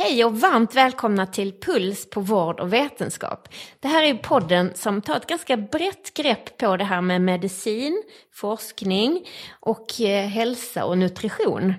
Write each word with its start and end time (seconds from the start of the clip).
Hej 0.00 0.24
och 0.24 0.40
varmt 0.40 0.74
välkomna 0.74 1.26
till 1.26 1.52
Puls 1.52 2.10
på 2.10 2.20
vård 2.20 2.60
och 2.60 2.72
vetenskap. 2.72 3.48
Det 3.80 3.88
här 3.88 4.04
är 4.04 4.14
podden 4.14 4.72
som 4.74 5.02
tar 5.02 5.16
ett 5.16 5.26
ganska 5.26 5.56
brett 5.56 6.14
grepp 6.14 6.58
på 6.58 6.76
det 6.76 6.84
här 6.84 7.00
med 7.00 7.20
medicin, 7.20 8.02
forskning 8.34 9.26
och 9.60 10.00
eh, 10.00 10.26
hälsa 10.26 10.84
och 10.84 10.98
nutrition. 10.98 11.74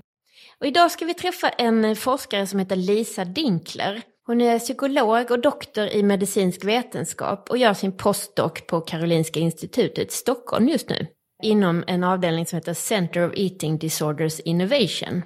Och 0.59 0.65
idag 0.65 0.91
ska 0.91 1.05
vi 1.05 1.13
träffa 1.13 1.49
en 1.49 1.95
forskare 1.95 2.47
som 2.47 2.59
heter 2.59 2.75
Lisa 2.75 3.25
Dinkler. 3.25 4.01
Hon 4.25 4.41
är 4.41 4.59
psykolog 4.59 5.31
och 5.31 5.41
doktor 5.41 5.87
i 5.87 6.03
medicinsk 6.03 6.65
vetenskap 6.65 7.49
och 7.49 7.57
gör 7.57 7.73
sin 7.73 7.97
postdoc 7.97 8.67
på 8.67 8.81
Karolinska 8.81 9.39
institutet 9.39 10.07
i 10.11 10.15
Stockholm 10.15 10.69
just 10.69 10.89
nu. 10.89 11.07
Inom 11.43 11.83
en 11.87 12.03
avdelning 12.03 12.45
som 12.45 12.57
heter 12.57 12.73
Center 12.73 13.27
of 13.27 13.33
Eating 13.35 13.77
Disorders 13.77 14.39
Innovation. 14.39 15.23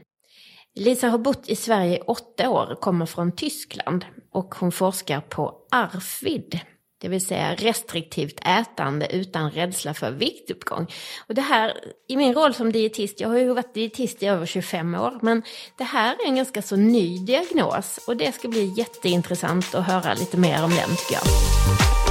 Lisa 0.75 1.07
har 1.07 1.17
bott 1.17 1.49
i 1.49 1.55
Sverige 1.55 1.97
i 1.97 2.01
åtta 2.01 2.49
år, 2.49 2.77
kommer 2.81 3.05
från 3.05 3.31
Tyskland 3.31 4.05
och 4.31 4.55
hon 4.55 4.71
forskar 4.71 5.21
på 5.21 5.55
ARFID, 5.71 6.59
det 7.01 7.09
vill 7.09 7.25
säga 7.25 7.55
restriktivt 7.55 8.39
ätande 8.39 9.07
utan 9.15 9.51
rädsla 9.51 9.93
för 9.93 10.11
viktuppgång. 10.11 10.87
Och 11.27 11.35
det 11.35 11.41
här, 11.41 11.73
i 12.07 12.17
min 12.17 12.33
roll 12.33 12.53
som 12.53 12.71
dietist, 12.71 13.19
jag 13.19 13.29
har 13.29 13.37
ju 13.37 13.53
varit 13.53 13.73
dietist 13.73 14.23
i 14.23 14.25
över 14.25 14.45
25 14.45 14.95
år, 14.95 15.19
men 15.21 15.43
det 15.77 15.83
här 15.83 16.15
är 16.23 16.27
en 16.27 16.35
ganska 16.35 16.61
så 16.61 16.75
ny 16.75 17.17
diagnos 17.25 17.99
och 18.07 18.17
det 18.17 18.35
ska 18.35 18.47
bli 18.47 18.73
jätteintressant 18.77 19.75
att 19.75 19.87
höra 19.87 20.13
lite 20.13 20.37
mer 20.37 20.63
om 20.63 20.69
den 20.69 20.89
tycker 20.89 21.13
jag. 21.13 22.02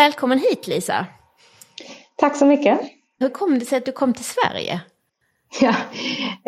Välkommen 0.00 0.38
hit 0.38 0.66
Lisa! 0.66 1.06
Tack 2.16 2.36
så 2.36 2.46
mycket! 2.46 2.80
Hur 3.18 3.28
kom 3.28 3.58
det 3.58 3.64
sig 3.64 3.78
att 3.78 3.84
du 3.84 3.92
kom 3.92 4.14
till 4.14 4.24
Sverige? 4.24 4.80
Ja, 5.60 5.74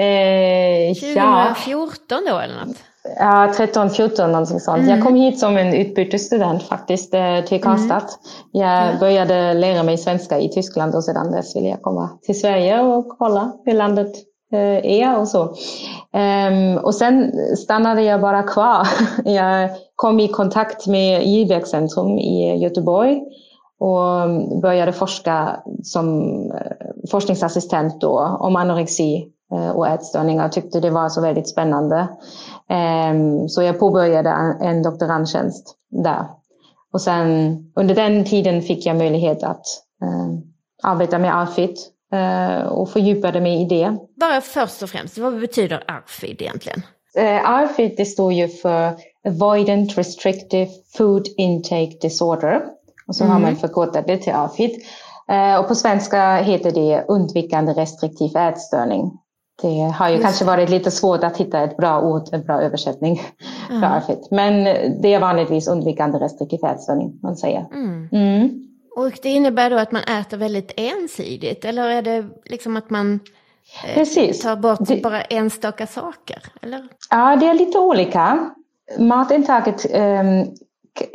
eh, 0.04 0.94
2014 0.94 2.24
då 2.28 2.38
eller 2.38 2.64
något? 2.66 2.76
Ja, 3.18 3.52
13, 3.56 3.90
14 3.90 4.32
någonting 4.32 4.60
sånt. 4.60 4.78
Mm. 4.78 4.90
Jag 4.90 5.06
kom 5.06 5.14
hit 5.14 5.38
som 5.38 5.56
en 5.56 5.74
utbytesstudent 5.74 6.62
faktiskt 6.62 7.14
eh, 7.14 7.40
till 7.40 7.56
mm. 7.56 7.62
Karlstad. 7.62 8.08
Mm. 8.54 8.68
Jag 8.68 8.98
började 8.98 9.54
lära 9.54 9.82
mig 9.82 9.98
svenska 9.98 10.38
i 10.40 10.48
Tyskland 10.48 10.94
och 10.94 11.04
sedan 11.04 11.32
dess 11.32 11.56
ville 11.56 11.68
jag 11.68 11.82
komma 11.82 12.18
till 12.22 12.40
Sverige 12.40 12.80
och 12.80 13.08
kolla 13.18 13.52
hur 13.64 13.74
landet 13.74 14.12
Eh, 14.52 14.86
är 14.86 15.18
och 15.18 15.28
så. 15.28 15.54
Ehm, 16.12 16.78
och 16.78 16.94
sen 16.94 17.32
stannade 17.56 18.02
jag 18.02 18.20
bara 18.20 18.42
kvar. 18.42 18.86
jag 19.24 19.70
kom 19.96 20.20
i 20.20 20.28
kontakt 20.28 20.86
med 20.86 21.22
Givbergscentrum 21.22 22.18
i 22.18 22.56
Göteborg 22.62 23.20
och 23.78 24.28
började 24.62 24.92
forska 24.92 25.60
som 25.82 26.22
eh, 26.50 26.90
forskningsassistent 27.10 28.00
då 28.00 28.18
om 28.40 28.56
anorexi 28.56 29.28
eh, 29.52 29.70
och 29.70 29.88
ätstörningar 29.88 30.46
och 30.46 30.52
tyckte 30.52 30.80
det 30.80 30.90
var 30.90 31.08
så 31.08 31.20
väldigt 31.20 31.48
spännande. 31.48 32.08
Ehm, 32.68 33.48
så 33.48 33.62
jag 33.62 33.78
påbörjade 33.78 34.30
en 34.60 34.82
doktorandtjänst 34.82 35.74
där. 35.90 36.24
Och 36.92 37.00
sen 37.00 37.56
under 37.76 37.94
den 37.94 38.24
tiden 38.24 38.62
fick 38.62 38.86
jag 38.86 38.96
möjlighet 38.96 39.42
att 39.42 39.66
arbeta 40.82 41.18
med 41.18 41.38
AFIT 41.42 41.91
och 42.68 42.90
fördjupade 42.90 43.40
mig 43.40 43.62
i 43.62 43.64
det. 43.64 43.96
Bara 44.20 44.40
först 44.40 44.82
och 44.82 44.90
främst, 44.90 45.18
vad 45.18 45.40
betyder 45.40 45.84
ARFID 45.88 46.42
egentligen? 46.42 46.82
ARFID 47.44 47.94
det 47.96 48.04
står 48.04 48.32
ju 48.32 48.48
för 48.48 48.94
Avoidant 49.28 49.98
Restrictive 49.98 50.70
Food 50.96 51.26
Intake 51.36 51.98
Disorder. 52.00 52.62
Och 53.06 53.16
så 53.16 53.24
mm. 53.24 53.32
har 53.32 53.40
man 53.40 53.56
förkortat 53.56 54.06
det 54.06 54.16
till 54.16 54.32
AFID. 54.32 54.70
Eh, 55.28 55.60
och 55.60 55.68
på 55.68 55.74
svenska 55.74 56.36
heter 56.36 56.70
det 56.70 57.04
undvikande 57.08 57.72
restriktiv 57.72 58.36
ätstörning. 58.36 59.18
Det 59.62 59.82
har 59.82 60.08
ju 60.08 60.14
Just 60.14 60.24
kanske 60.24 60.44
varit 60.44 60.70
lite 60.70 60.90
svårt 60.90 61.24
att 61.24 61.36
hitta 61.36 61.60
ett 61.60 61.76
bra 61.76 62.00
ord, 62.00 62.22
en 62.32 62.42
bra 62.42 62.62
översättning 62.62 63.22
mm. 63.70 63.80
för 63.80 63.88
AFID. 63.88 64.18
Men 64.30 64.64
det 65.02 65.14
är 65.14 65.20
vanligtvis 65.20 65.68
undvikande 65.68 66.18
restriktiv 66.18 66.64
ätstörning 66.64 67.18
man 67.22 67.36
säger. 67.36 67.66
Mm. 67.72 68.68
Och 68.96 69.12
det 69.22 69.28
innebär 69.28 69.70
då 69.70 69.78
att 69.78 69.92
man 69.92 70.02
äter 70.02 70.36
väldigt 70.36 70.72
ensidigt? 70.76 71.64
Eller 71.64 71.88
är 71.88 72.02
det 72.02 72.24
liksom 72.44 72.76
att 72.76 72.90
man 72.90 73.20
eh, 73.84 73.94
Precis. 73.94 74.40
tar 74.40 74.56
bort 74.56 74.78
det... 74.80 75.02
bara 75.02 75.22
enstaka 75.22 75.86
saker? 75.86 76.42
Eller? 76.62 76.88
Ja, 77.10 77.36
det 77.36 77.46
är 77.46 77.54
lite 77.54 77.78
olika. 77.78 78.50
Matintaget 78.98 79.86
um, 79.94 80.54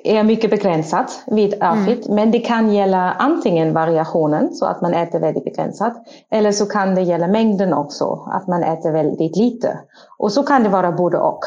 är 0.03 0.23
mycket 0.23 0.49
begränsat 0.49 1.23
vid 1.27 1.63
AFID, 1.63 2.05
mm. 2.05 2.15
men 2.15 2.31
det 2.31 2.39
kan 2.39 2.73
gälla 2.73 3.11
antingen 3.11 3.73
variationen, 3.73 4.53
så 4.53 4.65
att 4.65 4.81
man 4.81 4.94
äter 4.94 5.19
väldigt 5.19 5.44
begränsat, 5.44 5.94
eller 6.31 6.51
så 6.51 6.65
kan 6.65 6.95
det 6.95 7.01
gälla 7.01 7.27
mängden 7.27 7.73
också, 7.73 8.27
att 8.31 8.47
man 8.47 8.63
äter 8.63 8.91
väldigt 8.91 9.38
lite. 9.38 9.79
Och 10.17 10.31
så 10.31 10.44
kan 10.44 10.63
det 10.63 10.69
vara 10.69 10.91
både 10.91 11.17
och 11.17 11.39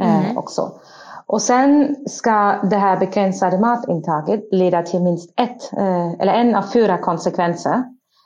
eh, 0.00 0.24
mm. 0.24 0.38
också. 0.38 0.72
Och 1.28 1.42
sen 1.42 1.96
ska 2.06 2.60
det 2.70 2.76
här 2.76 2.96
begränsade 2.96 3.58
matintaget 3.58 4.48
leda 4.50 4.82
till 4.82 5.00
minst 5.00 5.30
ett, 5.40 5.72
eh, 5.72 6.12
eller 6.12 6.32
en 6.32 6.54
av 6.54 6.62
fyra 6.62 6.98
konsekvenser. 6.98 7.84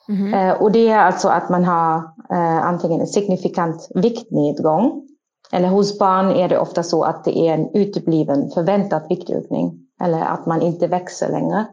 Mm. 0.09 0.57
Och 0.61 0.73
det 0.73 0.89
är 0.89 0.99
alltså 0.99 1.29
att 1.29 1.49
man 1.49 1.65
har 1.65 1.97
eh, 2.31 2.67
antingen 2.67 3.01
en 3.01 3.07
signifikant 3.07 3.89
viktnedgång, 3.95 5.09
eller 5.53 5.69
hos 5.69 5.99
barn 5.99 6.31
är 6.31 6.49
det 6.49 6.59
ofta 6.59 6.83
så 6.83 7.05
att 7.05 7.25
det 7.25 7.39
är 7.39 7.55
en 7.55 7.69
utebliven 7.75 8.51
förväntad 8.51 9.03
viktökning 9.09 9.73
eller 10.03 10.21
att 10.21 10.47
man 10.47 10.63
inte 10.63 10.87
växer 10.87 11.29
längre. 11.29 11.67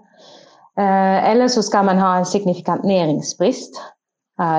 Eller 1.21 1.47
så 1.47 1.63
ska 1.63 1.83
man 1.83 1.97
ha 1.97 2.17
en 2.17 2.25
signifikant 2.25 2.83
näringsbrist, 2.83 3.81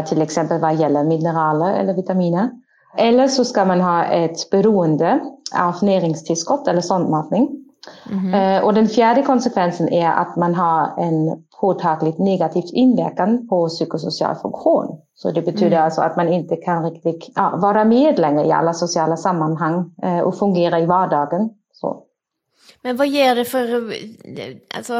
till 0.08 0.22
exempel 0.22 0.60
vad 0.60 0.74
gäller 0.74 1.04
mineraler 1.04 1.74
eller 1.74 1.94
vitaminer. 1.94 2.50
Eller 2.96 3.28
så 3.28 3.44
ska 3.44 3.64
man 3.64 3.80
ha 3.80 4.04
ett 4.04 4.50
beroende 4.50 5.20
av 5.54 5.74
näringstillskott 5.82 6.68
eller 6.68 6.80
sondmatning. 6.80 7.66
Mm. 8.10 8.64
Och 8.64 8.74
den 8.74 8.88
fjärde 8.88 9.22
konsekvensen 9.22 9.88
är 9.88 10.08
att 10.08 10.36
man 10.36 10.54
har 10.54 10.94
en 10.98 11.44
påtagligt 11.60 12.18
negativ 12.18 12.64
inverkan 12.72 13.48
på 13.48 13.68
psykosocial 13.68 14.36
funktion. 14.36 15.00
Så 15.14 15.30
det 15.30 15.42
betyder 15.42 15.76
mm. 15.76 15.84
alltså 15.84 16.00
att 16.00 16.16
man 16.16 16.28
inte 16.28 16.56
kan 16.56 16.90
riktigt 16.90 17.32
ja, 17.34 17.56
vara 17.56 17.84
med 17.84 18.18
längre 18.18 18.46
i 18.46 18.52
alla 18.52 18.74
sociala 18.74 19.16
sammanhang 19.16 19.94
eh, 20.02 20.20
och 20.20 20.38
fungera 20.38 20.80
i 20.80 20.86
vardagen. 20.86 21.50
Så. 21.72 22.02
Men 22.82 22.96
vad 22.96 23.08
ger 23.08 23.34
det 23.34 23.44
för, 23.44 23.92
alltså 24.76 24.98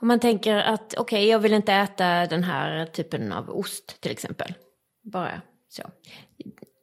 om 0.00 0.08
man 0.08 0.20
tänker 0.20 0.56
att 0.56 0.94
okej 0.98 1.00
okay, 1.00 1.30
jag 1.30 1.38
vill 1.38 1.52
inte 1.54 1.72
äta 1.72 2.26
den 2.26 2.42
här 2.42 2.86
typen 2.86 3.32
av 3.32 3.50
ost 3.50 4.00
till 4.00 4.10
exempel. 4.10 4.54
Bara 5.02 5.40
så. 5.68 5.82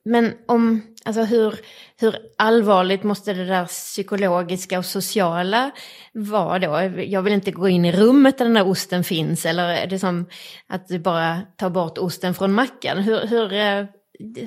Men 0.06 0.34
om, 0.46 0.82
alltså 1.06 1.22
hur, 1.22 1.60
hur 2.00 2.16
allvarligt 2.38 3.04
måste 3.04 3.34
det 3.34 3.46
där 3.46 3.66
psykologiska 3.66 4.80
och 4.80 4.86
sociala 4.86 5.72
vara 6.14 6.60
då? 6.60 7.02
Jag 7.04 7.22
vill 7.22 7.34
inte 7.34 7.52
gå 7.52 7.68
in 7.68 7.86
i 7.86 7.92
rummet 7.92 8.38
där 8.38 8.46
den 8.46 8.54
där 8.54 8.68
osten 8.68 9.04
finns 9.04 9.46
eller 9.46 9.70
är 9.70 9.88
det 9.88 10.00
som 10.00 10.26
att 10.68 10.88
du 10.88 11.00
bara 11.00 11.42
tar 11.58 11.70
bort 11.70 11.98
osten 11.98 12.34
från 12.34 12.54
mackan? 12.54 12.98
Hur, 12.98 13.28
hur, 13.28 13.54
eh, 13.54 13.86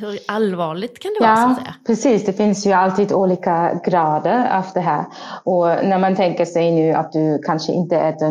hur 0.01 0.19
allvarligt 0.29 0.99
kan 0.99 1.11
det 1.19 1.25
ja, 1.25 1.35
vara? 1.35 1.37
Så 1.37 1.51
att 1.51 1.59
säga? 1.59 1.75
Precis, 1.87 2.25
det 2.25 2.33
finns 2.33 2.67
ju 2.67 2.73
alltid 2.73 3.13
olika 3.13 3.81
grader 3.85 4.59
av 4.59 4.65
det 4.75 4.81
här. 4.81 5.05
Och 5.45 5.67
när 5.67 5.99
man 5.99 6.17
tänker 6.17 6.45
sig 6.45 6.71
nu 6.71 6.93
att 6.93 7.13
du 7.13 7.39
kanske 7.47 7.73
inte 7.73 7.97
äter 7.97 8.31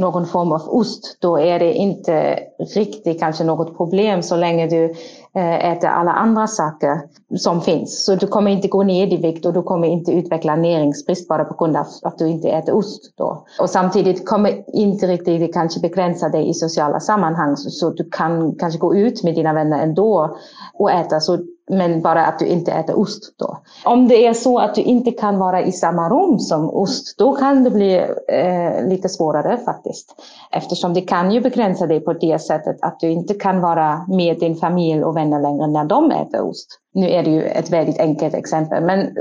någon 0.00 0.26
form 0.26 0.52
av 0.52 0.60
ost, 0.68 1.16
då 1.20 1.38
är 1.38 1.58
det 1.58 1.72
inte 1.72 2.38
riktigt 2.74 3.20
kanske 3.20 3.44
något 3.44 3.76
problem 3.76 4.22
så 4.22 4.36
länge 4.36 4.66
du 4.66 4.94
Eh, 5.34 5.70
äter 5.72 5.88
alla 5.88 6.12
andra 6.12 6.46
saker 6.46 7.00
som 7.38 7.60
finns. 7.60 8.04
Så 8.04 8.14
du 8.14 8.26
kommer 8.26 8.50
inte 8.50 8.68
gå 8.68 8.82
ner 8.82 9.12
i 9.12 9.16
vikt 9.16 9.46
och 9.46 9.52
du 9.52 9.62
kommer 9.62 9.88
inte 9.88 10.12
utveckla 10.12 10.56
näringsbrist 10.56 11.28
bara 11.28 11.44
på 11.44 11.64
grund 11.64 11.76
av 11.76 11.86
att 12.02 12.18
du 12.18 12.28
inte 12.28 12.48
äter 12.48 12.74
ost. 12.74 13.12
Då. 13.16 13.44
Och 13.60 13.70
samtidigt 13.70 14.28
kommer 14.28 14.76
inte 14.76 15.06
riktigt 15.06 15.54
kanske 15.54 15.80
begränsa 15.80 16.28
dig 16.28 16.48
i 16.48 16.54
sociala 16.54 17.00
sammanhang 17.00 17.56
så, 17.56 17.70
så 17.70 17.90
du 17.90 18.10
kan 18.10 18.54
kanske 18.54 18.78
gå 18.78 18.96
ut 18.96 19.22
med 19.22 19.34
dina 19.34 19.52
vänner 19.52 19.82
ändå 19.82 20.36
och 20.74 20.90
äta. 20.90 21.20
Så 21.20 21.38
men 21.68 22.02
bara 22.02 22.26
att 22.26 22.38
du 22.38 22.46
inte 22.46 22.72
äter 22.72 22.98
ost 22.98 23.34
då. 23.38 23.58
Om 23.84 24.08
det 24.08 24.26
är 24.26 24.34
så 24.34 24.58
att 24.58 24.74
du 24.74 24.82
inte 24.82 25.10
kan 25.10 25.38
vara 25.38 25.62
i 25.62 25.72
samma 25.72 26.08
rum 26.08 26.38
som 26.38 26.70
ost, 26.70 27.18
då 27.18 27.36
kan 27.36 27.64
det 27.64 27.70
bli 27.70 27.96
eh, 28.28 28.88
lite 28.88 29.08
svårare 29.08 29.58
faktiskt. 29.64 30.14
Eftersom 30.50 30.94
det 30.94 31.00
kan 31.00 31.30
ju 31.30 31.40
begränsa 31.40 31.86
dig 31.86 32.00
på 32.00 32.12
det 32.12 32.38
sättet 32.38 32.76
att 32.82 33.00
du 33.00 33.10
inte 33.10 33.34
kan 33.34 33.60
vara 33.60 34.04
med 34.08 34.38
din 34.38 34.56
familj 34.56 35.04
och 35.04 35.16
vänner 35.16 35.40
längre 35.40 35.66
när 35.66 35.84
de 35.84 36.10
äter 36.10 36.40
ost. 36.40 36.80
Nu 36.94 37.10
är 37.10 37.22
det 37.22 37.30
ju 37.30 37.42
ett 37.42 37.70
väldigt 37.70 38.00
enkelt 38.00 38.34
exempel, 38.34 38.84
men 38.84 39.00
eh, 39.00 39.12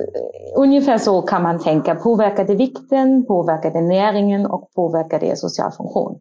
ungefär 0.55 0.97
så 0.97 1.21
kan 1.21 1.44
man 1.44 1.59
tänka. 1.59 1.95
Påverkar 1.95 2.45
det 2.45 2.55
vikten, 2.55 3.25
påverkar 3.25 3.71
det 3.71 3.81
näringen 3.81 4.45
och 4.45 4.69
påverkar 4.75 5.19
det 5.19 5.39
social 5.39 5.71
funktion? 5.71 6.19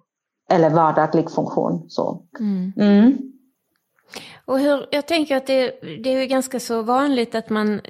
Eller 0.50 0.70
vardaglig 0.70 1.30
funktion. 1.30 1.84
Så. 1.88 2.20
Mm. 2.40 2.72
Mm. 2.76 3.18
Och 4.46 4.60
hur, 4.60 4.86
jag 4.90 5.06
tänker 5.06 5.36
att 5.36 5.46
det, 5.46 5.80
det 6.02 6.10
är 6.10 6.26
ganska 6.26 6.60
så 6.60 6.82
vanligt 6.82 7.34
att 7.34 7.50
man 7.50 7.80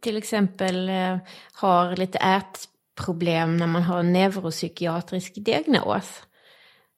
till 0.00 0.16
exempel 0.16 0.88
eh, 0.88 1.16
har 1.52 1.96
lite 1.96 2.18
ätproblem 2.18 3.56
när 3.56 3.66
man 3.66 3.82
har 3.82 3.98
en 3.98 4.12
neuropsykiatrisk 4.12 5.32
diagnos. 5.36 6.22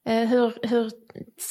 Eh, 0.06 0.29
hur, 0.29 0.59
hur 0.62 0.91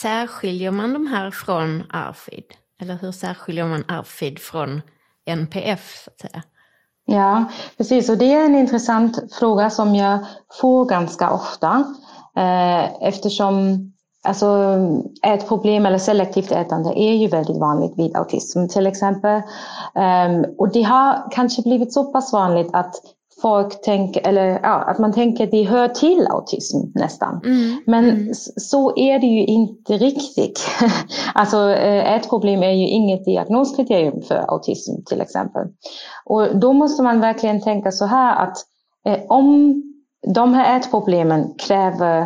särskiljer 0.02 0.72
man 0.72 0.94
de 0.94 1.08
här 1.08 1.32
från 1.32 1.84
ARFID? 1.90 2.46
Eller 2.82 2.96
hur 2.96 3.12
särskiljer 3.12 3.66
man 3.66 3.84
ARFID 3.88 4.40
från 4.40 4.82
NPF? 5.26 6.04
Så 6.04 6.12
att 6.12 6.20
säga? 6.20 6.44
Ja, 7.06 7.46
precis. 7.78 8.10
Och 8.10 8.18
det 8.18 8.34
är 8.34 8.46
en 8.46 8.56
intressant 8.56 9.34
fråga 9.40 9.70
som 9.70 9.96
jag 9.96 10.26
får 10.62 10.86
ganska 10.86 11.30
ofta. 11.32 11.94
Eh, 12.38 13.04
eftersom 13.08 13.94
Alltså 14.25 14.77
ätproblem 15.24 15.86
eller 15.86 15.98
selektivt 15.98 16.51
ätande 16.51 17.00
är 17.00 17.13
ju 17.13 17.27
väldigt 17.27 17.57
vanligt 17.57 17.94
vid 17.98 18.16
autism 18.16 18.68
till 18.68 18.88
exempel. 18.88 19.42
Um, 19.95 20.45
och 20.57 20.72
det 20.72 20.81
har 20.81 21.31
kanske 21.31 21.62
blivit 21.62 21.94
så 21.94 22.04
pass 22.04 22.33
vanligt 22.33 22.69
att 22.74 22.95
folk 23.42 23.81
tänker, 23.81 24.27
eller 24.27 24.60
ja, 24.63 24.69
att 24.69 25.00
man 25.00 25.13
tänker 25.13 25.44
att 25.44 25.51
det 25.51 25.63
hör 25.63 25.88
till 25.88 26.27
autism 26.27 26.77
nästan. 26.95 27.42
Mm. 27.45 27.83
Men 27.86 28.10
mm. 28.10 28.33
så 28.57 28.98
är 28.98 29.19
det 29.19 29.27
ju 29.27 29.45
inte 29.45 29.94
riktigt. 29.94 30.62
alltså 31.33 31.69
eh, 31.69 32.13
ätproblem 32.13 32.63
är 32.63 32.72
ju 32.72 32.88
inget 32.88 33.25
diagnoskriterium 33.25 34.22
för 34.22 34.51
autism 34.51 35.04
till 35.06 35.22
exempel. 35.22 35.68
Och 36.25 36.57
då 36.57 36.74
måste 36.74 37.04
man 37.04 37.22
verkligen 37.22 37.62
tänka 37.62 37.92
så 37.92 38.06
här 38.06 38.44
att 38.44 38.57
eh, 39.06 39.19
om 39.27 39.83
de 40.27 40.54
här 40.54 40.77
ätproblemen 40.77 41.54
kräver 41.57 42.22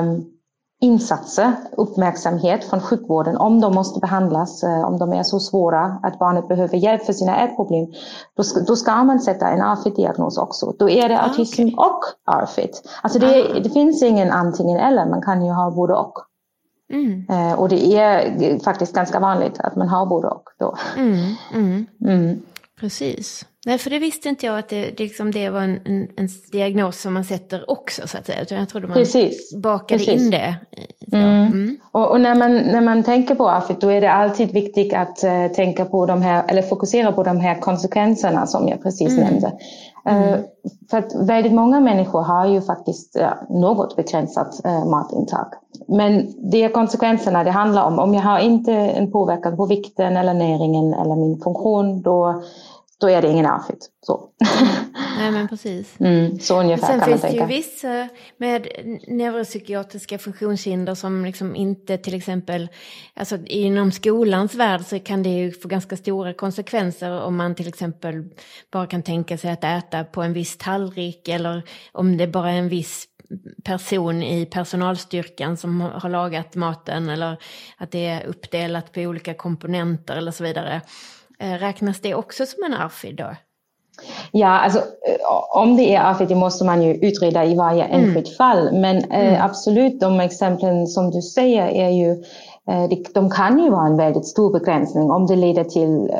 um, 0.00 0.26
insatser, 0.80 1.52
uppmärksamhet 1.76 2.64
från 2.64 2.80
sjukvården 2.80 3.36
om 3.36 3.60
de 3.60 3.74
måste 3.74 4.00
behandlas, 4.00 4.62
eh, 4.62 4.84
om 4.84 4.98
de 4.98 5.12
är 5.12 5.22
så 5.22 5.40
svåra 5.40 5.98
att 6.02 6.18
barnet 6.18 6.48
behöver 6.48 6.76
hjälp 6.76 7.04
för 7.04 7.12
sina 7.12 7.36
ätproblem, 7.44 7.86
då 8.36 8.42
ska, 8.42 8.60
då 8.60 8.76
ska 8.76 9.04
man 9.04 9.20
sätta 9.20 9.48
en 9.48 9.60
ARFID-diagnos 9.60 10.38
också. 10.38 10.72
Då 10.78 10.90
är 10.90 11.08
det 11.08 11.20
ah, 11.20 11.22
autism 11.22 11.62
okay. 11.62 11.74
och 11.74 12.00
ARFID. 12.24 12.70
Alltså 13.02 13.18
det, 13.18 13.26
ah. 13.26 13.60
det, 13.60 13.70
finns 13.70 14.02
ingen 14.02 14.30
antingen 14.30 14.80
eller, 14.80 15.06
man 15.06 15.22
kan 15.22 15.44
ju 15.44 15.52
ha 15.52 15.70
både 15.70 15.94
och. 15.94 16.18
Mm. 16.92 17.26
Eh, 17.30 17.60
och 17.60 17.68
det 17.68 17.96
är 17.96 18.58
faktiskt 18.58 18.94
ganska 18.94 19.20
vanligt 19.20 19.60
att 19.60 19.76
man 19.76 19.88
har 19.88 20.06
både 20.06 20.28
och 20.28 20.44
då. 20.58 20.76
Mm, 20.96 21.34
mm. 21.52 22.42
Precis. 22.80 23.46
Nej, 23.66 23.78
för 23.78 23.90
det 23.90 23.98
visste 23.98 24.28
inte 24.28 24.46
jag 24.46 24.58
att 24.58 24.68
det, 24.68 24.82
det, 24.82 25.04
liksom, 25.04 25.30
det 25.30 25.50
var 25.50 25.60
en, 25.60 25.80
en, 25.84 26.08
en, 26.16 26.28
diagnos 26.52 27.00
som 27.00 27.14
man 27.14 27.24
sätter 27.24 27.70
också, 27.70 28.08
så 28.08 28.18
att 28.18 28.26
säga. 28.26 28.42
Utan 28.42 28.58
jag 28.58 28.68
trodde 28.68 28.86
man 28.86 28.94
Precis. 28.94 29.54
bakade 29.56 29.98
Precis. 29.98 30.22
in 30.22 30.30
det. 30.30 30.54
Mm. 31.12 31.46
Mm. 31.46 31.76
Och, 31.92 32.10
och, 32.10 32.20
när, 32.20 32.34
man, 32.34 32.56
när 32.56 32.80
man 32.80 33.02
tänker 33.02 33.34
på 33.34 33.48
AFID, 33.48 33.76
då 33.80 33.88
är 33.88 34.00
det 34.00 34.12
alltid 34.12 34.52
viktigt 34.52 34.94
att 34.94 35.24
uh, 35.24 35.54
tänka 35.54 35.84
på 35.84 36.06
de 36.06 36.22
här, 36.22 36.44
eller 36.48 36.62
fokusera 36.62 37.12
på 37.12 37.22
de 37.22 37.40
här 37.40 37.60
konsekvenserna 37.60 38.46
som 38.46 38.68
jag 38.68 38.82
precis 38.82 39.12
mm. 39.12 39.24
nämnde. 39.24 39.52
Uh, 40.10 40.44
för 40.90 40.98
att 40.98 41.14
väldigt 41.28 41.52
många 41.52 41.80
människor 41.80 42.22
har 42.22 42.46
ju 42.46 42.62
faktiskt 42.62 43.16
uh, 43.16 43.60
något 43.60 43.96
begränsat 43.96 44.60
matintag. 44.86 45.46
Men 45.88 46.34
det 46.50 46.64
är 46.64 46.68
konsekvenserna 46.68 47.44
det 47.44 47.50
handlar 47.50 47.84
om. 47.84 47.98
Om 47.98 48.14
jag 48.14 48.22
har 48.22 48.38
inte 48.38 48.72
en 48.72 49.12
påverkan 49.12 49.56
på 49.56 49.66
vikten 49.66 50.16
eller 50.16 50.34
näringen 50.34 50.94
eller 50.94 51.16
min 51.16 51.40
funktion, 51.40 52.02
då 52.02 52.42
då 53.00 53.08
är 53.10 53.22
det 53.22 53.28
ingen 53.28 53.46
outfit. 53.46 53.90
Så. 54.06 54.30
Nej 55.18 55.30
men 55.30 55.48
precis. 55.48 55.94
Mm, 56.00 56.38
så 56.38 56.60
ungefär 56.60 56.86
Sen 56.86 57.00
kan 57.00 57.10
man 57.10 57.18
tänka. 57.18 57.38
Sen 57.38 57.48
finns 57.48 57.80
det 57.80 57.88
ju 57.88 58.02
vissa 58.02 58.08
med 58.36 58.68
neuropsykiatriska 59.06 60.18
funktionshinder 60.18 60.94
som 60.94 61.24
liksom 61.24 61.56
inte 61.56 61.98
till 61.98 62.14
exempel, 62.14 62.68
alltså 63.14 63.38
inom 63.46 63.92
skolans 63.92 64.54
värld 64.54 64.80
så 64.80 64.98
kan 64.98 65.22
det 65.22 65.28
ju 65.28 65.52
få 65.52 65.68
ganska 65.68 65.96
stora 65.96 66.32
konsekvenser 66.32 67.22
om 67.22 67.36
man 67.36 67.54
till 67.54 67.68
exempel 67.68 68.24
bara 68.72 68.86
kan 68.86 69.02
tänka 69.02 69.38
sig 69.38 69.50
att 69.50 69.64
äta 69.64 70.04
på 70.04 70.22
en 70.22 70.32
viss 70.32 70.58
tallrik 70.58 71.28
eller 71.28 71.62
om 71.92 72.16
det 72.16 72.26
bara 72.26 72.50
är 72.50 72.58
en 72.58 72.68
viss 72.68 73.06
person 73.64 74.22
i 74.22 74.46
personalstyrkan 74.46 75.56
som 75.56 75.80
har 75.80 76.08
lagat 76.08 76.54
maten 76.54 77.08
eller 77.08 77.36
att 77.76 77.90
det 77.90 78.06
är 78.06 78.26
uppdelat 78.26 78.92
på 78.92 79.00
olika 79.00 79.34
komponenter 79.34 80.16
eller 80.16 80.30
så 80.30 80.44
vidare. 80.44 80.80
Eh, 81.40 81.58
räknas 81.58 82.00
det 82.00 82.14
också 82.14 82.46
som 82.46 82.62
en 82.64 82.74
ARFID 82.74 83.16
då? 83.16 83.36
Ja, 84.32 84.48
alltså 84.48 84.78
eh, 84.78 85.16
om 85.54 85.76
det 85.76 85.94
är 85.94 86.00
ARFID 86.00 86.28
det 86.28 86.34
måste 86.34 86.64
man 86.64 86.82
ju 86.82 86.94
utreda 86.94 87.44
i 87.44 87.54
varje 87.54 87.84
mm. 87.84 88.00
enskilt 88.00 88.26
mm. 88.26 88.36
fall. 88.36 88.72
Men 88.72 88.96
eh, 88.96 89.28
mm. 89.28 89.42
absolut, 89.42 90.00
de 90.00 90.20
exemplen 90.20 90.86
som 90.86 91.10
du 91.10 91.22
säger 91.22 91.66
är 91.66 91.88
ju 91.88 92.24
de 93.14 93.30
kan 93.30 93.58
ju 93.58 93.70
vara 93.70 93.86
en 93.86 93.96
väldigt 93.96 94.26
stor 94.26 94.52
begränsning 94.52 95.10
om 95.10 95.26
det 95.26 95.36
leder 95.36 95.64
till 95.64 96.10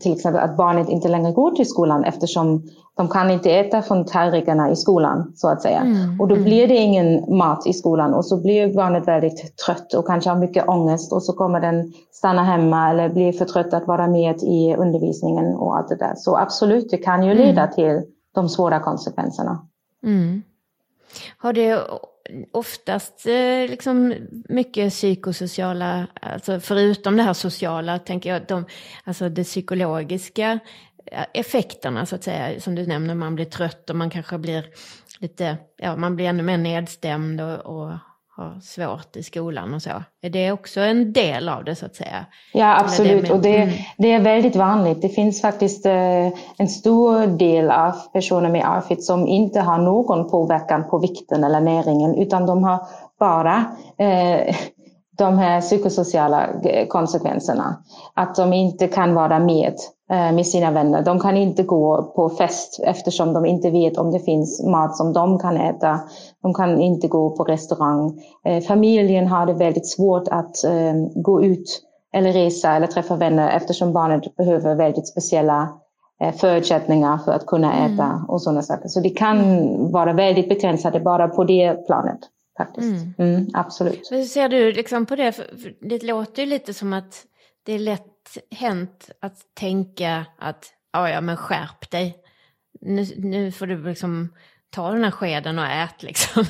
till 0.00 0.12
exempel 0.12 0.42
att 0.42 0.56
barnet 0.56 0.88
inte 0.88 1.08
längre 1.08 1.32
går 1.32 1.50
till 1.50 1.68
skolan 1.68 2.04
eftersom 2.04 2.62
de 2.96 3.08
kan 3.08 3.30
inte 3.30 3.50
äta 3.50 3.82
från 3.82 4.04
tallrikarna 4.04 4.70
i 4.70 4.76
skolan 4.76 5.32
så 5.36 5.48
att 5.48 5.62
säga. 5.62 5.80
Mm, 5.80 6.20
och 6.20 6.28
då 6.28 6.34
mm. 6.34 6.44
blir 6.44 6.68
det 6.68 6.76
ingen 6.76 7.36
mat 7.36 7.66
i 7.66 7.72
skolan 7.72 8.14
och 8.14 8.26
så 8.26 8.36
blir 8.42 8.74
barnet 8.74 9.08
väldigt 9.08 9.56
trött 9.56 9.94
och 9.94 10.06
kanske 10.06 10.30
har 10.30 10.36
mycket 10.36 10.68
ångest 10.68 11.12
och 11.12 11.22
så 11.22 11.32
kommer 11.32 11.60
den 11.60 11.92
stanna 12.12 12.44
hemma 12.44 12.90
eller 12.90 13.08
blir 13.08 13.32
för 13.32 13.44
trött 13.44 13.74
att 13.74 13.86
vara 13.86 14.06
med 14.06 14.42
i 14.42 14.74
undervisningen 14.78 15.54
och 15.56 15.76
allt 15.76 15.88
det 15.88 15.96
där. 15.96 16.14
Så 16.16 16.36
absolut, 16.36 16.90
det 16.90 16.96
kan 16.96 17.22
ju 17.22 17.34
leda 17.34 17.62
mm. 17.62 17.74
till 17.74 18.02
de 18.34 18.48
svåra 18.48 18.80
konsekvenserna. 18.80 19.66
Mm. 20.06 20.42
Har 21.38 21.52
det 21.52 21.86
oftast 22.52 23.26
eh, 23.26 23.70
liksom 23.70 24.14
mycket 24.48 24.92
psykosociala, 24.92 26.06
alltså 26.22 26.60
förutom 26.60 27.16
det 27.16 27.22
här 27.22 27.32
sociala, 27.32 27.98
tänker 27.98 28.32
jag, 28.32 28.46
de, 28.46 28.64
alltså 29.04 29.28
det 29.28 29.44
psykologiska 29.44 30.58
eh, 31.06 31.24
effekterna 31.34 32.06
så 32.06 32.14
att 32.14 32.24
säga, 32.24 32.60
som 32.60 32.74
du 32.74 32.86
nämner, 32.86 33.14
man 33.14 33.34
blir 33.34 33.44
trött 33.44 33.90
och 33.90 33.96
man 33.96 34.10
kanske 34.10 34.38
blir 34.38 34.66
lite, 35.18 35.56
ja 35.76 35.96
man 35.96 36.16
blir 36.16 36.26
ännu 36.26 36.42
mer 36.42 36.58
nedstämd 36.58 37.40
och, 37.40 37.58
och 37.58 37.92
har 38.38 38.60
svårt 38.60 39.16
i 39.16 39.22
skolan 39.22 39.74
och 39.74 39.82
så. 39.82 39.90
Är 40.22 40.30
det 40.30 40.52
också 40.52 40.80
en 40.80 41.12
del 41.12 41.48
av 41.48 41.64
det 41.64 41.74
så 41.74 41.86
att 41.86 41.96
säga? 41.96 42.26
Ja 42.52 42.80
absolut 42.80 43.26
det 43.26 43.32
och 43.32 43.40
det, 43.40 43.56
mm. 43.56 43.74
det, 43.98 44.12
är 44.12 44.20
väldigt 44.20 44.56
vanligt. 44.56 45.02
Det 45.02 45.08
finns 45.08 45.40
faktiskt 45.40 45.86
eh, 45.86 46.26
en 46.58 46.68
stor 46.68 47.26
del 47.26 47.70
av 47.70 47.92
personer 48.12 48.50
med 48.50 48.68
ARFID 48.68 49.04
som 49.04 49.26
inte 49.26 49.60
har 49.60 49.78
någon 49.78 50.30
påverkan 50.30 50.88
på 50.90 50.98
vikten 50.98 51.44
eller 51.44 51.60
näringen 51.60 52.14
utan 52.14 52.46
de 52.46 52.64
har 52.64 52.80
bara 53.18 53.64
eh, 53.98 54.56
de 55.18 55.38
här 55.38 55.60
psykosociala 55.60 56.48
konsekvenserna. 56.88 57.82
Att 58.14 58.34
de 58.34 58.52
inte 58.52 58.88
kan 58.88 59.14
vara 59.14 59.38
med 59.38 59.74
eh, 59.74 59.97
med 60.08 60.46
sina 60.46 60.70
vänner. 60.70 61.02
De 61.02 61.20
kan 61.20 61.36
inte 61.36 61.62
gå 61.62 62.02
på 62.02 62.28
fest 62.28 62.80
eftersom 62.84 63.32
de 63.32 63.46
inte 63.46 63.70
vet 63.70 63.98
om 63.98 64.10
det 64.10 64.20
finns 64.20 64.62
mat 64.62 64.96
som 64.96 65.12
de 65.12 65.38
kan 65.38 65.56
äta. 65.56 66.00
De 66.42 66.54
kan 66.54 66.80
inte 66.80 67.08
gå 67.08 67.30
på 67.30 67.44
restaurang. 67.44 68.20
Eh, 68.44 68.62
familjen 68.62 69.26
har 69.26 69.46
det 69.46 69.54
väldigt 69.54 69.88
svårt 69.88 70.28
att 70.28 70.64
eh, 70.64 70.94
gå 71.14 71.44
ut 71.44 71.82
eller 72.12 72.32
resa 72.32 72.72
eller 72.72 72.86
träffa 72.86 73.16
vänner 73.16 73.56
eftersom 73.56 73.92
barnet 73.92 74.36
behöver 74.36 74.74
väldigt 74.74 75.08
speciella 75.08 75.68
förutsättningar 76.40 77.18
för 77.18 77.32
att 77.32 77.46
kunna 77.46 77.74
äta 77.74 78.04
mm. 78.04 78.24
och 78.28 78.42
sådana 78.42 78.62
saker. 78.62 78.88
Så 78.88 79.00
det 79.00 79.10
kan 79.10 79.92
vara 79.92 80.12
väldigt 80.12 80.48
begränsade 80.48 81.00
bara 81.00 81.28
på 81.28 81.44
det 81.44 81.86
planet 81.86 82.18
faktiskt. 82.58 83.18
Mm. 83.18 83.34
Mm, 83.34 83.46
absolut. 83.54 84.08
Hur 84.10 84.22
ser 84.22 84.48
du 84.48 84.72
liksom 84.72 85.06
på 85.06 85.16
det? 85.16 85.32
För 85.32 85.44
det 85.88 86.02
låter 86.02 86.42
ju 86.42 86.48
lite 86.48 86.74
som 86.74 86.92
att 86.92 87.24
det 87.66 87.72
är 87.72 87.78
lätt 87.78 88.17
hänt 88.50 89.10
att 89.20 89.54
tänka 89.54 90.26
att 90.38 90.72
ja, 90.92 91.10
ja 91.10 91.20
men 91.20 91.36
skärp 91.36 91.90
dig. 91.90 92.16
Nu, 92.80 93.06
nu 93.16 93.52
får 93.52 93.66
du 93.66 93.84
liksom 93.84 94.28
ta 94.70 94.90
den 94.90 95.04
här 95.04 95.10
skeden 95.10 95.58
och 95.58 95.66
ät 95.66 96.02
liksom. 96.02 96.44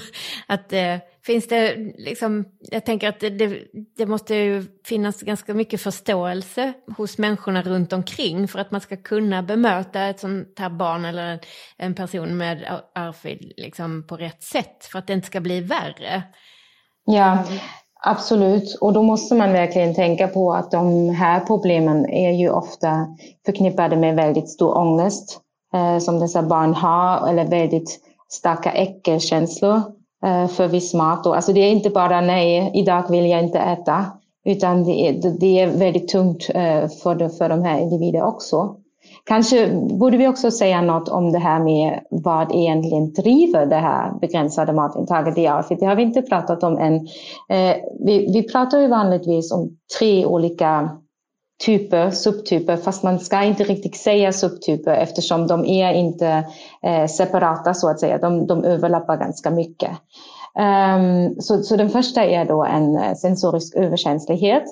Att 0.46 0.72
eh, 0.72 0.96
finns 1.22 1.48
det 1.48 1.76
liksom, 1.98 2.44
jag 2.60 2.84
tänker 2.84 3.08
att 3.08 3.20
det, 3.20 3.30
det, 3.30 3.64
det, 3.96 4.06
måste 4.06 4.34
ju 4.34 4.64
finnas 4.84 5.22
ganska 5.22 5.54
mycket 5.54 5.80
förståelse 5.80 6.72
hos 6.96 7.18
människorna 7.18 7.62
runt 7.62 7.92
omkring 7.92 8.48
för 8.48 8.58
att 8.58 8.70
man 8.70 8.80
ska 8.80 8.96
kunna 8.96 9.42
bemöta 9.42 10.02
ett 10.02 10.20
sånt 10.20 10.58
här 10.58 10.70
barn 10.70 11.04
eller 11.04 11.40
en 11.76 11.94
person 11.94 12.36
med 12.36 12.80
ARFID 12.94 13.52
liksom 13.56 14.06
på 14.06 14.16
rätt 14.16 14.42
sätt 14.42 14.84
för 14.84 14.98
att 14.98 15.06
det 15.06 15.12
inte 15.12 15.26
ska 15.26 15.40
bli 15.40 15.60
värre. 15.60 16.22
Ja, 17.04 17.46
Absolut, 18.04 18.78
och 18.80 18.92
då 18.92 19.02
måste 19.02 19.34
man 19.34 19.52
verkligen 19.52 19.94
tänka 19.94 20.28
på 20.28 20.52
att 20.52 20.70
de 20.70 21.08
här 21.08 21.40
problemen 21.40 22.10
är 22.10 22.32
ju 22.32 22.50
ofta 22.50 23.06
förknippade 23.46 23.96
med 23.96 24.16
väldigt 24.16 24.48
stor 24.48 24.78
ångest 24.78 25.40
eh, 25.74 25.98
som 25.98 26.18
dessa 26.18 26.42
barn 26.42 26.74
har 26.74 27.28
eller 27.28 27.44
väldigt 27.44 28.00
starka 28.28 28.72
äckelkänslor 28.72 29.82
eh, 30.24 30.48
för 30.48 30.68
viss 30.68 30.94
mat. 30.94 31.26
Och, 31.26 31.36
alltså 31.36 31.52
det 31.52 31.60
är 31.60 31.70
inte 31.70 31.90
bara 31.90 32.20
nej, 32.20 32.70
idag 32.74 33.10
vill 33.10 33.26
jag 33.26 33.42
inte 33.42 33.58
äta, 33.58 34.04
utan 34.44 34.84
det 34.84 35.08
är, 35.08 35.30
det 35.40 35.60
är 35.60 35.66
väldigt 35.66 36.08
tungt 36.08 36.50
eh, 36.54 36.88
för, 36.88 37.14
de, 37.14 37.30
för 37.30 37.48
de 37.48 37.62
här 37.62 37.80
individerna 37.80 38.26
också. 38.26 38.76
Kanske 39.28 39.68
borde 39.72 40.16
vi 40.16 40.28
också 40.28 40.50
säga 40.50 40.80
något 40.80 41.08
om 41.08 41.32
det 41.32 41.38
här 41.38 41.60
med 41.60 42.00
vad 42.10 42.54
egentligen 42.54 43.12
driver 43.12 43.66
det 43.66 43.76
här 43.76 44.12
begränsade 44.20 44.72
matintaget 44.72 45.38
i 45.38 45.46
Afrika. 45.46 45.80
Det 45.80 45.86
har 45.86 45.96
vi 45.96 46.02
inte 46.02 46.22
pratat 46.22 46.62
om 46.62 46.78
än. 46.78 46.94
Eh, 47.48 47.76
vi, 48.06 48.32
vi 48.32 48.48
pratar 48.52 48.78
ju 48.78 48.88
vanligtvis 48.88 49.52
om 49.52 49.76
tre 49.98 50.26
olika 50.26 50.90
typer, 51.64 52.10
subtyper, 52.10 52.76
fast 52.76 53.02
man 53.02 53.18
ska 53.18 53.42
inte 53.42 53.64
riktigt 53.64 53.96
säga 53.96 54.32
subtyper 54.32 54.94
eftersom 54.94 55.46
de 55.46 55.64
är 55.66 55.92
inte 55.92 56.44
eh, 56.82 57.06
separata 57.06 57.74
så 57.74 57.90
att 57.90 58.00
säga. 58.00 58.18
De, 58.18 58.46
de 58.46 58.64
överlappar 58.64 59.16
ganska 59.16 59.50
mycket. 59.50 59.90
Um, 60.58 61.40
så, 61.40 61.62
så 61.62 61.76
den 61.76 61.90
första 61.90 62.24
är 62.24 62.44
då 62.44 62.64
en 62.64 62.96
eh, 62.96 63.14
sensorisk 63.14 63.74
överkänslighet 63.74 64.64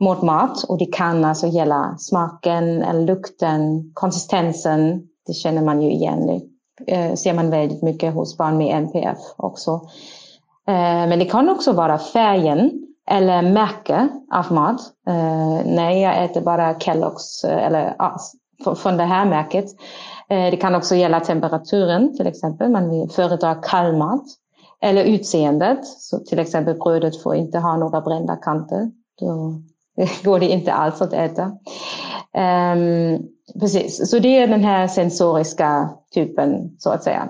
mot 0.00 0.22
mat 0.22 0.64
och 0.64 0.78
det 0.78 0.92
kan 0.92 1.24
alltså 1.24 1.46
gälla 1.46 1.96
smaken, 1.98 2.82
eller 2.82 3.00
lukten, 3.00 3.90
konsistensen. 3.94 5.02
Det 5.26 5.32
känner 5.32 5.62
man 5.62 5.82
ju 5.82 5.90
igen. 5.92 6.26
Det 6.26 6.40
eh, 6.94 7.14
ser 7.14 7.34
man 7.34 7.50
väldigt 7.50 7.82
mycket 7.82 8.14
hos 8.14 8.36
barn 8.36 8.56
med 8.56 8.76
NPF 8.76 9.18
också. 9.36 9.70
Eh, 10.68 11.06
men 11.08 11.18
det 11.18 11.24
kan 11.24 11.48
också 11.48 11.72
vara 11.72 11.98
färgen 11.98 12.86
eller 13.10 13.42
märke 13.42 14.08
av 14.32 14.52
mat. 14.52 14.80
Eh, 15.08 15.66
nej, 15.66 16.02
jag 16.02 16.24
äter 16.24 16.40
bara 16.40 16.80
Kelloggs 16.80 17.44
eh, 17.44 17.66
eller 17.66 17.94
från 18.76 18.96
det 18.96 19.04
här 19.04 19.24
märket. 19.24 19.66
Eh, 20.28 20.50
det 20.50 20.56
kan 20.56 20.74
också 20.74 20.94
gälla 20.94 21.20
temperaturen 21.20 22.16
till 22.16 22.26
exempel. 22.26 22.70
Man 22.70 23.08
föredrar 23.08 23.62
kall 23.62 23.96
mat. 23.96 24.24
Eller 24.80 25.04
utseendet. 25.04 25.86
Så 25.86 26.18
till 26.18 26.38
exempel 26.38 26.78
brödet 26.78 27.22
får 27.22 27.34
inte 27.34 27.58
ha 27.58 27.76
några 27.76 28.00
brända 28.00 28.36
kanter. 28.36 28.90
Då 29.20 29.54
går 30.24 30.40
det 30.40 30.46
inte 30.46 30.72
alls 30.72 31.02
att 31.02 31.12
äta. 31.12 31.42
Um, 32.34 33.22
precis, 33.60 34.10
så 34.10 34.18
det 34.18 34.38
är 34.38 34.46
den 34.46 34.64
här 34.64 34.88
sensoriska 34.88 35.90
typen 36.14 36.76
så 36.78 36.90
att 36.90 37.02
säga. 37.02 37.28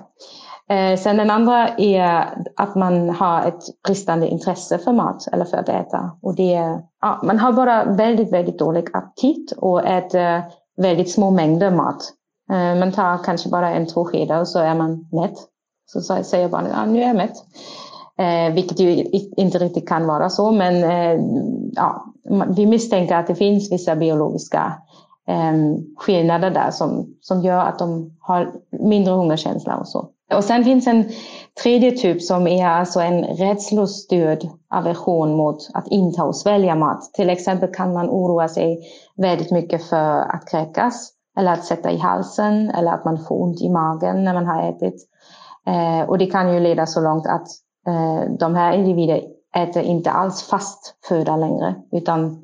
Uh, 0.73 0.99
sen 0.99 1.16
den 1.16 1.31
andra 1.31 1.69
är 1.69 2.28
att 2.57 2.75
man 2.75 3.11
har 3.11 3.42
ett 3.42 3.83
bristande 3.87 4.28
intresse 4.28 4.78
för 4.78 4.92
mat 4.92 5.28
eller 5.33 5.45
för 5.45 5.57
att 5.57 5.69
äta. 5.69 6.11
Och 6.23 6.35
det 6.35 6.54
är, 6.54 6.83
ja, 7.00 7.21
man 7.23 7.38
har 7.38 7.52
bara 7.52 7.85
väldigt, 7.85 8.33
väldigt 8.33 8.59
dålig 8.59 8.88
aptit 8.92 9.52
och 9.52 9.87
äter 9.87 10.42
väldigt 10.76 11.12
små 11.12 11.31
mängder 11.31 11.71
mat. 11.71 12.12
Uh, 12.52 12.78
man 12.78 12.92
tar 12.92 13.25
kanske 13.25 13.49
bara 13.49 13.71
en, 13.71 13.87
två 13.87 14.04
skedar 14.04 14.40
och 14.40 14.49
så 14.49 14.59
är 14.59 14.75
man 14.75 15.09
mätt. 15.12 15.37
Så 15.87 16.25
säger 16.25 16.49
barnet, 16.49 16.73
ja, 16.75 16.85
nu 16.85 17.02
är 17.02 17.07
jag 17.07 17.16
mätt. 17.16 17.37
Eh, 18.23 18.55
vilket 18.55 18.81
ju 18.81 19.05
inte 19.37 19.59
riktigt 19.59 19.88
kan 19.88 20.07
vara 20.07 20.31
så, 20.31 20.50
men 20.50 20.85
eh, 20.85 21.25
ja, 21.73 22.05
vi 22.57 22.67
misstänker 22.67 23.17
att 23.17 23.26
det 23.26 23.35
finns 23.35 23.73
vissa 23.73 23.97
biologiska 23.97 24.73
eh, 25.29 25.52
skillnader 25.97 26.50
där 26.50 26.71
som, 26.71 27.14
som 27.21 27.41
gör 27.41 27.64
att 27.64 27.79
de 27.79 28.17
har 28.21 28.52
mindre 28.71 29.14
hungerkänsla 29.14 29.76
och 29.76 29.88
så. 29.88 30.09
Och 30.35 30.45
sen 30.45 30.64
finns 30.64 30.87
en 30.87 31.05
tredje 31.62 31.91
typ 31.91 32.23
som 32.23 32.47
är 32.47 32.67
alltså 32.67 33.00
en 33.00 33.25
rädslostyrd 33.25 34.49
aversion 34.71 35.37
mot 35.37 35.71
att 35.75 35.88
inta 35.88 36.25
och 36.25 36.37
svälja 36.37 36.75
mat. 36.75 37.11
Till 37.14 37.31
exempel 37.31 37.75
kan 37.75 37.93
man 37.93 38.11
oroa 38.11 38.49
sig 38.49 38.81
väldigt 39.17 39.50
mycket 39.50 39.85
för 39.85 40.21
att 40.21 40.50
kräkas 40.50 41.12
eller 41.38 41.52
att 41.52 41.64
sätta 41.64 41.91
i 41.91 41.99
halsen 41.99 42.71
eller 42.71 42.93
att 42.93 43.05
man 43.05 43.19
får 43.19 43.43
ont 43.43 43.61
i 43.61 43.69
magen 43.69 44.25
när 44.25 44.35
man 44.35 44.47
har 44.47 44.62
ätit. 44.62 45.09
Eh, 45.67 46.09
och 46.09 46.19
det 46.19 46.26
kan 46.26 46.55
ju 46.55 46.61
leda 46.61 46.87
så 46.87 47.00
långt 47.00 47.26
att 47.26 47.49
Eh, 47.87 48.31
de 48.39 48.55
här 48.55 48.73
individerna 48.73 49.21
äter 49.57 49.83
inte 49.83 50.11
alls 50.11 50.43
fast 50.43 50.95
föda 51.09 51.37
längre, 51.37 51.75
utan 51.93 52.39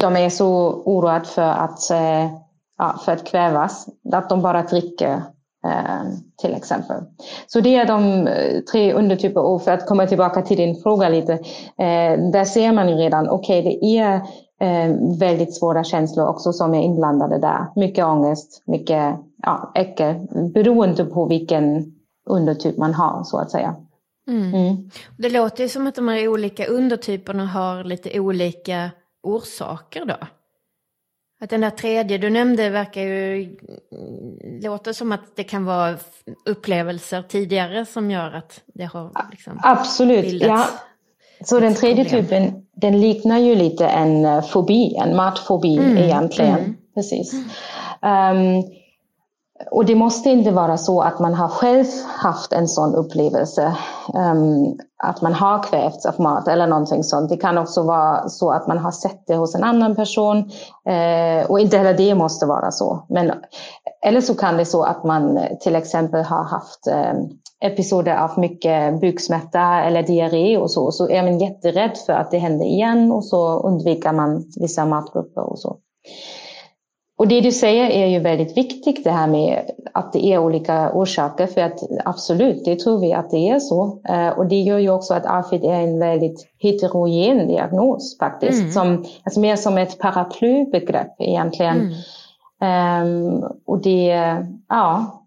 de 0.00 0.16
är 0.16 0.28
så 0.28 0.82
oroade 0.84 1.24
för 1.24 1.42
att, 1.42 1.90
eh, 1.90 2.30
ja, 2.78 2.94
för 3.04 3.12
att 3.12 3.24
kvävas, 3.24 3.88
att 4.12 4.28
de 4.28 4.42
bara 4.42 4.62
dricker 4.62 5.22
eh, 5.66 6.02
till 6.36 6.54
exempel. 6.54 6.96
Så 7.46 7.60
det 7.60 7.76
är 7.76 7.86
de 7.86 8.28
tre 8.72 8.92
undertyper. 8.92 9.40
Och 9.40 9.62
för 9.62 9.70
att 9.70 9.86
komma 9.86 10.06
tillbaka 10.06 10.42
till 10.42 10.56
din 10.56 10.76
fråga 10.82 11.08
lite, 11.08 11.38
där 12.32 12.44
ser 12.44 12.72
man 12.72 12.88
ju 12.88 12.94
redan, 12.94 13.28
okej 13.28 13.60
okay, 13.60 13.78
det 13.80 13.98
är 13.98 14.20
väldigt 15.18 15.56
svåra 15.56 15.84
känslor 15.84 16.26
också 16.26 16.52
som 16.52 16.74
är 16.74 16.82
inblandade 16.82 17.38
där. 17.38 17.66
Mycket 17.76 18.04
ångest, 18.04 18.62
mycket 18.66 19.16
ja, 19.42 19.72
äckel, 19.74 20.14
beroende 20.54 21.04
på 21.04 21.26
vilken 21.26 21.92
undertyp 22.26 22.78
man 22.78 22.94
har 22.94 23.22
så 23.24 23.38
att 23.38 23.50
säga. 23.50 23.76
Mm. 24.28 24.54
Mm. 24.54 24.90
Det 25.18 25.30
låter 25.30 25.62
ju 25.62 25.68
som 25.68 25.86
att 25.86 25.94
de 25.94 26.08
här 26.08 26.28
olika 26.28 26.66
undertyperna 26.66 27.46
har 27.46 27.84
lite 27.84 28.20
olika 28.20 28.90
orsaker 29.22 30.04
då. 30.04 30.16
Att 31.40 31.50
den 31.50 31.60
där 31.60 31.70
tredje 31.70 32.18
du 32.18 32.30
nämnde 32.30 32.70
verkar 32.70 33.02
ju 33.02 33.56
låter 34.62 34.92
som 34.92 35.12
att 35.12 35.36
det 35.36 35.44
kan 35.44 35.64
vara 35.64 35.96
upplevelser 36.44 37.22
tidigare 37.22 37.86
som 37.86 38.10
gör 38.10 38.32
att 38.32 38.60
det 38.66 38.84
har 38.84 39.10
liksom 39.30 39.60
Absolut, 39.62 40.42
ja. 40.42 40.66
Så 41.44 41.60
den 41.60 41.74
tredje 41.74 42.04
problem. 42.04 42.24
typen, 42.24 42.66
den 42.76 43.00
liknar 43.00 43.38
ju 43.38 43.54
lite 43.54 43.86
en 43.86 44.24
eh, 44.24 44.42
fobi, 44.42 44.96
en 44.96 45.16
matfobi 45.16 45.78
mm. 45.78 45.96
egentligen. 45.96 46.58
Mm. 46.58 46.76
Precis. 46.94 47.32
Um, 47.32 48.62
och 49.70 49.84
det 49.84 49.94
måste 49.94 50.30
inte 50.30 50.50
vara 50.50 50.76
så 50.76 51.00
att 51.00 51.18
man 51.18 51.34
har 51.34 51.48
själv 51.48 51.84
haft 52.06 52.52
en 52.52 52.68
sån 52.68 52.94
upplevelse, 52.94 53.76
um, 54.14 54.78
att 55.02 55.22
man 55.22 55.32
har 55.32 55.62
kvävts 55.62 56.06
av 56.06 56.20
mat 56.20 56.48
eller 56.48 56.66
någonting 56.66 57.04
sånt. 57.04 57.28
Det 57.28 57.36
kan 57.36 57.58
också 57.58 57.82
vara 57.82 58.28
så 58.28 58.50
att 58.50 58.66
man 58.66 58.78
har 58.78 58.90
sett 58.90 59.26
det 59.26 59.34
hos 59.34 59.54
en 59.54 59.64
annan 59.64 59.96
person 59.96 60.38
uh, 60.90 61.50
och 61.50 61.60
inte 61.60 61.78
heller 61.78 61.94
det 61.94 62.14
måste 62.14 62.46
vara 62.46 62.70
så. 62.70 63.06
Men, 63.08 63.32
eller 64.06 64.20
så 64.20 64.34
kan 64.34 64.56
det 64.56 64.64
så 64.64 64.82
att 64.82 65.04
man 65.04 65.36
eh, 65.36 65.58
till 65.60 65.76
exempel 65.76 66.24
har 66.24 66.44
haft 66.44 66.86
um, 66.86 67.28
episoder 67.64 68.16
av 68.16 68.38
mycket 68.38 69.00
buksmärta 69.00 69.82
eller 69.82 70.02
diarré 70.02 70.58
och 70.58 70.70
så. 70.70 70.92
Så 70.92 71.08
är 71.08 71.22
man 71.22 71.38
jätterädd 71.38 71.98
för 72.06 72.12
att 72.12 72.30
det 72.30 72.38
händer 72.38 72.66
igen 72.66 73.12
och 73.12 73.24
så 73.24 73.58
undviker 73.58 74.12
man 74.12 74.44
vissa 74.60 74.84
matgrupper 74.84 75.50
och 75.50 75.58
så. 75.58 75.76
Och 77.16 77.28
det 77.28 77.40
du 77.40 77.52
säger 77.52 77.90
är 77.90 78.06
ju 78.06 78.18
väldigt 78.18 78.56
viktigt 78.56 79.04
det 79.04 79.10
här 79.10 79.26
med 79.26 79.70
att 79.92 80.12
det 80.12 80.26
är 80.26 80.38
olika 80.38 80.92
orsaker 80.92 81.46
för 81.46 81.60
att 81.60 81.80
absolut, 82.04 82.64
det 82.64 82.78
tror 82.78 82.98
vi 83.00 83.12
att 83.12 83.30
det 83.30 83.48
är 83.48 83.58
så. 83.58 84.00
Eh, 84.08 84.28
och 84.28 84.46
det 84.46 84.60
gör 84.60 84.78
ju 84.78 84.90
också 84.90 85.14
att 85.14 85.26
AFID 85.26 85.64
är 85.64 85.80
en 85.80 85.98
väldigt 85.98 86.46
heterogen 86.58 87.48
diagnos 87.48 88.18
faktiskt, 88.18 88.60
mm. 88.60 88.72
som, 88.72 89.04
alltså 89.24 89.40
mer 89.40 89.56
som 89.56 89.78
ett 89.78 89.98
paraplybegrepp 89.98 91.14
egentligen. 91.18 91.76
Mm. 91.80 91.94
Um, 92.64 93.44
och 93.66 93.82
det, 93.82 94.36
ja, 94.68 95.20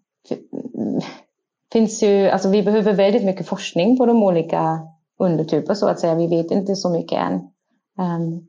finns 1.72 2.04
ju, 2.04 2.30
alltså 2.30 2.50
vi 2.50 2.64
behöver 2.64 2.94
väldigt 2.94 3.26
mycket 3.26 3.48
forskning 3.48 3.98
på 3.98 4.06
de 4.06 4.24
olika 4.24 4.80
undertyper 5.20 5.74
så 5.74 5.88
att 5.88 6.00
säga. 6.00 6.16
Vi 6.16 6.28
vet 6.28 6.52
inte 6.52 6.76
så 6.76 6.90
mycket 6.90 7.20
än 7.20 7.34
um, 7.98 8.48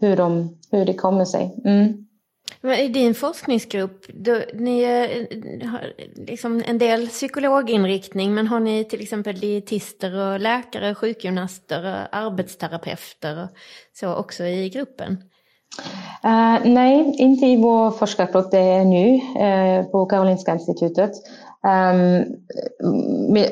hur, 0.00 0.16
de, 0.16 0.58
hur 0.70 0.84
det 0.84 0.94
kommer 0.94 1.24
sig. 1.24 1.54
Mm. 1.64 2.06
Men 2.60 2.74
I 2.74 2.88
din 2.88 3.14
forskningsgrupp, 3.14 4.06
då, 4.08 4.38
ni 4.54 4.84
har 5.64 5.92
liksom 6.26 6.62
en 6.66 6.78
del 6.78 7.08
psykologinriktning, 7.08 8.34
men 8.34 8.46
har 8.46 8.60
ni 8.60 8.84
till 8.84 9.00
exempel 9.00 9.40
dietister 9.40 10.18
och 10.18 10.40
läkare, 10.40 10.94
sjukgymnaster 10.94 11.84
och 11.84 12.16
arbetsterapeuter 12.16 13.42
och 13.42 13.48
så 13.92 14.14
också 14.14 14.44
i 14.44 14.68
gruppen? 14.68 15.12
Uh, 16.24 16.58
nej, 16.64 17.14
inte 17.18 17.46
i 17.46 17.56
vår 17.56 17.90
forskargrupp. 17.90 18.50
Det 18.50 18.58
är 18.58 18.84
nu 18.84 19.14
uh, 19.14 19.90
på 19.90 20.06
Karolinska 20.06 20.52
institutet. 20.52 21.12
Um, 21.64 22.24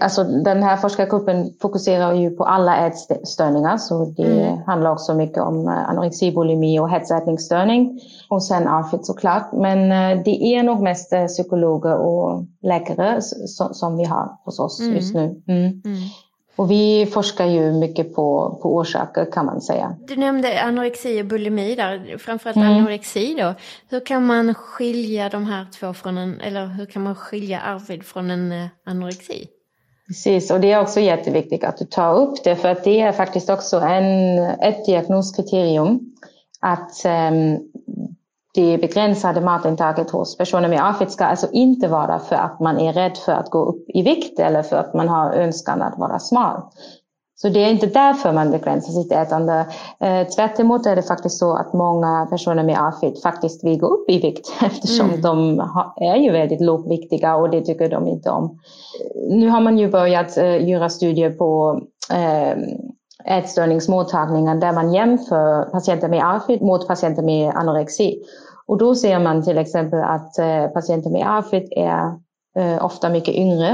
alltså 0.00 0.25
den 0.25 0.62
här 0.62 0.76
forskargruppen 0.76 1.50
fokuserar 1.61 2.14
ju 2.14 2.31
på 2.31 2.45
alla 2.45 2.87
ätstörningar, 2.87 3.76
så 3.76 4.05
det 4.05 4.43
mm. 4.43 4.59
handlar 4.67 4.90
också 4.90 5.14
mycket 5.14 5.43
om 5.43 5.69
eh, 5.69 5.88
anorexi, 5.88 6.33
bulimi 6.33 6.79
och 6.79 6.90
hetsätningsstörning. 6.90 8.00
Och 8.29 8.45
sen 8.45 8.69
AFID 8.69 9.05
såklart. 9.05 9.52
Men 9.52 9.79
uh, 9.79 10.25
det 10.25 10.45
är 10.45 10.62
nog 10.62 10.81
mest 10.83 11.12
psykologer 11.26 11.97
och 11.97 12.45
läkare 12.62 13.23
som, 13.23 13.75
som 13.75 13.97
vi 13.97 14.05
har 14.05 14.38
hos 14.45 14.59
oss 14.59 14.81
mm. 14.81 14.95
just 14.95 15.14
nu. 15.14 15.43
Mm. 15.49 15.83
Och 16.57 16.71
vi 16.71 17.07
forskar 17.07 17.47
ju 17.47 17.73
mycket 17.73 18.14
på, 18.14 18.59
på 18.62 18.76
orsaker 18.76 19.33
kan 19.33 19.47
man 19.47 19.61
säga. 19.61 19.97
Du 20.07 20.16
nämnde 20.16 20.62
anorexi 20.62 21.23
och 21.23 21.26
bulimi 21.26 21.75
där, 21.75 22.19
framförallt 22.19 22.57
mm. 22.57 22.69
anorexi 22.69 23.35
då. 23.38 23.54
Hur 23.88 24.07
kan 24.07 24.26
man 24.26 24.54
skilja 24.54 25.28
de 25.28 25.45
här 25.45 25.66
två 25.80 25.95
från 25.95 26.19
en, 26.19 26.40
eller 26.40 26.66
hur 26.66 26.87
kan 26.87 27.02
man 27.02 27.14
skilja 27.14 27.61
Arvid 27.61 28.04
från 28.04 28.30
en 28.30 28.52
eh, 28.52 28.66
anorexi? 28.87 29.49
Precis, 30.07 30.50
och 30.50 30.61
det 30.61 30.73
är 30.73 30.80
också 30.80 31.00
jätteviktigt 31.00 31.64
att 31.64 31.76
du 31.76 31.85
tar 31.85 32.14
upp 32.14 32.45
det 32.45 32.57
för 32.57 32.69
att 32.69 32.85
det 32.85 33.00
är 33.00 33.12
faktiskt 33.12 33.50
också 33.50 33.80
en, 33.80 34.38
ett 34.38 34.87
diagnoskriterium 34.87 36.00
att 36.61 37.04
um, 37.04 37.59
det 38.54 38.78
begränsade 38.78 39.40
matintaget 39.40 40.11
hos 40.11 40.37
personer 40.37 40.69
med 40.69 40.87
AFID 40.87 41.11
ska 41.11 41.25
alltså 41.25 41.50
inte 41.52 41.88
vara 41.88 42.19
för 42.19 42.37
att 42.37 42.61
man 42.61 42.78
är 42.78 42.92
rädd 42.92 43.16
för 43.16 43.33
att 43.33 43.50
gå 43.50 43.64
upp 43.64 43.85
i 43.88 44.02
vikt 44.02 44.38
eller 44.38 44.62
för 44.62 44.76
att 44.76 44.95
man 44.95 45.09
har 45.09 45.33
önskan 45.33 45.83
att 45.83 45.99
vara 45.99 46.19
smal. 46.19 46.62
Så 47.42 47.49
det 47.49 47.64
är 47.64 47.71
inte 47.71 47.87
därför 47.87 48.33
man 48.33 48.50
begränsar 48.50 48.92
sitt 48.92 49.12
ätande. 49.12 49.66
Eh, 50.00 50.26
tvärt 50.26 50.59
är 50.59 50.97
det 50.97 51.02
faktiskt 51.02 51.38
så 51.38 51.52
att 51.52 51.73
många 51.73 52.26
personer 52.30 52.62
med 52.64 52.78
AFID 52.80 53.23
faktiskt 53.23 53.64
vill 53.64 53.80
gå 53.80 53.87
upp 53.87 54.11
i 54.11 54.21
vikt 54.21 54.52
eftersom 54.62 55.09
mm. 55.09 55.21
de 55.21 55.61
är 55.97 56.16
ju 56.16 56.33
väldigt 56.33 56.61
lågviktiga 56.61 57.37
och 57.37 57.50
det 57.50 57.61
tycker 57.61 57.88
de 57.88 58.07
inte 58.07 58.30
om. 58.30 58.59
Nu 59.30 59.49
har 59.49 59.61
man 59.61 59.78
ju 59.78 59.90
börjat 59.90 60.37
eh, 60.37 60.69
göra 60.69 60.88
studier 60.88 61.30
på 61.30 61.80
eh, 62.12 62.59
ätstörningsmottagningar 63.25 64.55
där 64.55 64.73
man 64.73 64.93
jämför 64.93 65.65
patienter 65.65 66.09
med 66.09 66.25
AFID 66.25 66.62
mot 66.62 66.89
patienter 66.89 67.23
med 67.23 67.55
anorexi. 67.55 68.23
Och 68.71 68.79
då 68.79 68.95
ser 68.95 69.19
man 69.19 69.43
till 69.43 69.59
exempel 69.59 70.03
att 70.03 70.39
eh, 70.39 70.67
patienter 70.67 71.11
med 71.11 71.39
AFID 71.39 71.73
är 71.77 72.12
eh, 72.57 72.85
ofta 72.85 73.09
mycket 73.09 73.35
yngre. 73.35 73.69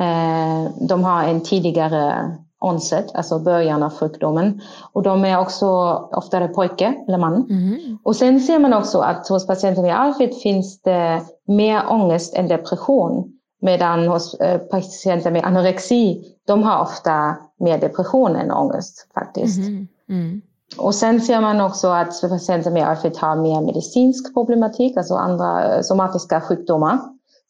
Eh, 0.00 0.70
de 0.88 1.04
har 1.04 1.22
en 1.22 1.40
tidigare 1.40 2.36
onset, 2.60 3.14
alltså 3.14 3.38
början 3.38 3.82
av 3.82 3.98
sjukdomen. 3.98 4.60
Och 4.92 5.02
de 5.02 5.24
är 5.24 5.40
också 5.40 5.66
oftare 6.12 6.48
pojke 6.48 6.94
eller 7.08 7.18
man. 7.18 7.34
Mm. 7.34 7.98
Och 8.04 8.16
sen 8.16 8.40
ser 8.40 8.58
man 8.58 8.74
också 8.74 8.98
att 8.98 9.28
hos 9.28 9.46
patienter 9.46 9.82
med 9.82 10.00
AFID 10.00 10.34
finns 10.42 10.82
det 10.82 11.22
mer 11.46 11.82
ångest 11.88 12.34
än 12.34 12.48
depression. 12.48 13.32
Medan 13.60 14.08
hos 14.08 14.36
patienter 14.70 15.30
med 15.30 15.44
anorexi, 15.44 16.24
de 16.46 16.62
har 16.62 16.82
ofta 16.82 17.36
mer 17.60 17.78
depression 17.78 18.36
än 18.36 18.50
ångest 18.50 19.06
faktiskt. 19.14 19.58
Mm. 19.58 19.88
Mm. 20.08 20.42
Och 20.78 20.94
sen 20.94 21.20
ser 21.20 21.40
man 21.40 21.60
också 21.60 21.88
att 21.88 22.20
patienter 22.20 22.70
med 22.70 22.88
AFID 22.88 23.16
har 23.16 23.36
mer 23.36 23.60
medicinsk 23.60 24.34
problematik, 24.34 24.96
alltså 24.96 25.14
andra 25.14 25.82
somatiska 25.82 26.40
sjukdomar. 26.40 26.98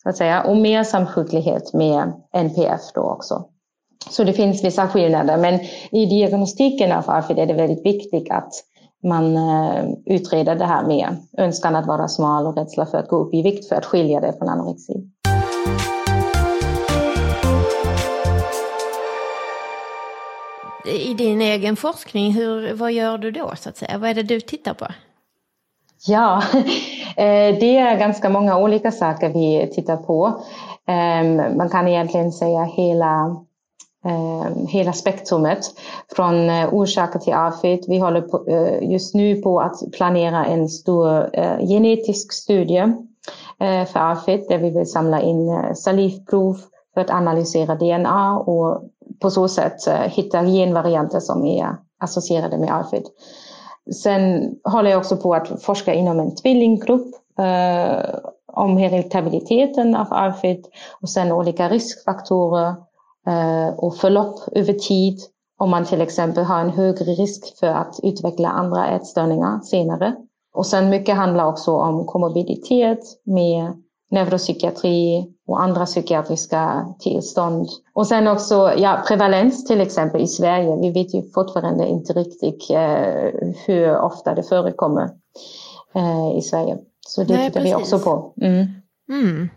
Så 0.03 0.09
att 0.09 0.17
säga, 0.17 0.43
och 0.43 0.57
mer 0.57 0.85
samsjuklighet 0.85 1.73
med 1.73 2.13
NPF 2.33 2.81
då 2.95 3.01
också. 3.01 3.45
Så 4.11 4.25
det 4.25 4.33
finns 4.33 4.65
vissa 4.65 4.89
skillnader, 4.89 5.37
men 5.37 5.61
i 5.91 6.07
diagnostiken 6.07 6.93
av 6.93 7.05
AFID 7.07 7.39
är 7.39 7.47
det 7.47 7.55
väldigt 7.55 7.87
viktigt 7.87 8.31
att 8.31 8.53
man 9.03 9.37
eh, 9.37 9.85
utreder 10.07 10.55
det 10.55 10.65
här 10.65 10.87
med 10.87 11.17
önskan 11.39 11.77
att 11.77 11.87
vara 11.87 12.09
smal 12.09 12.47
och 12.47 12.57
rädsla 12.57 12.87
för 12.87 12.99
att 12.99 13.09
gå 13.09 13.17
upp 13.17 13.35
i 13.35 13.43
vikt 13.43 13.69
för 13.69 13.77
att 13.77 13.85
skilja 13.85 14.21
det 14.21 14.33
från 14.39 14.49
anorexi. 14.49 15.11
I 20.87 21.15
din 21.15 21.43
egen 21.43 21.77
forskning, 21.77 22.33
hur, 22.33 22.75
vad 22.75 22.93
gör 22.93 23.19
du 23.19 23.31
då 23.31 23.53
så 23.57 23.69
att 23.69 23.77
säga? 23.77 23.99
Vad 23.99 24.11
är 24.11 24.15
det 24.15 24.23
du 24.23 24.41
tittar 24.41 24.75
på? 24.75 24.87
Ja, 26.07 26.43
eh, 27.17 27.59
det 27.61 27.77
är 27.77 27.99
ganska 27.99 28.29
många 28.29 28.59
olika 28.59 28.93
saker 28.93 29.29
vi 29.29 29.71
tittar 29.75 29.97
på. 29.97 30.45
Ehm, 30.87 31.57
man 31.57 31.69
kan 31.69 31.89
egentligen 31.89 32.33
säga 32.33 32.63
hela 32.63 33.37
ehm, 34.05 34.67
hela 34.67 34.93
spektrumet 34.93 35.59
från 36.17 36.51
eh, 36.51 36.75
orsaker 36.75 37.19
till 37.19 37.35
avfett. 37.35 37.89
Vi 37.89 37.99
håller 37.99 38.21
på, 38.21 38.47
eh, 38.49 38.91
just 38.91 39.15
nu 39.15 39.43
på 39.43 39.61
att 39.61 39.93
planera 39.93 40.45
en 40.45 40.69
stor 40.69 41.31
genetisk 41.67 42.33
studie 42.33 42.93
för 43.93 44.11
avfett 44.11 44.49
där 44.49 44.59
vi 44.59 44.71
vill 44.71 44.87
samla 44.87 45.21
in 45.21 45.75
salivprov 45.75 46.57
för 46.95 47.01
att 47.01 47.11
analysera 47.11 47.75
DNA 47.75 48.39
och 48.39 48.83
på 49.21 49.31
så 49.31 49.49
sätt 49.49 49.87
eh, 49.87 49.95
hitta 49.95 50.45
genvarianter 50.45 51.21
som 51.21 51.45
är 51.47 51.77
associerade 52.01 52.59
med 52.59 52.75
AFID. 52.75 53.05
Sen 54.03 54.55
håller 54.65 54.91
jag 54.91 54.99
också 54.99 55.17
på 55.17 55.35
att 55.35 55.63
forska 55.63 55.95
inom 55.95 56.21
en 56.21 56.35
tvillinggrupp 56.35 57.15
eh, 57.39 58.05
om 58.53 58.77
heritabiliteten 58.77 59.97
av 59.97 60.07
AFID 60.11 60.67
och 61.01 61.11
sen 61.11 61.33
olika 61.33 61.69
riskfaktorer 61.69 62.75
Eh, 63.27 63.75
och 63.79 63.97
förlopp 63.97 64.41
över 64.53 64.73
tid. 64.73 65.19
Om 65.59 65.71
man 65.71 65.85
till 65.85 66.01
exempel 66.01 66.45
har 66.45 66.61
en 66.61 66.71
högre 66.71 67.05
risk 67.05 67.59
för 67.59 67.67
att 67.67 68.01
utveckla 68.03 68.49
andra 68.49 68.89
ätstörningar 68.89 69.61
senare. 69.61 70.15
Och 70.55 70.67
sen 70.67 70.91
mycket 70.91 71.17
handlar 71.17 71.47
också 71.47 71.77
om 71.77 72.07
komorbiditet 72.07 73.01
med 73.25 73.83
neuropsykiatri 74.11 75.27
och 75.47 75.63
andra 75.63 75.87
psykiatriska 75.87 76.87
tillstånd. 76.99 77.69
Och 77.95 78.07
sen 78.07 78.29
också 78.29 78.73
ja, 78.77 79.05
prevalens 79.09 79.65
till 79.65 79.81
exempel 79.81 80.21
i 80.21 80.27
Sverige. 80.27 80.77
Vi 80.81 80.91
vet 80.91 81.15
ju 81.15 81.31
fortfarande 81.35 81.87
inte 81.87 82.13
riktigt 82.13 82.71
eh, 82.71 83.51
hur 83.67 83.99
ofta 83.99 84.35
det 84.35 84.43
förekommer 84.43 85.11
eh, 85.95 86.39
i 86.39 86.43
Sverige. 86.43 86.79
Så 87.09 87.25
det 87.25 87.35
Nej, 87.35 87.47
tittar 87.47 87.61
precis. 87.61 87.77
vi 87.77 87.83
också 87.83 87.99
på. 87.99 88.33
Mm. 88.43 88.67
Mm. 89.09 89.49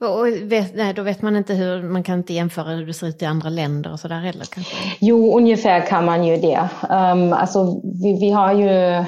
Och 0.00 0.52
vet, 0.52 0.76
nej, 0.76 0.94
då 0.94 1.02
vet 1.02 1.22
man 1.22 1.36
inte 1.36 1.54
hur, 1.54 1.82
man 1.82 2.02
kan 2.02 2.18
inte 2.18 2.34
jämföra 2.34 2.68
hur 2.68 2.86
det 2.86 2.94
ser 2.94 3.06
ut 3.06 3.22
i 3.22 3.24
andra 3.24 3.48
länder 3.48 3.92
och 3.92 4.00
sådär 4.00 4.20
heller 4.20 4.44
kanske? 4.44 4.76
Jo, 5.00 5.38
ungefär 5.38 5.86
kan 5.86 6.04
man 6.04 6.24
ju 6.24 6.36
det. 6.36 6.68
Um, 6.90 7.32
alltså, 7.32 7.80
vi, 8.02 8.18
vi 8.20 8.30
har 8.30 8.52
ju 8.52 9.04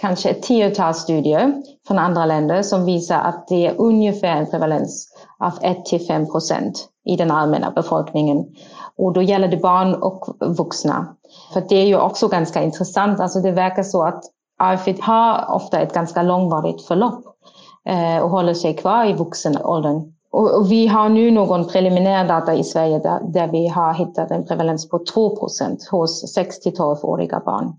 kanske 0.00 0.30
ett 0.30 0.42
tiotal 0.42 0.94
studier 0.94 1.52
från 1.86 1.98
andra 1.98 2.26
länder 2.26 2.62
som 2.62 2.84
visar 2.84 3.20
att 3.20 3.48
det 3.48 3.66
är 3.66 3.74
ungefär 3.78 4.36
en 4.36 4.50
prevalens 4.50 5.09
av 5.40 5.52
1-5 5.52 6.30
procent 6.30 6.88
i 7.04 7.16
den 7.16 7.30
allmänna 7.30 7.70
befolkningen. 7.70 8.44
Och 8.98 9.12
då 9.12 9.22
gäller 9.22 9.48
det 9.48 9.56
barn 9.56 9.94
och 9.94 10.36
vuxna. 10.40 11.16
För 11.52 11.62
det 11.68 11.76
är 11.76 11.86
ju 11.86 12.00
också 12.00 12.28
ganska 12.28 12.62
intressant. 12.62 13.20
Alltså 13.20 13.40
det 13.40 13.52
verkar 13.52 13.82
så 13.82 14.02
att 14.02 14.24
AFID 14.58 15.00
har 15.00 15.54
ofta 15.54 15.80
ett 15.80 15.94
ganska 15.94 16.22
långvarigt 16.22 16.82
förlopp 16.82 17.24
eh, 17.88 18.22
och 18.22 18.30
håller 18.30 18.54
sig 18.54 18.76
kvar 18.76 19.06
i 19.06 19.12
vuxenåldern. 19.12 20.12
Och, 20.32 20.58
och 20.58 20.72
vi 20.72 20.86
har 20.86 21.08
nu 21.08 21.30
någon 21.30 21.68
preliminär 21.68 22.28
data 22.28 22.54
i 22.54 22.64
Sverige 22.64 22.98
där, 22.98 23.20
där 23.32 23.48
vi 23.48 23.68
har 23.68 23.94
hittat 23.94 24.30
en 24.30 24.46
prevalens 24.46 24.88
på 24.88 24.98
2 25.14 25.36
procent 25.36 25.88
hos 25.90 26.34
6 26.34 26.56
12-åriga 26.66 27.42
barn. 27.44 27.72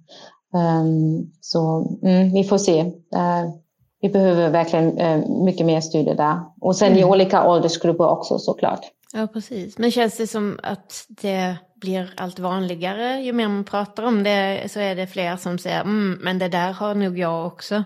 Um, 0.54 1.32
så 1.42 1.86
mm, 2.04 2.34
vi 2.34 2.44
får 2.44 2.58
se. 2.58 2.82
Uh, 3.16 3.52
vi 4.02 4.10
behöver 4.10 4.50
verkligen 4.50 5.00
uh, 5.00 5.44
mycket 5.44 5.66
mer 5.66 5.82
studier 5.82 6.16
där. 6.16 6.40
Och 6.62 6.76
sen 6.76 6.88
mm. 6.88 7.00
i 7.00 7.04
olika 7.04 7.48
åldersgrupper 7.48 8.08
också 8.10 8.40
såklart. 8.40 8.82
Ja, 9.14 9.28
precis. 9.28 9.78
Men 9.78 9.92
känns 9.92 10.18
det 10.18 10.28
som 10.28 10.60
att 10.64 11.06
det 11.08 11.56
blir 11.76 12.14
allt 12.18 12.40
vanligare 12.40 13.22
ju 13.22 13.34
mer 13.34 13.48
man 13.48 13.64
pratar 13.64 14.04
om 14.04 14.24
det 14.24 14.72
så 14.72 14.80
är 14.80 14.96
det 14.96 15.08
fler 15.08 15.38
som 15.38 15.58
säger 15.58 15.82
mm, 15.82 16.20
men 16.22 16.40
det 16.40 16.48
där 16.48 16.72
har 16.72 16.96
nog 16.96 17.20
jag 17.20 17.48
också. 17.48 17.84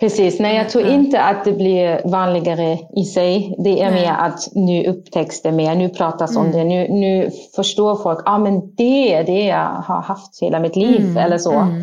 Precis, 0.00 0.40
nej 0.40 0.56
jag 0.56 0.70
tror 0.70 0.86
inte 0.86 1.20
att 1.20 1.44
det 1.44 1.52
blir 1.52 2.00
vanligare 2.04 2.78
i 2.96 3.04
sig. 3.04 3.54
Det 3.58 3.82
är 3.82 3.90
nej. 3.90 4.02
mer 4.02 4.12
att 4.12 4.48
nu 4.54 4.86
upptäcks 4.86 5.42
det 5.42 5.52
mer, 5.52 5.74
nu 5.74 5.88
pratas 5.88 6.30
mm. 6.30 6.46
om 6.46 6.52
det, 6.52 6.64
nu, 6.64 6.88
nu 6.88 7.30
förstår 7.56 7.96
folk, 7.96 8.18
ja 8.18 8.32
ah, 8.32 8.38
men 8.38 8.74
det 8.74 9.14
är 9.14 9.24
det 9.24 9.44
jag 9.44 9.68
har 9.68 10.02
haft 10.02 10.42
hela 10.42 10.58
mitt 10.58 10.76
liv 10.76 11.00
mm. 11.00 11.16
eller 11.16 11.38
så. 11.38 11.52
Mm. 11.52 11.82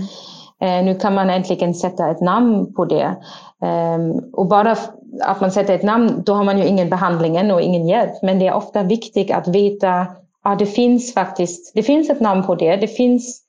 Eh, 0.62 0.84
nu 0.84 0.96
kan 0.96 1.16
man 1.16 1.30
äntligen 1.30 1.74
sätta 1.74 2.12
ett 2.12 2.22
namn 2.22 2.74
på 2.74 2.86
det. 2.86 3.16
Eh, 3.64 3.98
och 4.34 4.48
bara 4.48 4.76
att 5.22 5.42
man 5.42 5.52
sätter 5.52 5.76
ett 5.76 5.84
namn, 5.84 6.24
då 6.26 6.34
har 6.34 6.44
man 6.44 6.58
ju 6.58 6.66
ingen 6.66 6.90
behandling 6.90 7.52
och 7.52 7.62
ingen 7.62 7.88
hjälp. 7.88 8.14
Men 8.22 8.40
det 8.40 8.48
är 8.48 8.54
ofta 8.54 8.84
viktigt 8.84 9.32
att 9.32 9.48
veta 9.48 10.08
att 10.46 10.54
ah, 10.54 10.56
det 10.56 10.66
finns 10.66 11.14
faktiskt, 11.14 11.72
det 11.76 11.84
finns 11.84 12.10
ett 12.10 12.20
namn 12.20 12.44
på 12.44 12.56
det, 12.56 12.76
det 12.76 12.88
finns 12.88 13.42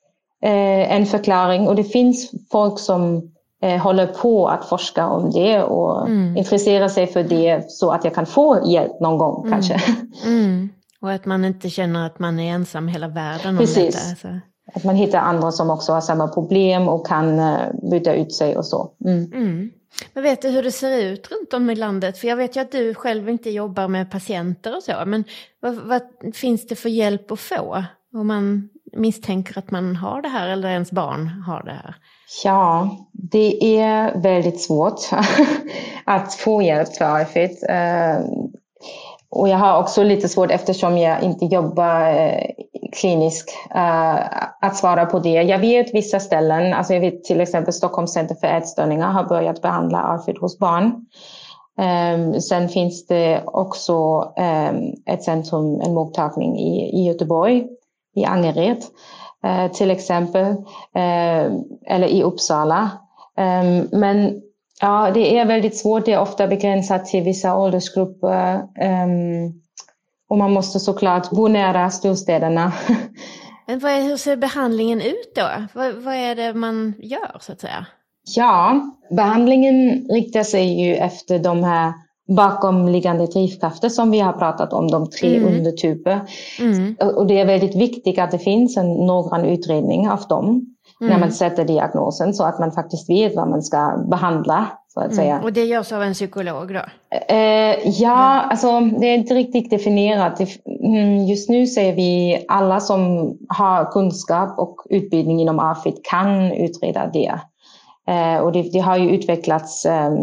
eh, 0.43 0.95
en 0.95 1.05
förklaring 1.05 1.67
och 1.67 1.75
det 1.75 1.83
finns 1.83 2.31
folk 2.51 2.79
som 2.79 3.31
eh, 3.61 3.77
håller 3.77 4.07
på 4.07 4.47
att 4.47 4.69
forska 4.69 5.07
om 5.07 5.31
det 5.31 5.63
och 5.63 6.07
mm. 6.07 6.37
intressera 6.37 6.89
sig 6.89 7.07
för 7.07 7.23
det 7.23 7.71
så 7.71 7.91
att 7.91 8.03
jag 8.03 8.15
kan 8.15 8.25
få 8.25 8.61
hjälp 8.65 8.99
någon 8.99 9.17
gång 9.17 9.45
mm. 9.45 9.51
kanske. 9.51 9.81
Mm. 10.25 10.69
Och 11.01 11.11
att 11.11 11.25
man 11.25 11.45
inte 11.45 11.69
känner 11.69 12.05
att 12.05 12.19
man 12.19 12.39
är 12.39 12.53
ensam 12.53 12.87
hela 12.87 13.07
världen 13.07 13.57
Precis. 13.57 13.77
om 13.77 13.85
detta. 13.85 14.09
Alltså. 14.09 14.27
Att 14.73 14.83
man 14.83 14.95
hittar 14.95 15.19
andra 15.19 15.51
som 15.51 15.69
också 15.69 15.93
har 15.93 16.01
samma 16.01 16.27
problem 16.27 16.87
och 16.87 17.07
kan 17.07 17.39
uh, 17.39 17.89
byta 17.91 18.13
ut 18.13 18.33
sig 18.33 18.57
och 18.57 18.65
så. 18.65 18.91
Mm. 19.05 19.31
Mm. 19.33 19.71
Men 20.13 20.23
vet 20.23 20.41
du 20.41 20.49
hur 20.49 20.63
det 20.63 20.71
ser 20.71 20.97
ut 20.97 21.31
runt 21.31 21.53
om 21.53 21.69
i 21.69 21.75
landet? 21.75 22.17
För 22.17 22.27
jag 22.27 22.35
vet 22.35 22.55
ju 22.55 22.61
att 22.61 22.71
du 22.71 22.93
själv 22.93 23.29
inte 23.29 23.49
jobbar 23.49 23.87
med 23.87 24.11
patienter 24.11 24.75
och 24.75 24.83
så. 24.83 24.93
Men 25.05 25.23
vad, 25.59 25.75
vad 25.75 26.01
finns 26.33 26.67
det 26.67 26.75
för 26.75 26.89
hjälp 26.89 27.31
att 27.31 27.39
få 27.39 27.83
om 28.13 28.27
man 28.27 28.69
misstänker 28.93 29.57
att 29.57 29.71
man 29.71 29.95
har 29.95 30.21
det 30.21 30.29
här 30.29 30.47
eller 30.47 30.69
ens 30.69 30.91
barn 30.91 31.27
har 31.27 31.63
det 31.63 31.71
här? 31.71 31.95
Ja, 32.43 32.89
det 33.11 33.79
är 33.79 34.21
väldigt 34.21 34.61
svårt 34.61 34.99
att 36.05 36.33
få 36.33 36.61
hjälp 36.61 36.95
för 36.95 37.05
AFID. 37.05 37.57
Eh, 37.69 38.19
och 39.29 39.49
jag 39.49 39.57
har 39.57 39.79
också 39.79 40.03
lite 40.03 40.29
svårt 40.29 40.51
eftersom 40.51 40.97
jag 40.97 41.23
inte 41.23 41.45
jobbar 41.45 42.13
klinisk 42.79 42.99
kliniskt 42.99 43.53
att 44.61 44.75
svara 44.75 45.05
på 45.05 45.19
det. 45.19 45.29
Jag 45.29 45.59
vet 45.59 45.93
vissa 45.93 46.19
ställen, 46.19 46.73
alltså 46.73 46.93
jag 46.93 47.01
vet 47.01 47.23
till 47.23 47.41
exempel 47.41 47.73
Stockholms 47.73 48.13
center 48.13 48.35
för 48.35 48.47
ätstörningar 48.47 49.11
har 49.11 49.23
börjat 49.23 49.61
behandla 49.61 50.03
AFID 50.03 50.37
hos 50.37 50.59
barn. 50.59 51.05
Um, 51.79 52.41
sen 52.41 52.69
finns 52.69 53.07
det 53.07 53.41
också 53.45 53.93
um, 54.37 54.93
ett 55.05 55.23
centrum, 55.23 55.81
en 55.81 55.93
mottagning 55.93 56.57
i, 56.59 56.99
i 56.99 57.07
Göteborg, 57.07 57.67
i 58.15 58.25
Angered 58.25 58.83
uh, 59.45 59.71
till 59.71 59.91
exempel, 59.91 60.45
uh, 60.45 61.59
eller 61.85 62.07
i 62.07 62.23
Uppsala. 62.23 62.91
Um, 63.37 63.99
men 63.99 64.41
ja, 64.81 65.11
det 65.13 65.37
är 65.37 65.45
väldigt 65.45 65.77
svårt, 65.77 66.05
det 66.05 66.13
är 66.13 66.21
ofta 66.21 66.47
begränsat 66.47 67.05
till 67.05 67.23
vissa 67.23 67.57
åldersgrupper 67.57 68.55
och 70.29 70.37
man 70.37 70.53
måste 70.53 70.79
såklart 70.79 71.29
bo 71.29 71.47
nära 71.47 71.89
storstäderna. 71.89 72.73
Men 73.67 73.85
är, 73.85 74.03
hur 74.03 74.17
ser 74.17 74.37
behandlingen 74.37 75.01
ut 75.01 75.35
då? 75.35 75.47
Vad, 75.73 75.93
vad 75.93 76.15
är 76.15 76.35
det 76.35 76.53
man 76.53 76.93
gör 76.99 77.37
så 77.39 77.51
att 77.51 77.61
säga? 77.61 77.85
Ja, 78.35 78.81
behandlingen 79.09 80.07
riktar 80.09 80.43
sig 80.43 80.85
ju 80.85 80.95
efter 80.95 81.39
de 81.39 81.63
här 81.63 81.93
bakomliggande 82.27 83.25
drivkrafter 83.25 83.89
som 83.89 84.11
vi 84.11 84.19
har 84.19 84.33
pratat 84.33 84.73
om, 84.73 84.87
de 84.87 85.09
tre 85.09 85.37
mm. 85.37 85.53
undertyper. 85.53 86.21
Mm. 86.59 86.95
Och 87.15 87.27
det 87.27 87.39
är 87.39 87.45
väldigt 87.45 87.75
viktigt 87.75 88.19
att 88.19 88.31
det 88.31 88.39
finns 88.39 88.77
en 88.77 88.93
noggrann 88.93 89.45
utredning 89.45 90.09
av 90.09 90.19
dem 90.29 90.45
mm. 91.01 91.13
när 91.13 91.19
man 91.19 91.31
sätter 91.31 91.65
diagnosen 91.65 92.33
så 92.33 92.43
att 92.43 92.59
man 92.59 92.71
faktiskt 92.71 93.09
vet 93.09 93.35
vad 93.35 93.49
man 93.49 93.61
ska 93.61 94.05
behandla. 94.09 94.67
Så 94.97 95.03
att 95.03 95.11
mm. 95.11 95.15
säga. 95.15 95.41
Och 95.43 95.53
det 95.53 95.65
görs 95.65 95.91
av 95.91 96.03
en 96.03 96.13
psykolog 96.13 96.73
då? 96.73 96.81
Eh, 97.27 97.89
ja, 98.01 98.41
alltså 98.41 98.79
det 98.79 99.07
är 99.07 99.15
inte 99.15 99.33
riktigt 99.33 99.69
definierat. 99.69 100.41
Mm, 100.83 101.25
just 101.25 101.49
nu 101.49 101.67
säger 101.67 101.95
vi 101.95 102.45
alla 102.47 102.79
som 102.79 103.33
har 103.49 103.91
kunskap 103.91 104.59
och 104.59 104.75
utbildning 104.89 105.41
inom 105.41 105.59
AFIT 105.59 105.95
kan 106.03 106.51
utreda 106.51 107.07
det. 107.13 107.39
Eh, 108.07 108.37
och 108.37 108.51
det, 108.51 108.61
det, 108.61 108.79
har 108.79 108.97
ju 108.97 109.09
utvecklats 109.09 109.85
ehm, 109.85 110.17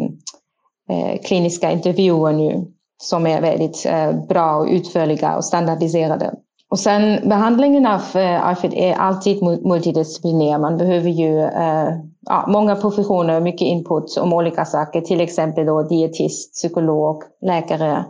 eh, 0.91 1.21
kliniska 1.25 1.71
intervjuer 1.71 2.33
nu 2.33 2.67
som 3.03 3.27
är 3.27 3.41
väldigt 3.41 3.87
eh, 3.87 4.13
bra 4.29 4.57
och 4.57 4.67
utförliga 4.67 5.37
och 5.37 5.45
standardiserade. 5.45 6.35
Och 6.71 6.79
sen 6.79 7.29
behandlingen 7.29 7.87
av 7.87 8.03
eh, 8.15 8.47
AFID 8.47 8.75
är 8.75 8.95
alltid 8.95 9.43
multidisciplinär. 9.43 10.59
Man 10.59 10.77
behöver 10.77 11.11
ju 11.11 11.41
eh, 11.41 11.89
ja, 12.27 12.45
många 12.49 12.77
professioner, 12.77 13.41
mycket 13.41 13.67
input 13.67 14.17
om 14.17 14.33
olika 14.33 14.65
saker. 14.65 15.01
Till 15.01 15.21
exempel 15.21 15.67
då 15.67 15.83
dietist, 15.83 16.55
psykolog, 16.55 17.23
läkare. 17.41 18.05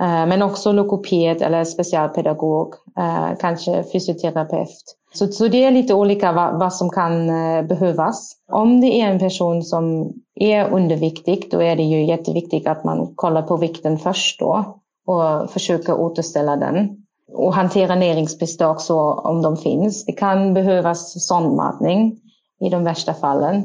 Eh, 0.00 0.26
men 0.26 0.42
också 0.42 0.72
logoped 0.72 1.42
eller 1.42 1.64
specialpedagog, 1.64 2.74
eh, 2.98 3.38
kanske 3.40 3.84
fysioterapeut. 3.92 4.96
Så, 5.14 5.26
så 5.26 5.48
det 5.48 5.64
är 5.64 5.70
lite 5.70 5.94
olika 5.94 6.32
vad, 6.32 6.58
vad 6.58 6.74
som 6.74 6.90
kan 6.90 7.28
eh, 7.28 7.62
behövas. 7.62 8.32
Om 8.52 8.80
det 8.80 8.86
är 8.86 9.10
en 9.10 9.18
person 9.18 9.62
som 9.62 10.12
är 10.34 10.70
underviktig, 10.70 11.48
då 11.50 11.62
är 11.62 11.76
det 11.76 11.82
ju 11.82 12.04
jätteviktigt 12.04 12.66
att 12.66 12.84
man 12.84 13.14
kollar 13.14 13.42
på 13.42 13.56
vikten 13.56 13.98
först 13.98 14.40
då 14.40 14.80
och 15.06 15.50
försöker 15.50 16.00
återställa 16.00 16.56
den. 16.56 16.96
Och 17.32 17.54
hantera 17.54 17.94
näringsbrist 17.94 18.62
också 18.62 18.94
om 19.00 19.42
de 19.42 19.56
finns. 19.56 20.04
Det 20.04 20.12
kan 20.12 20.54
behövas 20.54 21.26
sondmatning 21.26 22.20
i 22.60 22.68
de 22.68 22.84
värsta 22.84 23.14
fallen. 23.14 23.56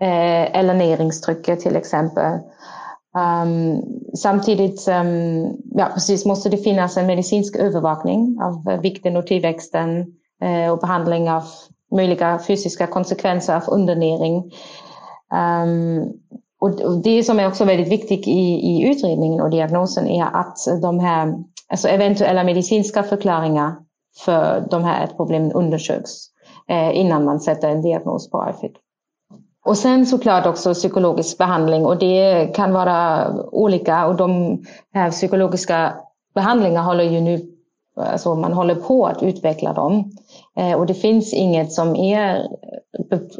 Eh, 0.00 0.58
eller 0.58 0.74
näringstrycket 0.74 1.60
till 1.60 1.76
exempel. 1.76 2.38
Um, 3.14 3.82
samtidigt 4.16 4.88
um, 4.88 5.56
ja, 5.74 5.88
precis, 5.94 6.26
måste 6.26 6.48
det 6.48 6.56
finnas 6.56 6.96
en 6.96 7.06
medicinsk 7.06 7.56
övervakning 7.56 8.38
av 8.42 8.80
vikten 8.82 9.16
och 9.16 9.26
tillväxten 9.26 10.06
Eh, 10.42 10.72
och 10.72 10.78
behandling 10.78 11.30
av 11.30 11.44
möjliga 11.90 12.38
fysiska 12.38 12.86
konsekvenser 12.86 13.56
av 13.56 13.62
undernäring. 13.66 14.52
Um, 15.64 16.12
och 16.60 17.02
det 17.02 17.24
som 17.24 17.40
är 17.40 17.48
också 17.48 17.64
väldigt 17.64 17.88
viktigt 17.88 18.28
i, 18.28 18.40
i 18.40 18.90
utredningen 18.90 19.40
och 19.40 19.50
diagnosen 19.50 20.08
är 20.08 20.24
att 20.24 20.58
de 20.82 21.00
här 21.00 21.34
alltså 21.68 21.88
eventuella 21.88 22.44
medicinska 22.44 23.02
förklaringar 23.02 23.74
för 24.24 24.66
de 24.70 24.84
här 24.84 25.06
problemen 25.16 25.52
undersöks 25.52 26.10
Eh, 26.68 26.96
innan 26.96 27.24
man 27.24 27.40
sätter 27.40 27.68
en 27.68 27.82
diagnos 27.82 28.30
på 28.30 28.42
AFID. 28.42 28.76
Och 29.64 29.78
sen 29.78 30.06
såklart 30.06 30.46
också 30.46 30.74
psykologisk 30.74 31.38
behandling 31.38 31.86
och 31.86 31.98
det 31.98 32.46
kan 32.54 32.72
vara 32.72 33.28
olika 33.52 34.06
och 34.06 34.16
de 34.16 34.58
här 34.94 35.10
psykologiska 35.10 35.92
behandlingarna 36.34 36.86
håller 36.86 37.04
ju 37.04 37.20
nu 37.20 37.52
Alltså 37.96 38.34
man 38.34 38.52
håller 38.52 38.74
på 38.74 39.06
att 39.06 39.22
utveckla 39.22 39.72
dem. 39.72 40.12
Eh, 40.56 40.78
och 40.78 40.86
det 40.86 40.94
finns 40.94 41.32
inget 41.32 41.72
som 41.72 41.96
är 41.96 42.48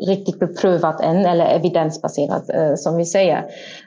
riktigt 0.06 0.38
beprövat 0.38 1.00
än 1.00 1.26
eller 1.26 1.46
evidensbaserat 1.46 2.50
eh, 2.50 2.74
som 2.74 2.96
vi 2.96 3.04
säger. 3.04 3.44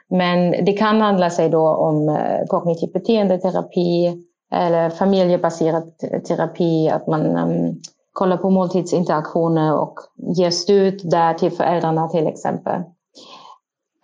Men 0.09 0.65
det 0.65 0.73
kan 0.73 1.01
handla 1.01 1.29
sig 1.29 1.49
då 1.49 1.67
om 1.67 2.17
kognitiv 2.47 2.91
beteendeterapi 2.93 4.23
eller 4.53 4.89
familjebaserad 4.89 5.83
terapi, 6.27 6.89
att 6.89 7.07
man 7.07 7.37
ehm, 7.37 7.75
kollar 8.15 8.37
på 8.37 8.49
måltidsinteraktioner 8.49 9.73
och 9.73 9.99
ger 10.35 10.49
stöd 10.49 11.01
där 11.03 11.33
till 11.33 11.51
föräldrarna 11.51 12.07
till 12.07 12.27
exempel. 12.27 12.81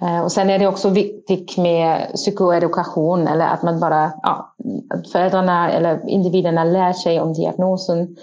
Eh, 0.02 0.22
och 0.24 0.32
sen 0.32 0.50
är 0.50 0.60
det 0.60 0.68
också 0.68 0.90
viktigt 0.90 1.58
med 1.58 2.12
psykoedukation 2.16 3.28
eller 3.28 3.46
att 3.48 3.64
man 3.64 3.80
bara, 3.80 4.12
ja, 4.24 4.56
att 4.90 5.10
föräldrarna 5.12 5.72
eller 5.72 6.10
individerna 6.10 6.64
lär 6.64 6.94
sig 6.94 7.22
om 7.22 7.34
diagnosen. 7.34 8.18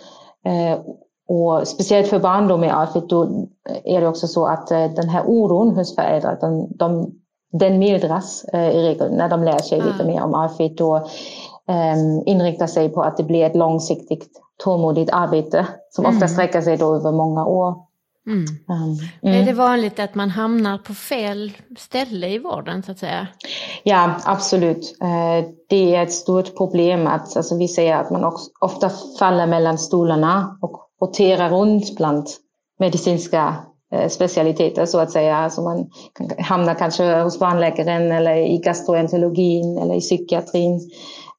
Eh, 0.44 0.78
och 1.28 1.68
speciellt 1.68 2.08
för 2.08 2.18
barn 2.18 2.48
då 2.48 2.56
med 2.56 2.80
AFIT, 2.80 3.08
då 3.08 3.28
är 3.84 4.00
det 4.00 4.08
också 4.08 4.26
så 4.26 4.46
att 4.46 4.70
eh, 4.70 4.84
den 4.84 5.08
här 5.08 5.22
oron 5.26 5.76
hos 5.76 5.94
föräldrar, 5.94 6.38
den, 6.40 6.76
de, 6.76 7.10
den 7.52 7.78
mildras 7.78 8.44
i 8.52 8.56
regel 8.56 9.12
när 9.12 9.28
de 9.28 9.44
lär 9.44 9.58
sig 9.58 9.78
mm. 9.78 9.92
lite 9.92 10.04
mer 10.04 10.22
om 10.22 10.34
och 10.80 10.96
um, 10.96 11.08
inriktar 12.26 12.66
sig 12.66 12.88
på 12.88 13.02
att 13.02 13.16
det 13.16 13.22
blir 13.22 13.44
ett 13.44 13.56
långsiktigt 13.56 14.28
tålmodigt 14.64 15.10
arbete 15.12 15.66
som 15.90 16.04
ofta 16.06 16.16
mm. 16.16 16.28
sträcker 16.28 16.60
sig 16.60 16.76
då 16.76 16.94
över 16.94 17.12
många 17.12 17.46
år. 17.46 17.88
Mm. 18.26 18.44
Mm. 19.22 19.40
Är 19.40 19.46
det 19.46 19.52
vanligt 19.52 19.98
att 19.98 20.14
man 20.14 20.30
hamnar 20.30 20.78
på 20.78 20.94
fel 20.94 21.52
ställe 21.78 22.28
i 22.28 22.38
vården 22.38 22.82
så 22.82 22.92
att 22.92 22.98
säga? 22.98 23.26
Ja, 23.82 24.14
absolut. 24.24 24.96
Eh, 25.00 25.50
det 25.68 25.94
är 25.94 26.02
ett 26.02 26.12
stort 26.12 26.56
problem 26.56 27.06
att 27.06 27.36
alltså, 27.36 27.58
vi 27.58 27.68
säger 27.68 27.96
att 27.96 28.10
man 28.10 28.32
ofta 28.60 28.90
faller 29.18 29.46
mellan 29.46 29.78
stolarna 29.78 30.58
och 30.60 30.88
roterar 31.00 31.50
runt 31.50 31.96
bland 31.96 32.26
medicinska 32.78 33.54
eh, 33.92 34.08
specialiteter 34.08 34.86
så 34.86 34.98
att 34.98 35.10
säga. 35.10 35.36
Alltså 35.36 35.62
man 35.62 35.90
hamnar 36.38 36.74
kanske 36.74 37.20
hos 37.20 37.38
barnläkaren 37.38 38.12
eller 38.12 38.36
i 38.36 38.58
gastroenterologin 38.58 39.78
eller 39.78 39.94
i 39.94 40.00
psykiatrin. 40.00 40.90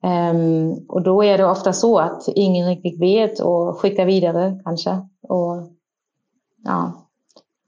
Um, 0.04 0.86
och 0.88 1.02
då 1.02 1.24
är 1.24 1.38
det 1.38 1.46
ofta 1.46 1.74
så 1.74 2.00
att 2.00 2.28
ingen 2.28 2.68
riktigt 2.68 3.02
vet 3.02 3.40
och 3.40 3.78
skickar 3.78 4.06
vidare 4.06 4.62
kanske. 4.64 4.90
Och 5.22 5.72
ja, 6.64 7.09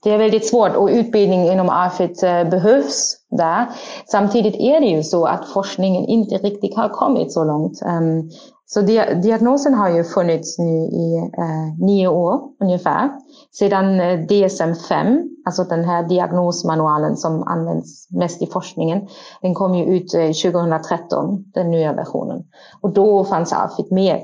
det 0.04 0.12
är 0.12 0.18
väldigt 0.18 0.48
svårt 0.48 0.76
och 0.76 0.88
utbildning 0.88 1.48
inom 1.48 1.70
AFIT 1.70 2.24
eh, 2.24 2.44
behövs 2.44 3.18
där. 3.30 3.66
Samtidigt 4.08 4.56
är 4.56 4.80
det 4.80 4.88
ju 4.88 5.04
så 5.04 5.26
att 5.26 5.50
forskningen 5.50 6.06
inte 6.06 6.38
riktigt 6.38 6.76
har 6.76 6.90
kommit 6.90 7.32
så 7.32 7.44
långt. 7.44 7.82
Ehm, 7.82 8.30
så 8.66 8.82
diagnosen 8.82 9.74
har 9.74 9.90
ju 9.90 10.04
funnits 10.04 10.60
nu 10.60 10.78
i 10.78 11.32
eh, 11.38 11.86
nio 11.86 12.08
år 12.08 12.42
ungefär. 12.60 13.10
Sedan 13.52 14.00
eh, 14.00 14.20
DSM-5, 14.20 15.24
alltså 15.46 15.64
den 15.64 15.84
här 15.84 16.04
diagnosmanualen 16.04 17.16
som 17.18 17.44
används 17.44 18.08
mest 18.12 18.42
i 18.42 18.48
forskningen, 18.48 19.08
den 19.42 19.54
kom 19.54 19.76
ju 19.76 19.86
ut 19.86 20.12
2013, 20.12 21.44
den 21.54 21.72
nya 21.72 21.94
versionen. 21.94 22.44
Och 22.82 22.94
då 22.94 23.24
fanns 23.24 23.54
AFIT 23.54 23.92
med. 23.92 24.22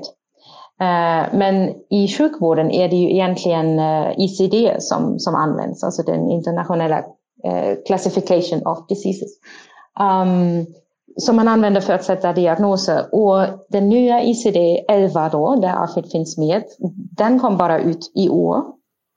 Eh, 0.80 1.38
men 1.38 1.74
i 1.90 2.08
sjukvården 2.08 2.70
är 2.70 2.88
det 2.88 2.96
ju 2.96 3.10
egentligen 3.10 3.78
eh, 3.78 4.10
ICD 4.18 4.82
som, 4.82 5.18
som 5.18 5.34
används, 5.34 5.84
alltså 5.84 6.02
den 6.02 6.30
internationella 6.30 6.98
eh, 7.44 7.76
classification 7.86 8.66
of 8.66 8.86
diseases. 8.88 9.30
Um, 10.00 10.66
som 11.16 11.36
man 11.36 11.48
använder 11.48 11.80
för 11.80 11.92
att 11.92 12.04
sätta 12.04 12.32
diagnoser. 12.32 13.14
Och 13.14 13.46
den 13.68 13.88
nya 13.88 14.22
ICD-11 14.22 15.30
då, 15.30 15.56
där 15.56 15.84
AFID 15.84 16.10
finns 16.10 16.38
med, 16.38 16.62
den 17.16 17.40
kom 17.40 17.56
bara 17.56 17.78
ut 17.78 18.12
i 18.14 18.28
år. 18.28 18.62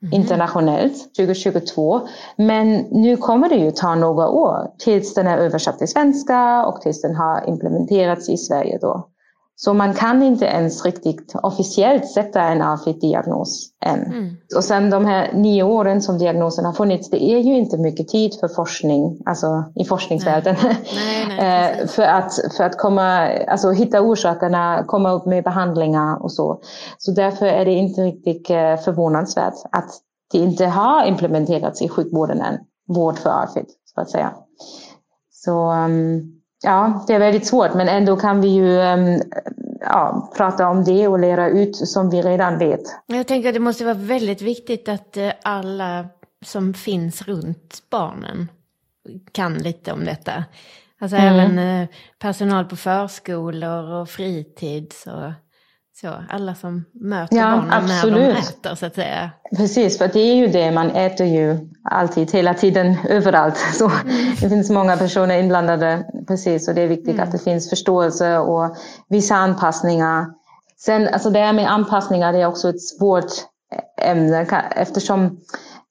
Mm. 0.04 0.14
internationellt 0.14 1.16
2022. 1.18 2.02
Men 2.36 2.78
nu 2.78 3.18
kommer 3.18 3.50
det 3.50 3.56
ju 3.56 3.72
ta 3.72 3.96
några 3.96 4.30
år 4.30 4.72
tills 4.78 5.14
den 5.14 5.28
är 5.28 5.38
översatt 5.38 5.78
till 5.78 5.88
svenska 5.88 6.66
och 6.66 6.82
tills 6.82 7.02
den 7.02 7.16
har 7.16 7.50
implementerats 7.50 8.30
i 8.30 8.38
Sverige 8.38 8.78
då. 8.82 9.08
Så 9.64 9.74
man 9.74 9.94
kan 9.94 10.24
inte 10.24 10.46
ens 10.46 10.86
riktigt 10.86 11.36
officiellt 11.44 12.08
sätta 12.08 12.42
en 12.42 12.62
AFID-diagnos 12.62 13.70
än. 13.86 14.04
Mm. 14.06 14.36
Och 14.56 14.64
sen 14.64 14.90
de 14.90 15.06
här 15.06 15.34
nio 15.34 15.64
åren 15.64 16.02
som 16.02 16.18
diagnosen 16.18 16.66
har 16.66 16.74
funnits, 16.74 17.10
det 17.10 17.24
är 17.24 17.40
ju 17.40 17.58
inte 17.58 17.78
mycket 17.78 18.08
tid 18.08 18.40
för 18.40 18.48
forskning, 18.48 19.22
alltså 19.26 19.64
i 19.76 19.86
forskningsvärlden. 19.86 20.56
Nej. 20.64 20.78
Nej, 20.96 21.26
nej, 21.28 21.80
eh, 21.82 21.88
för, 21.88 22.04
att, 22.04 22.34
för 22.58 22.64
att 22.64 22.78
komma, 22.78 23.28
alltså 23.28 23.72
hitta 23.72 24.02
orsakerna, 24.02 24.84
komma 24.88 25.12
upp 25.12 25.26
med 25.26 25.44
behandlingar 25.44 26.24
och 26.24 26.32
så. 26.32 26.62
Så 26.98 27.12
därför 27.12 27.46
är 27.46 27.66
det 27.66 27.74
inte 27.74 28.02
riktigt 28.02 28.50
eh, 28.50 28.78
förvånansvärt 28.78 29.56
att 29.72 29.90
det 30.32 30.38
inte 30.38 30.66
har 30.66 31.06
implementerats 31.06 31.82
i 31.82 31.90
sjukvården 31.90 32.42
än, 32.42 32.58
vård 32.88 33.18
för 33.18 33.30
AFID, 33.30 33.66
så 33.96 34.02
att 34.02 34.10
säga. 34.10 34.34
Så 35.32 35.72
um, 35.72 36.41
ja, 36.64 37.04
det 37.08 37.14
är 37.14 37.20
väldigt 37.20 37.48
svårt 37.48 37.74
men 37.74 37.88
ändå 37.88 38.16
kan 38.16 38.42
vi 38.42 38.48
ju 38.48 38.78
um, 38.78 39.22
ja, 39.80 40.32
prata 40.38 40.68
om 40.68 40.84
det 40.84 41.08
och 41.08 41.20
lära 41.20 41.50
ut 41.50 41.76
som 41.76 42.10
vi 42.10 42.22
redan 42.22 42.58
vet. 42.58 42.82
Jag 43.06 43.28
tänker 43.28 43.50
att 43.50 43.56
det 43.56 43.60
måste 43.60 43.86
vara 43.86 43.94
väldigt 43.94 44.42
viktigt 44.42 44.90
att 44.90 45.18
eh, 45.18 45.32
alla 45.44 46.06
som 46.46 46.74
finns 46.74 47.22
runt 47.22 47.84
barnen 47.90 48.48
kan 49.32 49.54
lite 49.54 49.92
om 49.92 50.06
detta. 50.06 50.44
Alltså 51.00 51.18
mm. 51.18 51.36
även 51.36 51.60
eh, 51.60 51.88
personal 52.20 52.66
på 52.66 52.76
förskolor 52.76 53.94
och 53.94 54.10
fritids 54.10 55.08
och 55.08 55.32
så. 55.94 56.14
Alla 56.30 56.56
som 56.56 56.86
möter 56.94 57.38
ja, 57.38 57.44
barnen 57.44 57.74
absolut. 57.74 58.20
när 58.20 58.28
de 58.28 58.40
äter 58.40 58.76
så 58.76 58.86
att 58.86 58.96
säga. 58.96 59.32
Precis, 59.58 59.98
för 59.98 60.08
det 60.08 60.20
är 60.20 60.36
ju 60.36 60.48
det, 60.48 60.72
man 60.72 60.90
äter 60.90 61.28
ju 61.28 61.70
alltid, 61.84 62.32
hela 62.32 62.54
tiden, 62.54 62.96
överallt. 63.10 63.58
Så 63.58 63.86
mm. 63.86 64.36
Det 64.42 64.50
finns 64.50 64.70
många 64.70 64.98
personer 64.98 65.40
inblandade, 65.40 66.06
precis, 66.28 66.68
och 66.68 66.76
det 66.76 66.82
är 66.82 66.88
viktigt 66.88 67.14
mm. 67.14 67.24
att 67.24 67.32
det 67.32 67.44
finns 67.44 67.70
förståelse 67.70 68.38
och 68.38 68.76
vissa 69.10 69.36
anpassningar. 69.36 70.26
Sen, 70.78 71.08
alltså 71.08 71.30
det 71.30 71.40
här 71.40 71.54
med 71.54 71.72
anpassningar, 71.72 72.34
det 72.34 72.42
är 72.42 72.48
också 72.48 72.70
ett 72.70 72.82
svårt 72.82 73.32
ämne 74.02 74.46
eftersom 74.76 75.22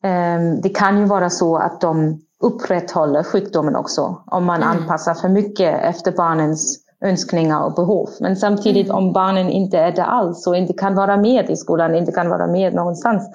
um, 0.04 0.60
det 0.60 0.68
kan 0.68 0.98
ju 0.98 1.04
vara 1.04 1.30
så 1.30 1.56
att 1.56 1.80
de 1.80 2.20
upprätthåller 2.40 3.22
sjukdomen 3.22 3.76
också 3.76 4.22
om 4.26 4.44
man 4.44 4.62
mm. 4.62 4.68
anpassar 4.68 5.14
för 5.14 5.28
mycket 5.28 5.84
efter 5.84 6.12
barnens 6.12 6.78
önskningar 7.04 7.64
och 7.64 7.74
behov. 7.74 8.08
Men 8.20 8.36
samtidigt 8.36 8.86
mm. 8.86 8.96
om 8.96 9.12
barnen 9.12 9.48
inte 9.48 9.78
är 9.78 9.92
det 9.92 10.04
alls 10.04 10.46
och 10.46 10.56
inte 10.56 10.72
kan 10.72 10.94
vara 10.94 11.16
med 11.16 11.50
i 11.50 11.56
skolan, 11.56 11.94
inte 11.94 12.12
kan 12.12 12.28
vara 12.28 12.46
med 12.46 12.74
någonstans, 12.74 13.30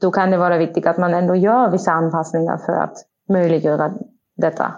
då 0.00 0.10
kan 0.10 0.30
det 0.30 0.36
vara 0.36 0.58
viktigt 0.58 0.86
att 0.86 0.98
man 0.98 1.14
ändå 1.14 1.36
gör 1.36 1.70
vissa 1.70 1.92
anpassningar 1.92 2.58
för 2.58 2.72
att 2.72 2.94
möjliggöra 3.28 3.92
detta. 4.36 4.74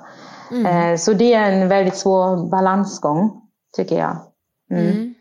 Mm. 0.50 0.92
Eh, 0.92 0.96
så 0.96 1.12
det 1.12 1.35
är 1.35 1.53
en 1.53 1.68
väldigt 1.68 1.96
svår 1.96 2.50
balansgång, 2.50 3.42
tycker 3.76 3.98
jag. 3.98 4.16
Mm. 4.70 4.87
mm. 4.87 5.14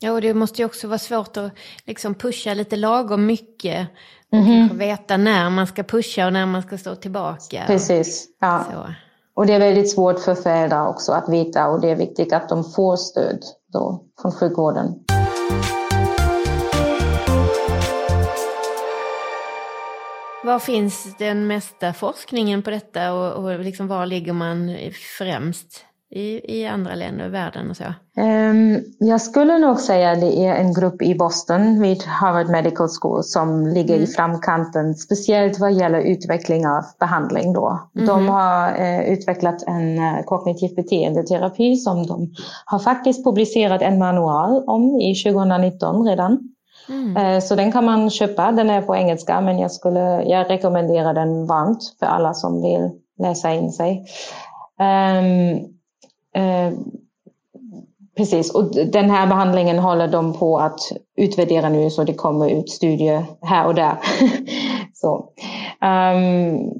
Ja, 0.00 0.12
och 0.12 0.20
det 0.20 0.34
måste 0.34 0.62
ju 0.62 0.66
också 0.66 0.88
vara 0.88 0.98
svårt 0.98 1.36
att 1.36 1.52
liksom 1.84 2.14
pusha 2.14 2.54
lite 2.54 2.76
lagom 2.76 3.26
mycket 3.26 3.88
och 4.32 4.38
mm. 4.38 4.78
veta 4.78 5.16
när 5.16 5.50
man 5.50 5.66
ska 5.66 5.82
pusha 5.82 6.26
och 6.26 6.32
när 6.32 6.46
man 6.46 6.62
ska 6.62 6.78
stå 6.78 6.94
tillbaka. 6.94 7.64
Precis. 7.66 8.28
Ja. 8.40 8.64
Så. 8.72 8.94
Och 9.36 9.46
det 9.46 9.52
är 9.52 9.58
väldigt 9.58 9.90
svårt 9.90 10.20
för 10.20 10.34
föräldrar 10.34 10.88
också 10.88 11.12
att 11.12 11.28
veta 11.28 11.68
och 11.68 11.80
det 11.80 11.90
är 11.90 11.96
viktigt 11.96 12.32
att 12.32 12.48
de 12.48 12.64
får 12.64 12.96
stöd 12.96 13.42
då 13.72 14.04
från 14.22 14.32
sjukvården. 14.32 14.94
Var 20.44 20.58
finns 20.58 21.16
den 21.18 21.46
mesta 21.46 21.92
forskningen 21.92 22.62
på 22.62 22.70
detta 22.70 23.12
och, 23.12 23.44
och 23.44 23.60
liksom 23.60 23.88
var 23.88 24.06
ligger 24.06 24.32
man 24.32 24.76
främst? 25.18 25.84
I, 26.16 26.58
i 26.58 26.66
andra 26.66 26.94
länder 26.94 27.26
i 27.26 27.28
världen 27.28 27.70
och 27.70 27.76
så? 27.76 27.84
Um, 28.20 28.84
jag 28.98 29.20
skulle 29.20 29.58
nog 29.58 29.80
säga 29.80 30.10
att 30.10 30.20
det 30.20 30.46
är 30.46 30.54
en 30.54 30.74
grupp 30.74 31.02
i 31.02 31.14
Boston 31.14 31.80
vid 31.80 32.02
Harvard 32.02 32.48
Medical 32.48 32.88
School 33.00 33.24
som 33.24 33.66
ligger 33.66 33.94
mm. 33.94 34.04
i 34.04 34.06
framkanten, 34.06 34.94
speciellt 34.94 35.58
vad 35.58 35.72
gäller 35.72 36.00
utveckling 36.00 36.66
av 36.66 36.84
behandling. 37.00 37.52
Då. 37.52 37.80
Mm. 37.96 38.06
De 38.06 38.28
har 38.28 38.80
uh, 38.80 39.12
utvecklat 39.12 39.62
en 39.66 39.98
uh, 39.98 40.22
kognitiv 40.24 40.74
beteendeterapi 40.74 41.76
som 41.76 42.06
de 42.06 42.34
har 42.64 42.78
faktiskt 42.78 43.24
publicerat 43.24 43.82
en 43.82 43.98
manual 43.98 44.64
om 44.66 45.00
i 45.00 45.14
2019 45.14 46.06
redan. 46.06 46.38
Mm. 46.88 47.16
Uh, 47.16 47.40
så 47.40 47.54
den 47.54 47.72
kan 47.72 47.84
man 47.84 48.10
köpa, 48.10 48.52
den 48.52 48.70
är 48.70 48.82
på 48.82 48.96
engelska 48.96 49.40
men 49.40 49.58
jag, 49.58 49.72
skulle, 49.72 50.22
jag 50.22 50.50
rekommenderar 50.50 51.14
den 51.14 51.46
varmt 51.46 51.96
för 51.98 52.06
alla 52.06 52.34
som 52.34 52.62
vill 52.62 52.90
läsa 53.18 53.52
in 53.52 53.72
sig. 53.72 54.04
Um, 54.80 55.75
Eh, 55.75 55.75
Eh, 56.36 56.72
precis, 58.16 58.54
och 58.54 58.74
den 58.74 59.10
här 59.10 59.26
behandlingen 59.26 59.78
håller 59.78 60.08
de 60.08 60.32
på 60.32 60.58
att 60.58 60.80
utvärdera 61.16 61.68
nu 61.68 61.90
så 61.90 62.04
det 62.04 62.14
kommer 62.14 62.50
ut 62.50 62.70
studier 62.70 63.24
här 63.42 63.66
och 63.66 63.74
där. 63.74 63.96
så. 64.94 65.28
Um, 65.80 66.72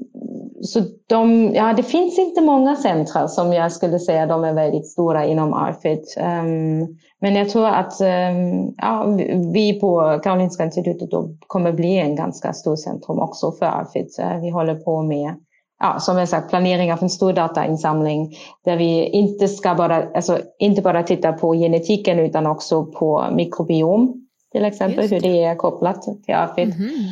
så 0.61 0.81
de, 1.07 1.51
ja, 1.55 1.73
det 1.73 1.83
finns 1.83 2.19
inte 2.19 2.41
många 2.41 2.75
centra 2.75 3.27
som 3.27 3.53
jag 3.53 3.71
skulle 3.71 3.99
säga 3.99 4.25
de 4.25 4.43
är 4.43 4.53
väldigt 4.53 4.87
stora 4.87 5.25
inom 5.25 5.53
ARFID. 5.53 6.03
Um, 6.17 6.23
ehm, 6.23 6.87
men 7.21 7.35
jag 7.35 7.49
tror 7.49 7.67
att 7.67 8.01
um, 8.01 8.73
ja, 8.77 9.05
vi 9.53 9.79
på 9.79 10.19
Karolinska 10.23 10.63
institutet 10.63 11.09
kommer 11.47 11.71
bli 11.71 11.97
en 11.97 12.15
ganska 12.15 12.53
stor 12.53 12.75
centrum 12.75 13.19
också 13.19 13.51
för 13.51 13.65
ARFID. 13.65 14.07
Uh, 14.19 14.41
vi 14.41 14.49
håller 14.49 14.75
på 14.75 15.01
med 15.01 15.35
ja, 15.79 15.99
som 15.99 16.17
jag 16.17 16.29
sagt, 16.29 16.49
planering 16.49 16.93
av 16.93 17.03
en 17.03 17.09
stor 17.09 17.33
datainsamling 17.33 18.35
där 18.65 18.77
vi 18.77 19.05
inte 19.05 19.47
ska 19.47 19.75
bara, 19.75 20.09
alltså, 20.15 20.39
inte 20.59 20.81
bara 20.81 21.03
titta 21.03 21.33
på 21.33 21.53
genetiken 21.53 22.19
utan 22.19 22.47
också 22.47 22.85
på 22.85 23.25
mikrobiom 23.31 24.27
till 24.51 24.65
exempel, 24.65 25.09
det. 25.09 25.15
hur 25.15 25.21
det 25.21 25.43
är 25.43 25.55
kopplat 25.55 26.01
till 26.25 26.35
AFID. 26.35 26.73
Mm 26.73 26.77
-hmm. 26.77 27.11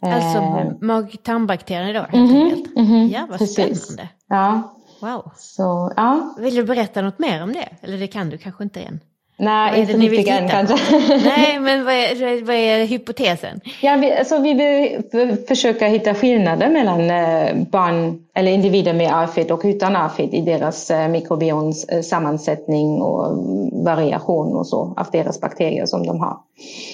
Alltså 0.00 0.38
eh, 0.38 0.72
mag-tarmbakterier 0.80 1.94
då 1.94 2.00
helt 2.00 2.14
mm 2.14 2.26
-hmm. 2.26 2.44
enkelt? 2.44 2.76
Mm 2.76 2.86
-hmm. 2.86 3.12
Ja, 3.12 3.26
vad 3.30 3.38
Precis. 3.38 3.82
spännande. 3.82 4.08
Ja. 4.28 4.74
Wow. 5.00 5.32
Så, 5.36 5.92
ja. 5.96 6.34
Vill 6.38 6.54
du 6.54 6.64
berätta 6.64 7.02
något 7.02 7.18
mer 7.18 7.42
om 7.42 7.52
det? 7.52 7.68
Eller 7.80 7.98
det 7.98 8.06
kan 8.06 8.30
du 8.30 8.38
kanske 8.38 8.64
inte 8.64 8.80
än? 8.80 9.00
Nej, 9.38 9.80
inte 9.80 9.92
riktigt 9.92 10.28
än 10.28 10.48
kanske. 10.48 10.76
Nej, 11.24 11.58
men 11.60 11.84
vad 11.84 11.94
är, 11.94 12.44
vad 12.44 12.56
är 12.56 12.84
hypotesen? 12.84 13.60
Ja, 13.82 13.96
vi, 13.96 14.12
alltså, 14.12 14.38
vi 14.38 14.54
vill 14.54 15.36
försöka 15.48 15.86
hitta 15.86 16.14
skillnader 16.14 16.68
mellan 16.68 17.00
eh, 17.00 17.66
barn 17.70 18.26
eller 18.34 18.52
individer 18.52 18.92
med 18.92 19.12
AFID 19.14 19.50
och 19.50 19.60
utan 19.64 19.96
AFID 19.96 20.34
i 20.34 20.40
deras 20.40 20.90
eh, 20.90 21.08
mikrobioms 21.08 21.84
eh, 21.84 22.02
sammansättning 22.02 23.02
och 23.02 23.36
variation 23.84 24.56
och 24.56 24.66
så 24.66 24.94
av 24.96 25.06
deras 25.12 25.40
bakterier 25.40 25.86
som 25.86 26.06
de 26.06 26.20
har. 26.20 26.38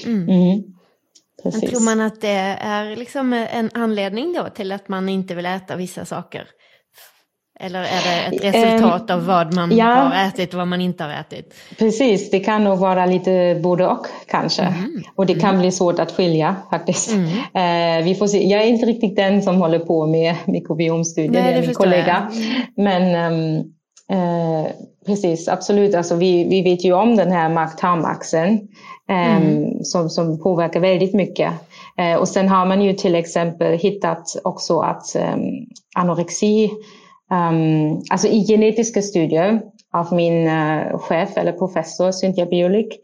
Mm. 0.07 0.28
Mm. 0.28 0.62
Tror 1.42 1.85
man 1.85 2.00
att 2.00 2.20
det 2.20 2.57
är 2.61 2.96
liksom 2.96 3.33
en 3.33 3.70
anledning 3.74 4.33
då 4.33 4.48
till 4.55 4.72
att 4.72 4.88
man 4.88 5.09
inte 5.09 5.35
vill 5.35 5.46
äta 5.46 5.76
vissa 5.76 6.05
saker? 6.05 6.46
Eller 7.60 7.78
är 7.78 8.30
det 8.30 8.36
ett 8.36 8.54
resultat 8.54 9.10
av 9.10 9.26
vad 9.26 9.54
man 9.54 9.76
ja, 9.76 9.86
har 9.86 10.28
ätit 10.28 10.52
och 10.52 10.58
vad 10.58 10.68
man 10.68 10.80
inte 10.80 11.04
har 11.04 11.10
ätit? 11.10 11.54
Precis, 11.78 12.30
det 12.30 12.40
kan 12.40 12.64
nog 12.64 12.78
vara 12.78 13.06
lite 13.06 13.60
både 13.62 13.86
och 13.86 14.06
kanske. 14.26 14.62
Mm. 14.62 15.02
Och 15.14 15.26
det 15.26 15.34
kan 15.34 15.50
mm. 15.50 15.60
bli 15.60 15.72
svårt 15.72 15.98
att 15.98 16.12
skilja 16.12 16.56
faktiskt. 16.70 17.12
Mm. 17.12 17.98
Eh, 17.98 18.04
vi 18.04 18.14
får 18.14 18.26
se. 18.26 18.48
Jag 18.48 18.62
är 18.62 18.66
inte 18.66 18.86
riktigt 18.86 19.16
den 19.16 19.42
som 19.42 19.56
håller 19.56 19.78
på 19.78 20.06
med 20.06 20.34
mikrobiomstudier, 20.44 21.42
det 21.42 21.50
är 21.50 21.60
min 21.60 21.74
kollega. 21.74 22.28
Jag. 22.32 22.84
Men 22.84 23.32
um, 23.32 23.58
eh, 24.18 24.70
precis, 25.06 25.48
absolut. 25.48 25.94
Alltså, 25.94 26.14
vi, 26.14 26.44
vi 26.44 26.62
vet 26.62 26.84
ju 26.84 26.92
om 26.92 27.16
den 27.16 27.32
här 27.32 27.48
makt-tarmaxeln 27.48 28.68
um, 29.38 29.84
som, 29.84 30.10
som 30.10 30.42
påverkar 30.42 30.80
väldigt 30.80 31.14
mycket. 31.14 31.52
Eh, 31.98 32.14
och 32.14 32.28
sen 32.28 32.48
har 32.48 32.66
man 32.66 32.82
ju 32.82 32.92
till 32.92 33.14
exempel 33.14 33.78
hittat 33.78 34.36
också 34.44 34.80
att 34.80 35.16
um, 35.16 35.66
anorexi 35.96 36.70
Um, 37.32 38.02
alltså 38.10 38.28
i 38.28 38.46
genetiska 38.46 39.02
studier 39.02 39.62
av 39.92 40.12
min 40.12 40.46
uh, 40.46 40.98
chef 40.98 41.36
eller 41.36 41.52
professor 41.52 42.12
Cynthia 42.12 42.46
Biolik 42.46 43.00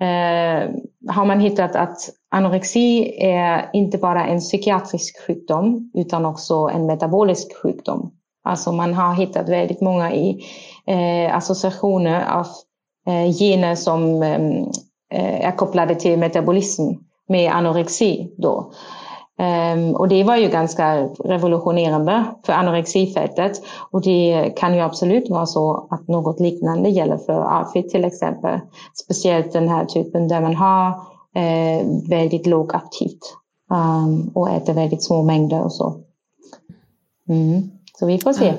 uh, 0.00 0.74
har 1.12 1.24
man 1.24 1.40
hittat 1.40 1.76
att 1.76 1.98
anorexi 2.30 3.16
är 3.20 3.70
inte 3.72 3.98
bara 3.98 4.26
en 4.26 4.40
psykiatrisk 4.40 5.26
sjukdom 5.26 5.90
utan 5.94 6.26
också 6.26 6.54
en 6.74 6.86
metabolisk 6.86 7.56
sjukdom. 7.62 8.10
Alltså 8.44 8.72
man 8.72 8.94
har 8.94 9.14
hittat 9.14 9.48
väldigt 9.48 9.80
många 9.80 10.12
i, 10.12 10.40
uh, 10.90 11.36
associationer 11.36 12.24
av 12.30 12.46
gener 13.38 13.74
som 13.74 14.22
um, 14.22 14.72
är 15.10 15.56
kopplade 15.56 15.94
till 15.94 16.18
metabolism 16.18 16.82
med 17.28 17.52
anorexi. 17.52 18.34
Då. 18.36 18.72
Um, 19.40 19.94
och 19.94 20.08
det 20.08 20.24
var 20.24 20.36
ju 20.36 20.48
ganska 20.48 21.02
revolutionerande 21.24 22.24
för 22.46 22.52
anorexifältet. 22.52 23.62
Och 23.90 24.02
det 24.02 24.52
kan 24.56 24.74
ju 24.74 24.80
absolut 24.80 25.30
vara 25.30 25.46
så 25.46 25.88
att 25.90 26.08
något 26.08 26.40
liknande 26.40 26.88
gäller 26.88 27.16
för 27.16 27.60
AFID 27.60 27.88
till 27.90 28.04
exempel. 28.04 28.60
Speciellt 29.04 29.52
den 29.52 29.68
här 29.68 29.84
typen 29.84 30.28
där 30.28 30.40
man 30.40 30.54
har 30.54 30.88
eh, 31.34 31.86
väldigt 32.08 32.46
låg 32.46 32.74
aptit 32.74 33.36
um, 33.70 34.30
och 34.34 34.50
äter 34.50 34.74
väldigt 34.74 35.02
små 35.02 35.22
mängder 35.22 35.64
och 35.64 35.72
så. 35.72 35.96
Mm. 37.28 37.70
Så 37.98 38.06
vi 38.06 38.18
får 38.18 38.32
se. 38.32 38.54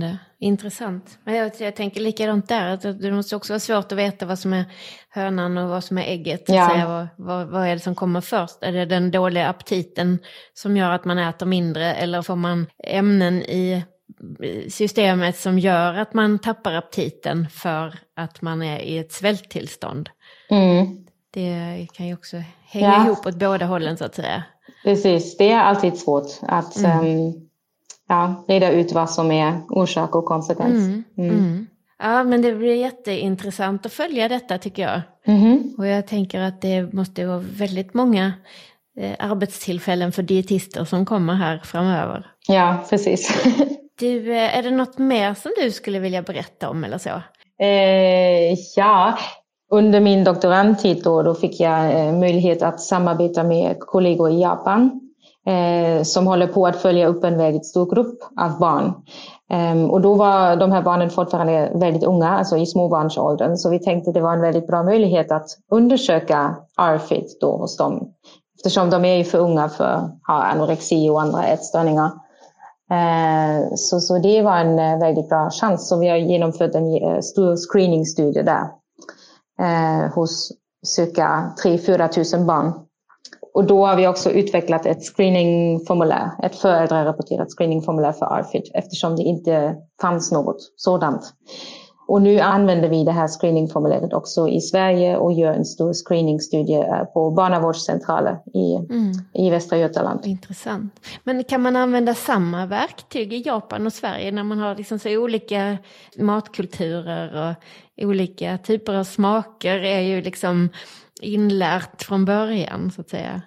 Ja. 0.00 0.16
Intressant. 0.42 1.18
Men 1.24 1.34
jag, 1.34 1.52
jag 1.58 1.76
tänker 1.76 2.00
likadant 2.00 2.48
där, 2.48 2.68
att 2.68 2.82
det 2.82 3.12
måste 3.12 3.36
också 3.36 3.52
vara 3.52 3.60
svårt 3.60 3.92
att 3.92 3.98
veta 3.98 4.26
vad 4.26 4.38
som 4.38 4.52
är 4.52 4.64
hönan 5.08 5.58
och 5.58 5.68
vad 5.68 5.84
som 5.84 5.98
är 5.98 6.02
ägget. 6.02 6.44
Ja. 6.46 6.68
Säga, 6.68 6.88
vad, 6.88 7.08
vad, 7.16 7.46
vad, 7.46 7.66
är 7.66 7.74
det 7.74 7.80
som 7.80 7.94
kommer 7.94 8.20
först? 8.20 8.62
Är 8.62 8.72
det 8.72 8.84
den 8.84 9.10
dåliga 9.10 9.48
aptiten 9.48 10.18
som 10.54 10.76
gör 10.76 10.90
att 10.90 11.04
man 11.04 11.18
äter 11.18 11.46
mindre 11.46 11.94
eller 11.94 12.22
får 12.22 12.36
man 12.36 12.66
ämnen 12.84 13.42
i 13.42 13.84
systemet 14.68 15.36
som 15.36 15.58
gör 15.58 15.94
att 15.94 16.14
man 16.14 16.38
tappar 16.38 16.72
aptiten 16.72 17.48
för 17.48 17.98
att 18.16 18.42
man 18.42 18.62
är 18.62 18.78
i 18.78 18.98
ett 18.98 19.12
svälttillstånd? 19.12 20.08
Mm. 20.50 21.06
Det 21.30 21.86
kan 21.92 22.06
ju 22.06 22.14
också 22.14 22.36
hänga 22.64 22.86
ja. 22.86 23.06
ihop 23.06 23.26
åt 23.26 23.36
båda 23.36 23.66
hållen 23.66 23.96
så 23.96 24.04
att 24.04 24.14
säga. 24.14 24.42
Precis, 24.84 25.36
det 25.36 25.52
är 25.52 25.60
alltid 25.60 25.98
svårt 25.98 26.28
att 26.42 26.76
mm. 26.76 27.06
um 27.06 27.48
ja, 28.08 28.44
reda 28.48 28.70
ut 28.70 28.92
vad 28.92 29.10
som 29.10 29.30
är 29.30 29.60
orsak 29.68 30.14
och 30.14 30.24
konsekvens. 30.24 30.86
Mm, 30.86 31.04
mm. 31.18 31.30
Mm. 31.30 31.66
Ja, 31.98 32.24
men 32.24 32.42
det 32.42 32.52
blir 32.52 32.74
jätteintressant 32.74 33.86
att 33.86 33.92
följa 33.92 34.28
detta 34.28 34.58
tycker 34.58 34.82
jag. 34.82 35.00
Mhm. 35.26 35.74
Och 35.78 35.86
jag 35.86 36.06
tänker 36.06 36.40
att 36.40 36.60
det 36.60 36.92
måste 36.92 37.26
vara 37.26 37.38
väldigt 37.38 37.94
många 37.94 38.32
eh, 38.98 39.12
arbetstillfällen 39.18 40.12
för 40.12 40.22
dietister 40.22 40.84
som 40.84 41.06
kommer 41.06 41.34
här 41.34 41.60
framöver. 41.64 42.26
Ja, 42.48 42.84
precis. 42.90 43.44
Du, 43.98 44.32
eh, 44.32 44.58
är 44.58 44.62
det 44.62 44.70
något 44.70 44.98
mer 44.98 45.34
som 45.34 45.52
du 45.62 45.70
skulle 45.70 45.98
vilja 45.98 46.22
berätta 46.22 46.70
om 46.70 46.84
eller 46.84 46.98
så? 46.98 47.10
Eh, 47.64 48.58
ja, 48.76 49.18
under 49.70 50.00
min 50.00 50.24
doktorandtid 50.24 51.02
då, 51.04 51.22
då 51.22 51.34
fick 51.34 51.60
jag 51.60 51.92
eh, 51.92 52.12
möjlighet 52.12 52.62
att 52.62 52.80
samarbeta 52.80 53.44
med 53.44 53.76
kollegor 53.80 54.30
i 54.30 54.40
Japan 54.40 55.01
eh, 55.46 56.02
som 56.02 56.26
håller 56.26 56.46
på 56.46 56.66
att 56.66 56.76
följa 56.76 57.06
upp 57.06 57.24
en 57.24 57.38
väldigt 57.38 57.66
stor 57.66 57.94
grupp 57.94 58.18
av 58.40 58.58
barn. 58.58 58.92
Ehm, 59.50 59.90
och 59.90 60.00
då 60.00 60.14
var 60.14 60.56
de 60.56 60.72
här 60.72 60.82
barnen 60.82 61.10
fortfarande 61.10 61.72
väldigt 61.74 62.04
unga, 62.04 62.28
alltså 62.28 62.56
i 62.56 62.66
småbarnsåldern, 62.66 63.56
så 63.56 63.70
vi 63.70 63.78
tänkte 63.78 64.10
att 64.10 64.14
det 64.14 64.20
var 64.20 64.32
en 64.32 64.40
väldigt 64.40 64.66
bra 64.66 64.82
möjlighet 64.82 65.32
att 65.32 65.46
undersöka 65.70 66.56
RFID 66.80 67.26
då 67.40 67.56
hos 67.56 67.76
dem. 67.76 68.08
Eftersom 68.56 68.90
de 68.90 69.04
är 69.04 69.16
ju 69.16 69.24
för 69.24 69.38
unga 69.38 69.68
för 69.68 69.84
att 69.84 70.10
ha 70.26 70.42
anorexi 70.42 71.10
och 71.10 71.22
andra 71.22 71.46
ätstörningar. 71.46 72.10
Eh, 72.90 73.74
Så, 73.74 74.00
så 74.00 74.18
det 74.18 74.42
var 74.42 74.56
en 74.56 74.78
eh, 74.78 74.98
väldigt 74.98 75.28
bra 75.28 75.50
chans. 75.50 75.88
Så 75.88 75.98
vi 75.98 76.08
har 76.08 76.16
genomfört 76.16 76.74
en 76.74 76.94
eh, 77.02 77.20
stor 77.20 77.56
screeningstudie 77.56 78.42
där 78.42 78.68
eh, 79.60 80.12
hos 80.14 80.52
cirka 80.86 81.52
3-4 81.64 82.08
tusen 82.08 82.46
barn. 82.46 82.72
Och 83.54 83.64
då 83.64 83.86
har 83.86 83.96
vi 83.96 84.08
också 84.08 84.30
utvecklat 84.30 84.86
ett 84.86 85.04
screeningformulär, 85.04 86.30
ett 86.42 86.56
föräldrarapporterat 86.56 87.50
screeningformulär 87.50 88.12
för 88.12 88.26
ARFID 88.26 88.70
eftersom 88.74 89.16
det 89.16 89.22
inte 89.22 89.76
fanns 90.00 90.32
något 90.32 90.72
sådant. 90.76 91.34
Och 92.08 92.22
nu 92.22 92.40
använder 92.40 92.88
vi 92.88 93.04
det 93.04 93.12
här 93.12 93.28
screeningformuläret 93.28 94.12
också 94.12 94.48
i 94.48 94.60
Sverige 94.60 95.16
och 95.16 95.32
gör 95.32 95.52
en 95.52 95.64
stor 95.64 95.92
screeningstudie 95.92 96.84
på 97.14 97.30
barnavårdscentraler 97.30 98.38
i, 98.54 98.74
Mm. 98.92 99.12
i 99.34 99.50
Västra 99.50 99.78
Götaland. 99.78 100.26
Intressant. 100.26 101.00
Men 101.24 101.44
kan 101.44 101.62
man 101.62 101.76
använda 101.76 102.14
samma 102.14 102.66
verktyg 102.66 103.32
i 103.32 103.42
Japan 103.46 103.86
och 103.86 103.92
Sverige 103.92 104.32
när 104.32 104.42
man 104.42 104.58
har 104.58 104.76
liksom 104.76 104.98
så 104.98 105.16
olika 105.16 105.78
matkulturer 106.18 107.48
och 107.48 107.54
olika 108.04 108.58
typer 108.58 108.94
av 108.94 109.04
smaker 109.04 109.78
är 109.78 110.00
ju 110.00 110.22
liksom 110.22 110.68
inlärt 111.22 112.02
från 112.02 112.24
början 112.24 112.90
så 112.90 113.00
att 113.00 113.10
säga. 113.10 113.42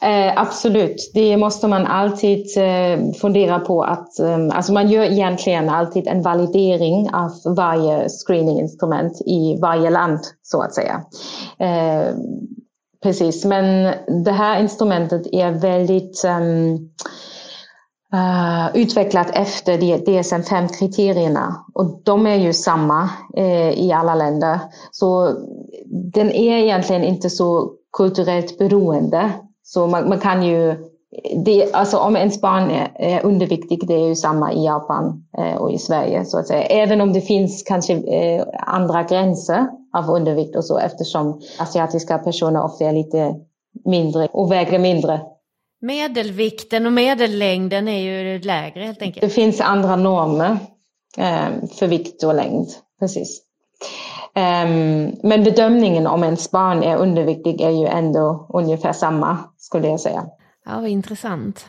Eh, 0.00 0.40
absolut, 0.40 1.10
det 1.14 1.36
måste 1.36 1.68
man 1.68 1.86
alltid 1.86 2.58
eh, 2.58 3.12
fundera 3.20 3.58
på 3.58 3.82
att 3.82 4.18
eh, 4.18 4.48
alltså 4.52 4.72
man 4.72 4.88
gör 4.88 5.04
egentligen 5.04 5.68
alltid 5.68 6.06
en 6.06 6.22
validering 6.22 7.10
av 7.12 7.30
varje 7.56 8.08
screeninginstrument 8.08 9.20
i 9.26 9.58
varje 9.60 9.90
land 9.90 10.20
så 10.42 10.62
att 10.62 10.74
säga. 10.74 11.02
Eh, 11.58 12.14
precis, 13.02 13.44
men 13.44 13.94
det 14.24 14.32
här 14.32 14.60
instrumentet 14.60 15.26
är 15.32 15.50
väldigt 15.50 16.24
ehm, 16.24 16.78
Uh, 18.14 18.76
utvecklat 18.76 19.30
efter 19.30 19.78
de- 19.78 19.96
DSM-5-kriterierna 19.96 21.54
och 21.74 22.00
de 22.04 22.26
är 22.26 22.34
ju 22.34 22.52
samma 22.52 23.10
eh, 23.36 23.70
i 23.70 23.92
alla 23.92 24.14
länder. 24.14 24.60
Så 24.90 25.34
den 26.14 26.30
är 26.30 26.56
egentligen 26.56 27.04
inte 27.04 27.30
så 27.30 27.72
kulturellt 27.96 28.58
beroende. 28.58 29.30
Så 29.62 29.86
man, 29.86 30.08
man 30.08 30.18
kan 30.18 30.42
ju, 30.42 30.74
det, 31.44 31.72
alltså 31.72 31.98
om 31.98 32.16
ens 32.16 32.40
barn 32.40 32.70
är, 32.70 32.90
är 32.94 33.26
underviktig, 33.26 33.88
det 33.88 33.94
är 33.94 34.08
ju 34.08 34.14
samma 34.14 34.52
i 34.52 34.64
Japan 34.64 35.24
eh, 35.38 35.56
och 35.56 35.72
i 35.72 35.78
Sverige 35.78 36.24
så 36.24 36.38
att 36.38 36.46
säga. 36.46 36.62
Även 36.62 37.00
om 37.00 37.12
det 37.12 37.20
finns 37.20 37.62
kanske 37.62 37.94
eh, 37.94 38.44
andra 38.66 39.02
gränser 39.02 39.66
av 39.96 40.10
undervikt 40.10 40.56
och 40.56 40.64
så 40.64 40.78
eftersom 40.78 41.40
asiatiska 41.58 42.18
personer 42.18 42.64
ofta 42.64 42.84
är 42.84 42.92
lite 42.92 43.34
mindre 43.84 44.28
och 44.32 44.52
väger 44.52 44.78
mindre. 44.78 45.20
Medelvikten 45.80 46.86
och 46.86 46.92
medellängden 46.92 47.88
är 47.88 48.00
ju 48.00 48.38
lägre 48.38 48.84
helt 48.84 48.98
Det 48.98 49.04
enkelt. 49.04 49.32
finns 49.32 49.60
andra 49.60 49.96
normer 49.96 50.58
eh, 51.16 51.48
för 51.78 51.86
vikt 51.86 52.22
och 52.24 52.34
längd. 52.34 52.66
Precis. 53.00 53.42
Ehm, 54.34 55.12
men 55.22 55.44
bedömningen 55.44 56.06
om 56.06 56.24
ens 56.24 56.50
barn 56.50 56.82
är 56.82 56.96
underviktig 56.96 57.60
är 57.60 57.70
ju 57.70 57.86
ändå 57.86 58.46
ungefär 58.54 58.92
samma, 58.92 59.38
skulle 59.56 59.88
jag 59.88 60.00
säga. 60.00 60.26
Ja, 60.64 60.80
vad 60.80 60.88
intressant. 60.88 61.66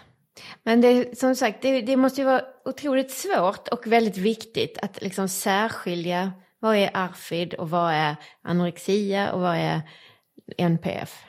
Men 0.64 0.82
det, 0.82 1.18
som 1.20 1.36
sagt, 1.36 1.62
det, 1.62 1.82
det 1.82 1.96
måste 1.98 2.22
ju 2.22 2.26
vara 2.26 2.42
otroligt 2.66 3.12
svårt 3.12 3.68
och 3.68 3.88
väldigt 3.88 4.18
viktigt 4.18 4.78
att 4.82 5.02
liksom 5.02 5.28
särskilja 5.30 6.32
vad 6.60 6.76
är 6.76 6.90
ARFID 6.94 7.54
och 7.54 7.70
vad 7.70 7.92
är 7.94 8.16
anorexia 8.44 9.32
och 9.32 9.42
vad 9.42 9.56
är 9.56 9.82
NPF. 10.58 11.24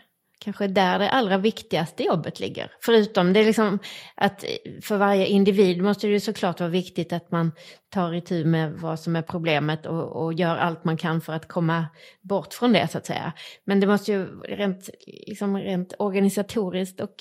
Kanske 0.45 0.67
där 0.67 0.99
det 0.99 1.11
allra 1.11 1.39
viktigaste 1.39 2.03
jobbet 2.03 2.41
ligger. 2.41 2.73
Förutom 2.81 3.33
det 3.33 3.45
liksom 3.45 3.79
att 4.15 4.45
för 4.83 4.97
varje 4.97 5.27
individ 5.27 5.83
måste 5.83 6.07
det 6.07 6.13
ju 6.13 6.21
såklart 6.21 6.61
vara 6.61 6.71
viktigt 6.71 7.13
att 7.13 7.31
man 7.31 7.53
tar 7.89 8.15
itu 8.15 8.45
med 8.45 8.73
vad 8.73 9.01
som 9.01 9.17
är 9.17 9.23
problemet 9.23 9.87
och, 9.87 10.25
och 10.25 10.33
gör 10.33 10.57
allt 10.57 10.85
man 10.85 10.97
kan 10.97 11.21
för 11.21 11.33
att 11.33 11.49
komma 11.49 11.87
bort 12.21 12.55
från 12.55 12.73
det 12.73 12.89
så 12.89 12.99
att 12.99 13.07
säga. 13.07 13.33
Men 13.65 13.81
det 13.81 13.87
måste 13.87 14.13
ju 14.13 14.41
rent, 14.41 14.91
liksom 15.07 15.57
rent 15.57 15.95
organisatoriskt 15.99 17.01
och 17.01 17.15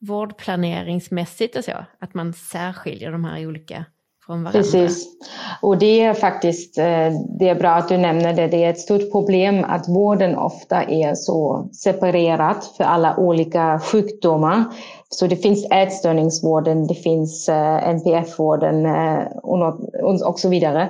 vårdplaneringsmässigt 0.00 1.56
och 1.56 1.64
så, 1.64 1.84
att 1.98 2.14
man 2.14 2.32
särskiljer 2.32 3.12
de 3.12 3.24
här 3.24 3.46
olika 3.46 3.84
från 4.30 4.42
varandra. 4.44 4.60
Precis. 4.60 5.06
Och 5.62 5.78
det 5.78 6.00
är 6.00 6.14
faktiskt 6.14 6.78
eh, 6.78 7.10
det 7.38 7.48
är 7.48 7.54
bra 7.54 7.70
att 7.70 7.88
du 7.88 7.96
nämner 7.96 8.32
det. 8.32 8.46
Det 8.48 8.64
är 8.64 8.70
ett 8.70 8.78
stort 8.78 9.12
problem 9.12 9.64
att 9.68 9.88
vården 9.88 10.36
ofta 10.36 10.82
är 10.82 11.14
så 11.14 11.68
separerad 11.72 12.56
för 12.76 12.84
alla 12.84 13.16
olika 13.16 13.80
sjukdomar. 13.80 14.64
Så 15.08 15.26
det 15.26 15.36
finns 15.36 15.66
ätstörningsvården, 15.70 16.86
det 16.86 16.94
finns 16.94 17.48
eh, 17.48 17.88
NPF-vården 17.88 18.86
eh, 18.86 19.22
och, 19.42 19.80
och- 20.28 20.38
så 20.40 20.48
vidare. 20.48 20.88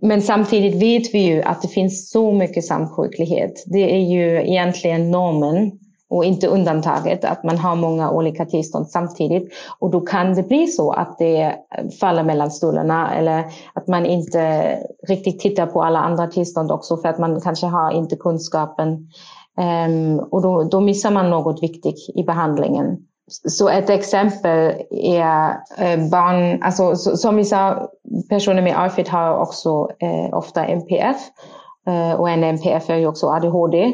Men 0.00 0.22
samtidigt 0.22 0.74
vet 0.82 1.14
vi 1.14 1.18
ju 1.18 1.42
att 1.42 1.62
det 1.62 1.68
finns 1.68 2.10
så 2.10 2.32
mycket 2.32 2.64
samsjuklighet. 2.64 3.64
Det 3.66 3.94
är 3.94 4.00
ju 4.00 4.48
egentligen 4.48 5.10
normen 5.10 5.72
och 6.10 6.24
inte 6.24 6.46
undantaget 6.46 7.24
att 7.24 7.44
man 7.44 7.58
har 7.58 7.76
många 7.76 8.10
olika 8.10 8.44
tillstånd 8.44 8.88
samtidigt. 8.88 9.52
Och 9.78 9.90
då 9.90 10.00
kan 10.00 10.34
det 10.34 10.42
bli 10.42 10.66
så 10.66 10.92
att 10.92 11.18
det 11.18 11.54
faller 12.00 12.22
mellan 12.22 12.50
stolarna 12.50 13.14
eller 13.14 13.44
att 13.74 13.88
man 13.88 14.06
inte 14.06 14.68
riktigt 15.08 15.40
tittar 15.40 15.66
på 15.66 15.82
alla 15.82 15.98
andra 15.98 16.26
tillstånd 16.26 16.72
också 16.72 16.96
för 16.96 17.08
att 17.08 17.18
man 17.18 17.40
kanske 17.40 17.66
har 17.66 17.90
inte 17.90 18.16
kunskapen. 18.16 19.08
Um, 19.88 20.18
och 20.18 20.42
då, 20.42 20.62
då 20.62 20.80
missar 20.80 21.10
man 21.10 21.30
något 21.30 21.62
viktigt 21.62 22.10
i 22.14 22.22
behandlingen. 22.24 22.96
Så 23.48 23.68
ett 23.68 23.90
exempel 23.90 24.74
är 24.90 25.48
eh, 25.78 26.08
barn, 26.10 26.62
alltså 26.62 26.96
så- 26.96 27.16
som 27.16 27.36
vi 27.36 27.44
sa, 27.44 27.88
personer 28.28 28.62
med 28.62 28.78
ARFID 28.80 29.08
har 29.08 29.38
också 29.38 29.88
eh, 29.98 30.38
ofta 30.38 30.64
NPF. 30.64 31.16
Eh, 31.86 32.20
och 32.20 32.30
en 32.30 32.44
NPF 32.44 32.90
är 32.90 32.96
ju 32.96 33.06
också 33.06 33.26
ADHD. 33.28 33.92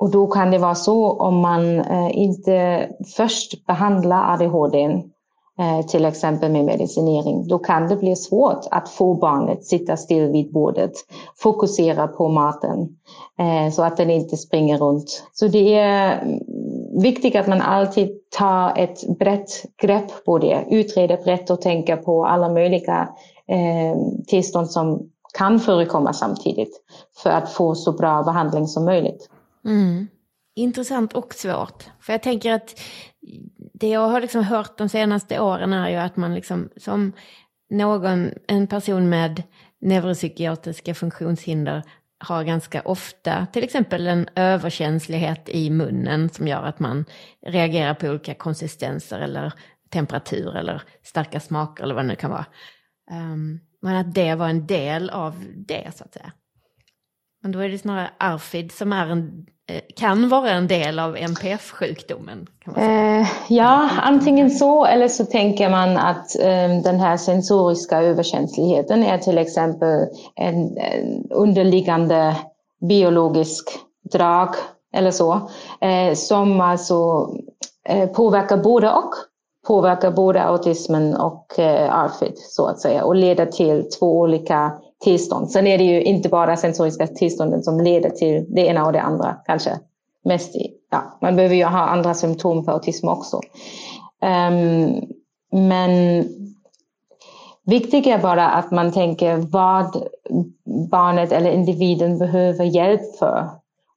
Och 0.00 0.10
då 0.10 0.26
kan 0.26 0.50
det 0.50 0.58
vara 0.58 0.74
så 0.74 1.10
om 1.10 1.36
man 1.36 1.80
eh, 1.80 2.18
inte 2.18 2.88
först 3.16 3.66
behandlar 3.66 4.34
ADHD, 4.34 4.84
eh, 5.58 5.86
till 5.86 6.04
exempel 6.04 6.52
med 6.52 6.64
medicinering, 6.64 7.48
då 7.48 7.58
kan 7.58 7.88
det 7.88 7.96
bli 7.96 8.16
svårt 8.16 8.66
att 8.70 8.88
få 8.88 9.14
barnet 9.14 9.64
sitta 9.64 9.96
still 9.96 10.32
vid 10.32 10.52
bordet, 10.52 10.92
fokusera 11.36 12.08
på 12.08 12.28
maten, 12.28 12.88
eh, 13.38 13.72
så 13.72 13.82
att 13.82 13.96
den 13.96 14.10
inte 14.10 14.36
springer 14.36 14.78
runt. 14.78 15.24
Så 15.32 15.48
det 15.48 15.74
är 15.74 16.22
mm, 16.22 16.40
viktigt 17.02 17.36
att 17.36 17.48
man 17.48 17.60
alltid 17.60 18.10
tar 18.30 18.72
ett 18.76 19.18
brett 19.18 19.64
grepp 19.82 20.24
på 20.24 20.38
det, 20.38 20.64
utreder 20.70 21.16
brett 21.24 21.50
och 21.50 21.60
tänker 21.60 21.96
på 21.96 22.26
alla 22.26 22.48
möjliga 22.48 23.08
tillstånd 24.26 24.70
som 24.70 25.10
kan 25.38 25.60
förekomma 25.60 26.12
samtidigt 26.12 26.82
för 27.22 27.30
att 27.30 27.52
få 27.52 27.74
så 27.74 27.92
bra 27.92 28.22
behandling 28.22 28.66
som 28.66 28.84
möjligt. 28.84 29.28
Mm. 29.64 30.08
Intressant 30.54 31.12
och 31.12 31.34
svårt. 31.34 31.84
För 32.00 32.12
jag 32.12 32.22
tänker 32.22 32.52
att 32.52 32.80
det 33.74 33.88
jag 33.88 34.08
har 34.08 34.20
liksom 34.20 34.44
hört 34.44 34.78
de 34.78 34.88
senaste 34.88 35.40
åren 35.40 35.72
är 35.72 35.90
ju 35.90 35.96
att 35.96 36.16
man 36.16 36.34
liksom 36.34 36.68
som 36.76 37.12
någon, 37.70 38.30
en 38.48 38.66
person 38.66 39.08
med 39.08 39.42
neuropsykiatriska 39.80 40.94
funktionshinder 40.94 41.82
har 42.18 42.44
ganska 42.44 42.82
ofta 42.82 43.46
till 43.46 43.64
exempel 43.64 44.06
en 44.06 44.28
överkänslighet 44.34 45.48
i 45.48 45.70
munnen 45.70 46.28
som 46.28 46.48
gör 46.48 46.62
att 46.62 46.78
man 46.78 47.04
reagerar 47.46 47.94
på 47.94 48.06
olika 48.06 48.34
konsistenser 48.34 49.20
eller 49.20 49.52
temperatur 49.90 50.56
eller 50.56 50.82
starka 51.02 51.40
smaker 51.40 51.84
eller 51.84 51.94
vad 51.94 52.04
det 52.04 52.08
nu 52.08 52.16
kan 52.16 52.30
vara. 52.30 52.46
Um, 53.10 53.60
men 53.82 53.96
att 53.96 54.14
det 54.14 54.34
var 54.34 54.48
en 54.48 54.66
del 54.66 55.10
av 55.10 55.44
det 55.56 55.90
så 55.96 56.04
att 56.04 56.14
säga. 56.14 56.32
Men 57.42 57.52
då 57.52 57.58
är 57.58 57.68
det 57.68 57.78
snarare 57.78 58.10
ARFID 58.18 58.72
som 58.72 58.92
är 58.92 59.06
en, 59.06 59.46
eh, 59.68 59.80
kan 59.96 60.28
vara 60.28 60.50
en 60.50 60.68
del 60.68 60.98
av 60.98 61.16
NPF-sjukdomen? 61.16 62.46
Eh, 62.76 63.26
ja, 63.48 63.90
antingen 64.02 64.50
så 64.50 64.84
eller 64.84 65.08
så 65.08 65.24
tänker 65.24 65.70
man 65.70 65.96
att 65.96 66.38
eh, 66.40 66.82
den 66.84 67.00
här 67.00 67.16
sensoriska 67.16 68.02
överkänsligheten 68.02 69.02
är 69.02 69.18
till 69.18 69.38
exempel 69.38 70.06
en, 70.34 70.78
en 70.78 71.30
underliggande 71.30 72.36
biologisk 72.88 73.68
drag 74.12 74.54
eller 74.92 75.10
så, 75.10 75.50
eh, 75.80 76.14
som 76.14 76.60
alltså 76.60 77.28
eh, 77.88 78.08
påverkar 78.10 78.56
både 78.56 78.92
och. 78.92 79.10
Påverkar 79.66 80.10
både 80.10 80.42
autismen 80.42 81.16
och 81.16 81.58
eh, 81.58 81.94
ARFID 81.94 82.32
så 82.36 82.66
att 82.66 82.80
säga 82.80 83.04
och 83.04 83.14
leder 83.14 83.46
till 83.46 83.90
två 83.90 84.20
olika 84.20 84.72
tillstånd. 85.04 85.50
Sen 85.50 85.66
är 85.66 85.78
det 85.78 85.84
ju 85.84 86.02
inte 86.02 86.28
bara 86.28 86.56
sensoriska 86.56 87.06
tillstånden 87.06 87.62
som 87.62 87.80
leder 87.80 88.10
till 88.10 88.46
det 88.48 88.60
ena 88.60 88.86
och 88.86 88.92
det 88.92 89.00
andra 89.00 89.36
kanske. 89.46 89.78
Mest 90.24 90.56
i, 90.56 90.70
ja, 90.90 91.18
man 91.20 91.36
behöver 91.36 91.54
ju 91.54 91.64
ha 91.64 91.86
andra 91.86 92.14
symptom 92.14 92.64
för 92.64 92.72
autism 92.72 93.08
också. 93.08 93.40
Um, 94.22 95.02
men 95.52 96.24
viktigt 97.66 98.06
är 98.06 98.18
bara 98.18 98.48
att 98.48 98.70
man 98.70 98.92
tänker 98.92 99.36
vad 99.36 100.08
barnet 100.90 101.32
eller 101.32 101.50
individen 101.50 102.18
behöver 102.18 102.64
hjälp 102.64 103.16
för. 103.18 103.48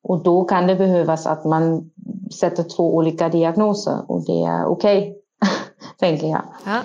Och 0.03 0.23
då 0.23 0.43
kan 0.43 0.67
det 0.67 0.75
behövas 0.75 1.27
att 1.27 1.45
man 1.45 1.91
sätter 2.39 2.63
två 2.63 2.95
olika 2.95 3.29
diagnoser 3.29 4.11
och 4.11 4.25
det 4.25 4.43
är 4.43 4.65
okej, 4.65 4.99
okay, 4.99 5.13
tänker 5.99 6.27
jag. 6.27 6.41
Ja, 6.65 6.81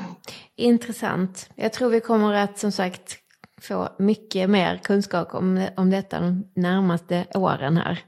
intressant. 0.56 1.50
Jag 1.54 1.72
tror 1.72 1.90
vi 1.90 2.00
kommer 2.00 2.34
att 2.34 2.58
som 2.58 2.72
sagt 2.72 3.18
få 3.60 3.88
mycket 3.98 4.50
mer 4.50 4.76
kunskap 4.76 5.34
om, 5.34 5.66
om 5.76 5.90
detta 5.90 6.20
de 6.20 6.44
närmaste 6.54 7.24
åren 7.34 7.76
här. 7.76 7.98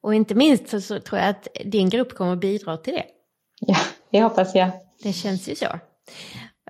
Och 0.00 0.14
inte 0.14 0.34
minst 0.34 0.68
så, 0.68 0.80
så 0.80 1.00
tror 1.00 1.20
jag 1.20 1.28
att 1.28 1.48
din 1.64 1.88
grupp 1.88 2.14
kommer 2.14 2.32
att 2.32 2.40
bidra 2.40 2.76
till 2.76 2.92
det. 2.92 3.04
Ja, 3.60 3.76
det 4.10 4.22
hoppas 4.22 4.54
jag. 4.54 4.70
Det 5.02 5.12
känns 5.12 5.48
ju 5.48 5.54
så. 5.54 5.66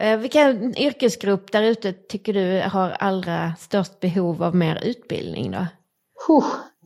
Eh, 0.00 0.18
vilken 0.18 0.78
yrkesgrupp 0.78 1.52
där 1.52 1.62
ute 1.62 1.92
tycker 1.92 2.32
du 2.32 2.62
har 2.70 2.90
allra 2.90 3.54
störst 3.58 4.00
behov 4.00 4.42
av 4.42 4.56
mer 4.56 4.80
utbildning 4.82 5.50
då? 5.50 5.66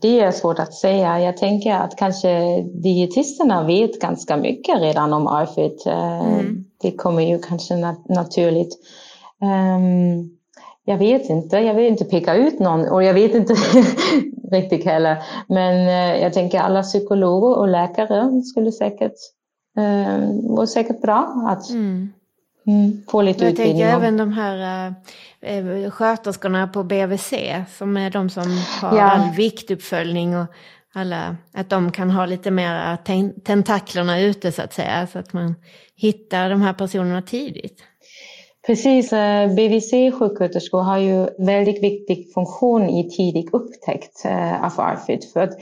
det 0.02 0.20
är 0.20 0.32
svårt 0.32 0.58
att 0.58 0.74
säga. 0.74 1.20
Jag 1.20 1.36
tänker 1.36 1.74
att 1.74 1.96
kanske 1.96 2.62
dietisterna 2.62 3.66
vet 3.66 4.00
ganska 4.00 4.36
mycket 4.36 4.80
redan 4.80 5.12
om 5.12 5.26
ARFID. 5.26 5.80
Eh, 5.86 6.20
mm. 6.20 6.64
Det 6.82 6.92
kommer 6.92 7.22
ju 7.22 7.38
kanske 7.38 7.76
nat 7.76 8.08
naturligt. 8.08 8.78
Jag 10.84 10.98
vet 10.98 11.30
inte, 11.30 11.58
jag 11.58 11.74
vill 11.74 11.86
inte 11.86 12.04
peka 12.04 12.34
ut 12.34 12.60
någon 12.60 12.88
och 12.88 13.02
jag 13.02 13.14
vet 13.14 13.34
inte 13.34 13.54
riktigt 14.52 14.84
heller. 14.84 15.22
Men 15.48 15.88
eh, 15.88 16.22
jag 16.22 16.32
tänker 16.32 16.60
alla 16.60 16.82
psykologer 16.82 17.58
och 17.58 17.68
läkare 17.68 18.42
skulle 18.42 18.72
säkert 18.72 19.14
eh, 19.78 20.54
vara 20.56 20.66
säkert 20.66 21.00
bra 21.00 21.44
att 21.48 21.70
mm. 21.70 22.12
Mm, 22.66 23.02
få 23.08 23.22
lite 23.22 23.44
jag 23.44 23.50
utbildning. 23.50 23.80
Jag 23.80 23.90
tänker 23.90 24.06
även 24.06 24.16
de 24.16 24.32
här 24.32 24.94
eh, 25.40 25.90
sköterskorna 25.90 26.68
på 26.68 26.82
BVC 26.82 27.32
som 27.78 27.96
är 27.96 28.10
de 28.10 28.30
som 28.30 28.58
har 28.80 28.96
ja. 28.96 29.02
all 29.02 29.30
viktuppföljning 29.36 30.36
och 30.36 30.46
alla, 30.94 31.36
att 31.52 31.70
de 31.70 31.92
kan 31.92 32.10
ha 32.10 32.26
lite 32.26 32.50
mer 32.50 32.96
tentaklerna 33.44 34.20
ute 34.20 34.52
så 34.52 34.62
att 34.62 34.72
säga, 34.72 35.06
så 35.06 35.18
att 35.18 35.32
man 35.32 35.54
hittar 35.96 36.50
de 36.50 36.62
här 36.62 36.72
personerna 36.72 37.22
tidigt. 37.22 37.82
Precis, 38.66 39.12
eh, 39.12 39.54
BVC-sjuksköterskor 39.54 40.80
har 40.80 40.98
ju 40.98 41.28
väldigt 41.38 41.82
viktig 41.82 42.32
funktion 42.34 42.88
i 42.88 43.10
tidig 43.10 43.48
upptäckt 43.52 44.24
eh, 44.24 44.64
av 44.64 44.72
ARFID. 44.76 45.24
För 45.32 45.40
att 45.40 45.52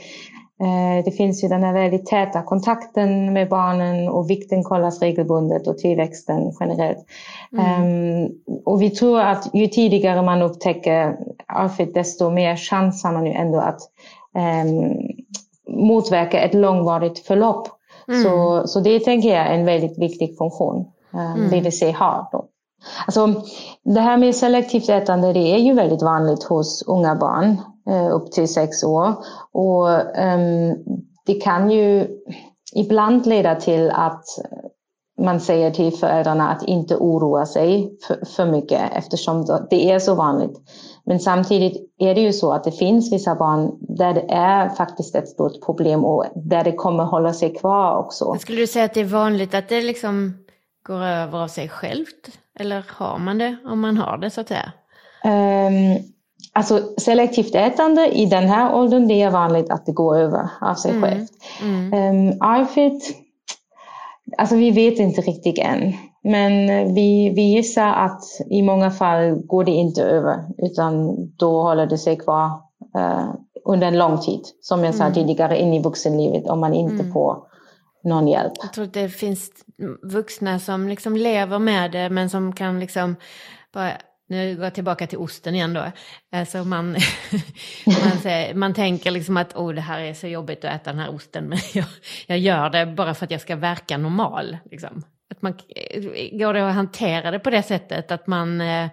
eh, 0.61 1.05
det 1.05 1.11
finns 1.11 1.43
ju 1.43 1.47
den 1.47 1.63
här 1.63 1.73
väldigt 1.73 2.05
täta 2.05 2.41
kontakten 2.41 3.33
med 3.33 3.49
barnen 3.49 4.09
och 4.09 4.29
vikten 4.29 4.63
kollas 4.63 5.01
regelbundet 5.01 5.67
och 5.67 5.77
tillväxten 5.77 6.51
generellt. 6.59 7.05
Mm. 7.53 8.23
Um, 8.23 8.31
och 8.65 8.81
vi 8.81 8.89
tror 8.89 9.19
att 9.19 9.49
ju 9.53 9.67
tidigare 9.67 10.21
man 10.21 10.41
upptäcker 10.41 11.17
ARFID 11.47 11.93
desto 11.93 12.29
mer 12.29 12.55
chans 12.55 13.03
har 13.03 13.13
man 13.13 13.25
ju 13.25 13.31
ändå 13.31 13.59
att 13.59 13.79
um, 14.65 14.97
motverka 15.67 16.39
ett 16.39 16.53
långvarigt 16.53 17.19
förlopp. 17.19 17.67
Mm. 18.07 18.23
Så, 18.23 18.63
så 18.67 18.79
det 18.79 18.99
tänker 18.99 19.29
jag 19.29 19.47
är 19.47 19.53
en 19.53 19.65
väldigt 19.65 19.97
viktig 19.97 20.37
funktion 20.37 20.85
um, 21.11 21.19
mm. 21.19 21.49
BVC 21.49 21.81
har. 21.81 22.27
Då. 22.31 22.47
Alltså, 23.05 23.43
det 23.83 24.01
här 24.01 24.17
med 24.17 24.35
selektivt 24.35 24.89
ätande 24.89 25.33
det 25.33 25.53
är 25.53 25.57
ju 25.57 25.73
väldigt 25.73 26.01
vanligt 26.01 26.43
hos 26.43 26.83
unga 26.87 27.15
barn 27.15 27.61
eh, 27.89 28.15
upp 28.15 28.31
till 28.31 28.53
sex 28.53 28.83
år. 28.83 29.15
Och 29.51 29.89
um, 30.23 30.75
det 31.25 31.33
kan 31.33 31.71
ju 31.71 32.07
ibland 32.75 33.25
leda 33.25 33.55
till 33.55 33.91
att 33.91 34.25
man 35.21 35.39
säger 35.39 35.71
till 35.71 35.93
föräldrarna 35.93 36.49
att 36.49 36.63
inte 36.63 36.95
oroa 36.95 37.45
sig 37.45 37.97
för, 38.07 38.25
för 38.25 38.45
mycket 38.45 38.81
eftersom 38.93 39.45
det 39.69 39.91
är 39.91 39.99
så 39.99 40.15
vanligt. 40.15 40.59
Men 41.05 41.19
samtidigt 41.19 41.93
är 41.97 42.15
det 42.15 42.21
ju 42.21 42.33
så 42.33 42.53
att 42.53 42.63
det 42.63 42.71
finns 42.71 43.13
vissa 43.13 43.35
barn 43.35 43.71
där 43.79 44.13
det 44.13 44.25
är 44.29 44.69
faktiskt 44.69 45.15
ett 45.15 45.29
stort 45.29 45.65
problem 45.65 46.05
och 46.05 46.25
där 46.35 46.63
det 46.63 46.71
kommer 46.71 47.03
hålla 47.03 47.33
sig 47.33 47.55
kvar 47.55 47.97
också. 47.97 48.35
Skulle 48.39 48.61
du 48.61 48.67
säga 48.67 48.85
att 48.85 48.93
det 48.93 49.01
är 49.01 49.05
vanligt 49.05 49.53
att 49.53 49.69
det 49.69 49.81
liksom 49.81 50.33
går 50.83 51.03
över 51.03 51.43
av 51.43 51.47
sig 51.47 51.69
självt? 51.69 52.40
Eller 52.59 52.85
har 52.87 53.17
man 53.17 53.37
det 53.37 53.57
om 53.65 53.79
man 53.79 53.97
har 53.97 54.17
det 54.17 54.29
så 54.29 54.41
att 54.41 54.47
säga? 54.47 54.71
Um, 55.23 56.03
alltså 56.53 56.81
selektivt 56.97 57.55
ätande 57.55 58.07
i 58.07 58.25
den 58.25 58.49
här 58.49 58.75
åldern, 58.75 59.07
det 59.07 59.21
är 59.21 59.31
vanligt 59.31 59.69
att 59.69 59.85
det 59.85 59.91
går 59.91 60.17
över 60.17 60.49
av 60.61 60.75
sig 60.75 60.91
mm. 60.91 61.03
självt. 61.03 61.31
Mm. 61.61 61.93
Um, 61.93 62.37
ARFID, 62.41 63.01
alltså 64.37 64.55
vi 64.55 64.71
vet 64.71 64.99
inte 64.99 65.21
riktigt 65.21 65.59
än. 65.59 65.93
Men 66.23 66.67
vi, 66.93 67.29
vi 67.35 67.41
gissar 67.41 67.93
att 67.93 68.23
i 68.49 68.61
många 68.61 68.91
fall 68.91 69.35
går 69.35 69.63
det 69.63 69.71
inte 69.71 70.03
över, 70.03 70.43
utan 70.57 71.15
då 71.37 71.61
håller 71.61 71.85
det 71.85 71.97
sig 71.97 72.17
kvar 72.17 72.45
uh, 72.97 73.33
under 73.65 73.87
en 73.87 73.97
lång 73.97 74.17
tid. 74.17 74.41
Som 74.61 74.83
jag 74.83 74.95
sa 74.95 75.03
mm. 75.03 75.13
tidigare, 75.13 75.59
in 75.59 75.73
i 75.73 75.81
vuxenlivet 75.81 76.47
om 76.47 76.59
man 76.59 76.73
inte 76.73 77.03
mm. 77.03 77.13
får 77.13 77.50
någon 78.03 78.27
hjälp. 78.27 78.53
Jag 78.61 78.73
tror 78.73 78.85
att 78.85 78.93
det 78.93 79.09
finns 79.09 79.51
vuxna 80.01 80.59
som 80.59 80.87
liksom 80.87 81.17
lever 81.17 81.59
med 81.59 81.91
det 81.91 82.09
men 82.09 82.29
som 82.29 82.53
kan 82.53 82.79
liksom 82.79 83.15
bara 83.73 83.97
nu 84.31 84.55
går 84.55 84.63
jag 84.63 84.73
tillbaka 84.73 85.07
till 85.07 85.17
osten 85.17 85.55
igen 85.55 85.73
då. 85.73 85.91
Alltså 86.31 86.63
man, 86.63 86.91
man, 87.85 88.17
säger, 88.21 88.53
man 88.53 88.73
tänker 88.73 89.11
liksom 89.11 89.37
att 89.37 89.55
oh, 89.55 89.73
det 89.73 89.81
här 89.81 89.99
är 89.99 90.13
så 90.13 90.27
jobbigt 90.27 90.65
att 90.65 90.75
äta 90.75 90.91
den 90.91 90.99
här 90.99 91.15
osten 91.15 91.49
men 91.49 91.57
jag, 91.73 91.85
jag 92.27 92.39
gör 92.39 92.69
det 92.69 92.85
bara 92.85 93.13
för 93.13 93.25
att 93.25 93.31
jag 93.31 93.41
ska 93.41 93.55
verka 93.55 93.97
normal. 93.97 94.57
Liksom. 94.71 95.03
Att 95.29 95.41
man, 95.41 95.53
eh, 95.75 96.37
går 96.37 96.53
det 96.53 96.67
att 96.67 96.75
hantera 96.75 97.31
det 97.31 97.39
på 97.39 97.49
det 97.49 97.63
sättet 97.63 98.11
att 98.11 98.27
man, 98.27 98.61
eh, 98.61 98.89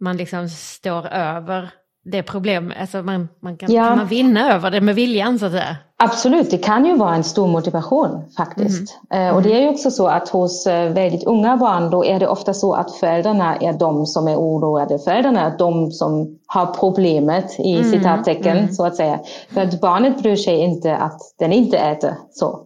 man 0.00 0.16
liksom 0.16 0.48
står 0.48 1.06
över 1.06 1.70
det 2.10 2.22
problem, 2.22 2.72
alltså 2.80 3.02
man, 3.02 3.28
man 3.40 3.56
kan, 3.56 3.72
ja. 3.72 3.84
kan 3.88 3.98
man 3.98 4.06
vinna 4.06 4.54
över 4.54 4.70
det 4.70 4.80
med 4.80 4.94
viljan 4.94 5.38
så 5.38 5.46
att 5.46 5.52
säga? 5.52 5.76
Absolut, 6.00 6.50
det 6.50 6.58
kan 6.58 6.84
ju 6.84 6.96
vara 6.96 7.14
en 7.14 7.24
stor 7.24 7.48
motivation 7.48 8.22
faktiskt. 8.36 8.98
Mm. 9.10 9.34
Och 9.34 9.42
det 9.42 9.52
är 9.52 9.60
ju 9.60 9.68
också 9.68 9.90
så 9.90 10.08
att 10.08 10.28
hos 10.28 10.66
eh, 10.66 10.92
väldigt 10.92 11.24
unga 11.24 11.56
barn 11.56 11.90
då 11.90 12.04
är 12.04 12.20
det 12.20 12.28
ofta 12.28 12.54
så 12.54 12.72
att 12.74 12.96
föräldrarna 12.96 13.56
är 13.56 13.72
de 13.72 14.06
som 14.06 14.28
är 14.28 14.36
oroade. 14.36 14.98
Föräldrarna 14.98 15.40
är 15.40 15.58
de 15.58 15.90
som 15.90 16.38
har 16.46 16.66
problemet 16.66 17.60
i 17.60 17.78
mm. 17.78 17.90
citattecken 17.90 18.58
mm. 18.58 18.72
så 18.72 18.86
att 18.86 18.96
säga. 18.96 19.20
För 19.54 19.60
att 19.60 19.80
barnet 19.80 20.22
bryr 20.22 20.36
sig 20.36 20.56
inte 20.56 20.96
att 20.96 21.20
den 21.38 21.52
inte 21.52 21.78
äter 21.78 22.14
så. 22.30 22.60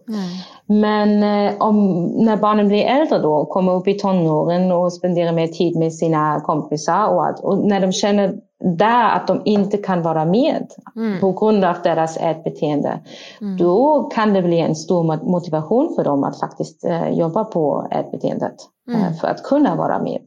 Men 0.65 1.23
eh, 1.23 1.53
om, 1.61 2.05
när 2.05 2.37
barnen 2.37 2.67
blir 2.67 2.85
äldre 2.85 3.19
då, 3.19 3.45
kommer 3.45 3.71
upp 3.73 3.87
i 3.87 3.93
tonåren 3.93 4.71
och 4.71 4.93
spenderar 4.93 5.31
mer 5.31 5.47
tid 5.47 5.75
med 5.75 5.93
sina 5.93 6.39
kompisar 6.39 7.07
och, 7.07 7.27
att, 7.27 7.39
och 7.39 7.57
när 7.57 7.81
de 7.81 7.91
känner 7.91 8.35
där 8.63 9.15
att 9.15 9.27
de 9.27 9.41
inte 9.45 9.77
kan 9.77 10.01
vara 10.01 10.25
med 10.25 10.67
mm. 10.95 11.19
på 11.19 11.31
grund 11.31 11.63
av 11.63 11.75
deras 11.83 12.17
ätbeteende, 12.17 12.99
mm. 13.41 13.57
då 13.57 14.03
kan 14.03 14.33
det 14.33 14.41
bli 14.41 14.59
en 14.59 14.75
stor 14.75 15.03
motivation 15.31 15.93
för 15.95 16.03
dem 16.03 16.23
att 16.23 16.39
faktiskt 16.39 16.85
eh, 16.85 17.09
jobba 17.09 17.43
på 17.43 17.87
ätbeteendet 17.91 18.55
eh, 18.89 19.01
mm. 19.01 19.13
för 19.13 19.27
att 19.27 19.43
kunna 19.43 19.75
vara 19.75 19.99
med. 19.99 20.19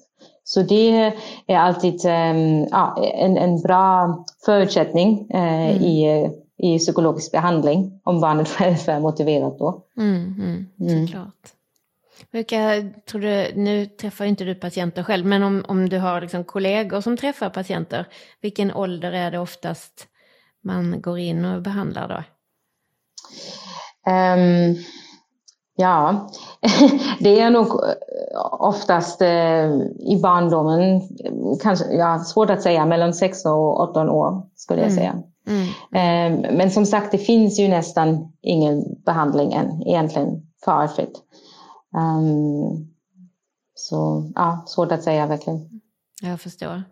Så 0.45 0.62
det 0.62 1.12
är 1.47 1.59
alltid 1.59 2.07
eh, 2.07 2.30
en, 3.14 3.37
en 3.37 3.61
bra 3.61 4.16
förutsättning 4.45 5.26
eh, 5.30 5.70
mm. 5.70 5.82
i, 5.82 6.30
i 6.59 6.78
psykologisk 6.78 7.32
behandling 7.32 8.00
om 8.04 8.20
barnet 8.20 8.48
själv 8.59 8.88
är 8.88 9.00
motiverat 9.00 9.59
då. 9.59 9.84
Mm, 9.96 10.34
mm, 10.38 10.66
mm. 10.80 11.07
såklart. 11.07 11.52
Vilka, 12.30 12.84
tror 13.11 13.20
du, 13.20 13.52
nu 13.54 13.86
träffar 13.86 14.24
inte 14.24 14.44
du 14.44 14.54
patienter 14.54 15.02
själv, 15.02 15.26
men 15.26 15.42
om, 15.42 15.64
om 15.68 15.88
du 15.88 15.98
har 15.98 16.20
liksom 16.20 16.44
kollegor 16.44 17.00
som 17.00 17.16
träffar 17.16 17.50
patienter, 17.50 18.07
vilken 18.40 18.74
ålder 18.74 19.12
är 19.12 19.30
det 19.30 19.38
oftast 19.38 20.07
man 20.61 21.00
går 21.00 21.18
in 21.18 21.44
och 21.44 21.62
behandlar 21.62 22.09
då? 22.09 22.22
Um, 24.11 24.76
ja, 25.76 26.30
det 27.20 27.40
är 27.40 27.50
nog 27.50 27.66
eh, 27.66 28.54
oftast 28.61 29.22
uh, 29.22 29.28
i 29.98 30.20
barndomen, 30.22 31.00
kanske, 31.62 31.84
ja, 31.92 32.18
svårt 32.18 32.50
att 32.50 32.62
säga, 32.62 32.86
mellan 32.86 33.14
16 33.14 33.52
och 33.52 33.80
18 33.80 34.11
år 34.11 34.42
skulle 34.57 34.80
jag 34.80 34.90
mm. 34.90 34.98
säga. 34.98 35.11
Mm. 35.11 35.24
Eh, 35.47 36.53
men 36.57 36.70
som 36.70 36.86
sagt, 36.86 37.12
det 37.12 37.18
finns 37.18 37.59
ju 37.59 37.68
nästan 37.68 38.32
ingen 38.42 38.84
behandling 39.05 39.53
än 39.53 39.82
egentligen 39.82 40.42
för 40.64 40.84
AFID. 40.84 41.14
Um, 41.97 42.88
så 43.74 44.30
ja, 44.34 44.64
svårt 44.66 44.92
att 44.92 45.03
säga 45.03 45.26
verkligen. 45.26 45.80
Jag 46.22 46.40
förstår. 46.40 46.82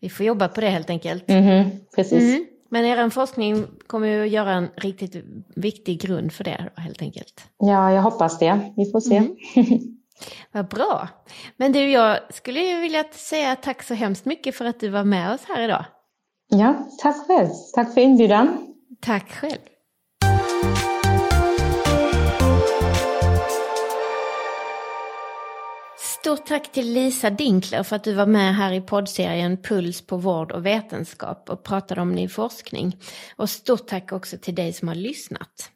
Vi 0.00 0.08
får 0.08 0.26
jobba 0.26 0.48
på 0.48 0.60
det 0.60 0.68
helt 0.68 0.90
enkelt. 0.90 1.24
Mm, 1.26 1.70
precis. 1.96 2.22
Mm. 2.22 2.46
Men 2.70 2.84
er 2.84 3.10
forskning 3.10 3.66
kommer 3.86 4.08
ju 4.08 4.22
att 4.22 4.30
göra 4.30 4.52
en 4.52 4.68
riktigt 4.76 5.24
viktig 5.56 6.00
grund 6.00 6.32
för 6.32 6.44
det 6.44 6.70
helt 6.76 7.02
enkelt. 7.02 7.44
Ja, 7.58 7.92
jag 7.92 8.02
hoppas 8.02 8.38
det. 8.38 8.72
Vi 8.76 8.90
får 8.90 9.00
se. 9.00 9.16
Mm. 9.16 9.36
Vad 10.52 10.68
bra. 10.68 11.08
Men 11.56 11.72
du, 11.72 11.90
jag 11.90 12.18
skulle 12.30 12.60
ju 12.60 12.80
vilja 12.80 13.04
säga 13.12 13.56
tack 13.56 13.82
så 13.82 13.94
hemskt 13.94 14.24
mycket 14.24 14.54
för 14.54 14.64
att 14.64 14.80
du 14.80 14.88
var 14.88 15.04
med 15.04 15.34
oss 15.34 15.40
här 15.48 15.62
idag. 15.62 15.84
Ja, 16.48 16.88
tack 16.98 17.26
själv. 17.26 17.48
Tack 17.74 17.94
för 17.94 18.00
inbjudan. 18.00 18.74
Tack 19.00 19.32
själv. 19.32 19.58
Stort 25.98 26.46
tack 26.46 26.72
till 26.72 26.92
Lisa 26.92 27.30
Dinkler 27.30 27.82
för 27.82 27.96
att 27.96 28.04
du 28.04 28.14
var 28.14 28.26
med 28.26 28.54
här 28.54 28.72
i 28.72 28.80
poddserien 28.80 29.62
Puls 29.62 30.06
på 30.06 30.16
vård 30.16 30.52
och 30.52 30.66
vetenskap 30.66 31.50
och 31.50 31.62
pratade 31.64 32.00
om 32.00 32.12
ny 32.12 32.28
forskning. 32.28 32.96
Och 33.36 33.50
stort 33.50 33.86
tack 33.86 34.12
också 34.12 34.36
till 34.38 34.54
dig 34.54 34.72
som 34.72 34.88
har 34.88 34.94
lyssnat. 34.94 35.70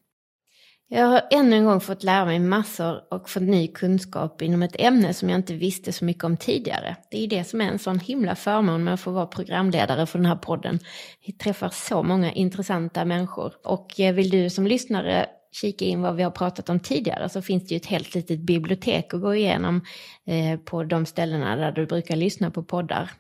Jag 0.93 1.07
har 1.07 1.23
ännu 1.31 1.57
en 1.57 1.65
gång 1.65 1.81
fått 1.81 2.03
lära 2.03 2.25
mig 2.25 2.39
massor 2.39 3.01
och 3.11 3.31
fått 3.31 3.43
ny 3.43 3.69
kunskap 3.69 4.43
inom 4.43 4.63
ett 4.63 4.77
ämne 4.81 5.15
som 5.15 5.29
jag 5.29 5.39
inte 5.39 5.55
visste 5.55 5.93
så 5.93 6.05
mycket 6.05 6.25
om 6.25 6.37
tidigare. 6.37 6.97
Det 7.11 7.17
är 7.17 7.21
ju 7.21 7.27
det 7.27 7.45
som 7.45 7.61
är 7.61 7.65
en 7.65 7.79
sån 7.79 7.99
himla 7.99 8.35
förmån 8.35 8.85
med 8.85 8.95
att 8.95 9.01
få 9.01 9.11
vara 9.11 9.27
programledare 9.27 10.07
för 10.07 10.19
den 10.19 10.27
här 10.27 10.37
podden. 10.37 10.79
Vi 11.27 11.33
träffar 11.33 11.69
så 11.69 12.03
många 12.03 12.33
intressanta 12.33 13.05
människor. 13.05 13.53
Och 13.65 14.01
eh, 14.01 14.15
vill 14.15 14.31
du 14.31 14.51
som 14.51 14.67
lyssnare 14.67 15.27
kika 15.53 15.85
in 15.85 16.03
vad 16.03 16.17
vi 16.17 16.23
har 16.23 16.31
pratat 16.31 16.69
om 16.69 16.81
tidigare 16.81 17.29
så 17.29 17.43
finns 17.43 17.69
det 17.69 17.75
ju 17.75 17.77
ett 17.77 17.87
helt 17.87 18.15
litet 18.15 18.41
bibliotek 18.41 19.15
att 19.15 19.21
gå 19.21 19.35
igenom 19.35 19.85
eh, 20.27 20.61
på 20.61 20.85
de 20.85 21.07
ställena 21.07 21.57
där 21.57 21.73
du 21.73 21.87
brukar 21.87 22.17
lyssna 22.17 22.51
på 22.51 22.63
poddar. 22.63 23.11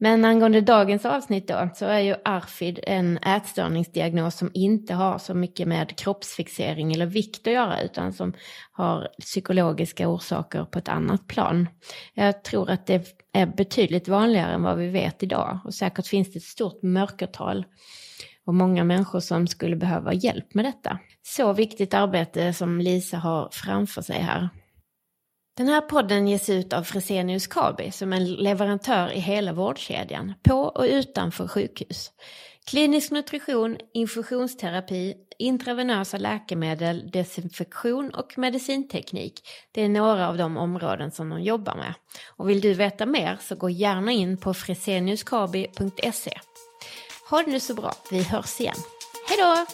Men 0.00 0.24
angående 0.24 0.60
dagens 0.60 1.04
avsnitt 1.04 1.48
då, 1.48 1.68
så 1.74 1.86
är 1.86 1.98
ju 1.98 2.14
ARFID 2.24 2.80
en 2.82 3.18
ätstörningsdiagnos 3.18 4.38
som 4.38 4.50
inte 4.54 4.94
har 4.94 5.18
så 5.18 5.34
mycket 5.34 5.68
med 5.68 5.98
kroppsfixering 5.98 6.92
eller 6.92 7.06
vikt 7.06 7.46
att 7.46 7.52
göra, 7.52 7.82
utan 7.82 8.12
som 8.12 8.32
har 8.72 9.08
psykologiska 9.20 10.08
orsaker 10.08 10.64
på 10.64 10.78
ett 10.78 10.88
annat 10.88 11.26
plan. 11.26 11.68
Jag 12.14 12.44
tror 12.44 12.70
att 12.70 12.86
det 12.86 13.06
är 13.32 13.46
betydligt 13.46 14.08
vanligare 14.08 14.52
än 14.52 14.62
vad 14.62 14.78
vi 14.78 14.88
vet 14.88 15.22
idag 15.22 15.60
och 15.64 15.74
säkert 15.74 16.06
finns 16.06 16.32
det 16.32 16.36
ett 16.36 16.44
stort 16.44 16.82
mörkertal 16.82 17.64
och 18.44 18.54
många 18.54 18.84
människor 18.84 19.20
som 19.20 19.46
skulle 19.46 19.76
behöva 19.76 20.14
hjälp 20.14 20.54
med 20.54 20.64
detta. 20.64 20.98
Så 21.22 21.52
viktigt 21.52 21.94
arbete 21.94 22.52
som 22.52 22.80
Lisa 22.80 23.16
har 23.16 23.48
framför 23.52 24.02
sig 24.02 24.20
här. 24.20 24.48
Den 25.58 25.68
här 25.68 25.80
podden 25.80 26.28
ges 26.28 26.50
ut 26.50 26.72
av 26.72 26.82
Fresenius 26.82 27.46
Kabi 27.46 27.90
som 27.90 28.12
en 28.12 28.34
leverantör 28.34 29.12
i 29.12 29.18
hela 29.18 29.52
vårdkedjan, 29.52 30.34
på 30.42 30.54
och 30.54 30.84
utanför 30.84 31.48
sjukhus. 31.48 32.10
Klinisk 32.66 33.10
nutrition, 33.10 33.76
infusionsterapi, 33.94 35.14
intravenösa 35.38 36.18
läkemedel, 36.18 37.10
desinfektion 37.10 38.10
och 38.10 38.38
medicinteknik. 38.38 39.40
Det 39.72 39.82
är 39.82 39.88
några 39.88 40.28
av 40.28 40.36
de 40.36 40.56
områden 40.56 41.10
som 41.10 41.28
de 41.28 41.42
jobbar 41.42 41.74
med. 41.74 41.94
Och 42.36 42.50
vill 42.50 42.60
du 42.60 42.74
veta 42.74 43.06
mer 43.06 43.38
så 43.40 43.54
gå 43.54 43.70
gärna 43.70 44.12
in 44.12 44.36
på 44.36 44.54
freseniuskabi.se. 44.54 46.38
Ha 47.30 47.42
det 47.42 47.50
nu 47.50 47.60
så 47.60 47.74
bra, 47.74 47.92
vi 48.10 48.22
hörs 48.22 48.60
igen. 48.60 48.76
Hej 49.28 49.38
då! 49.38 49.66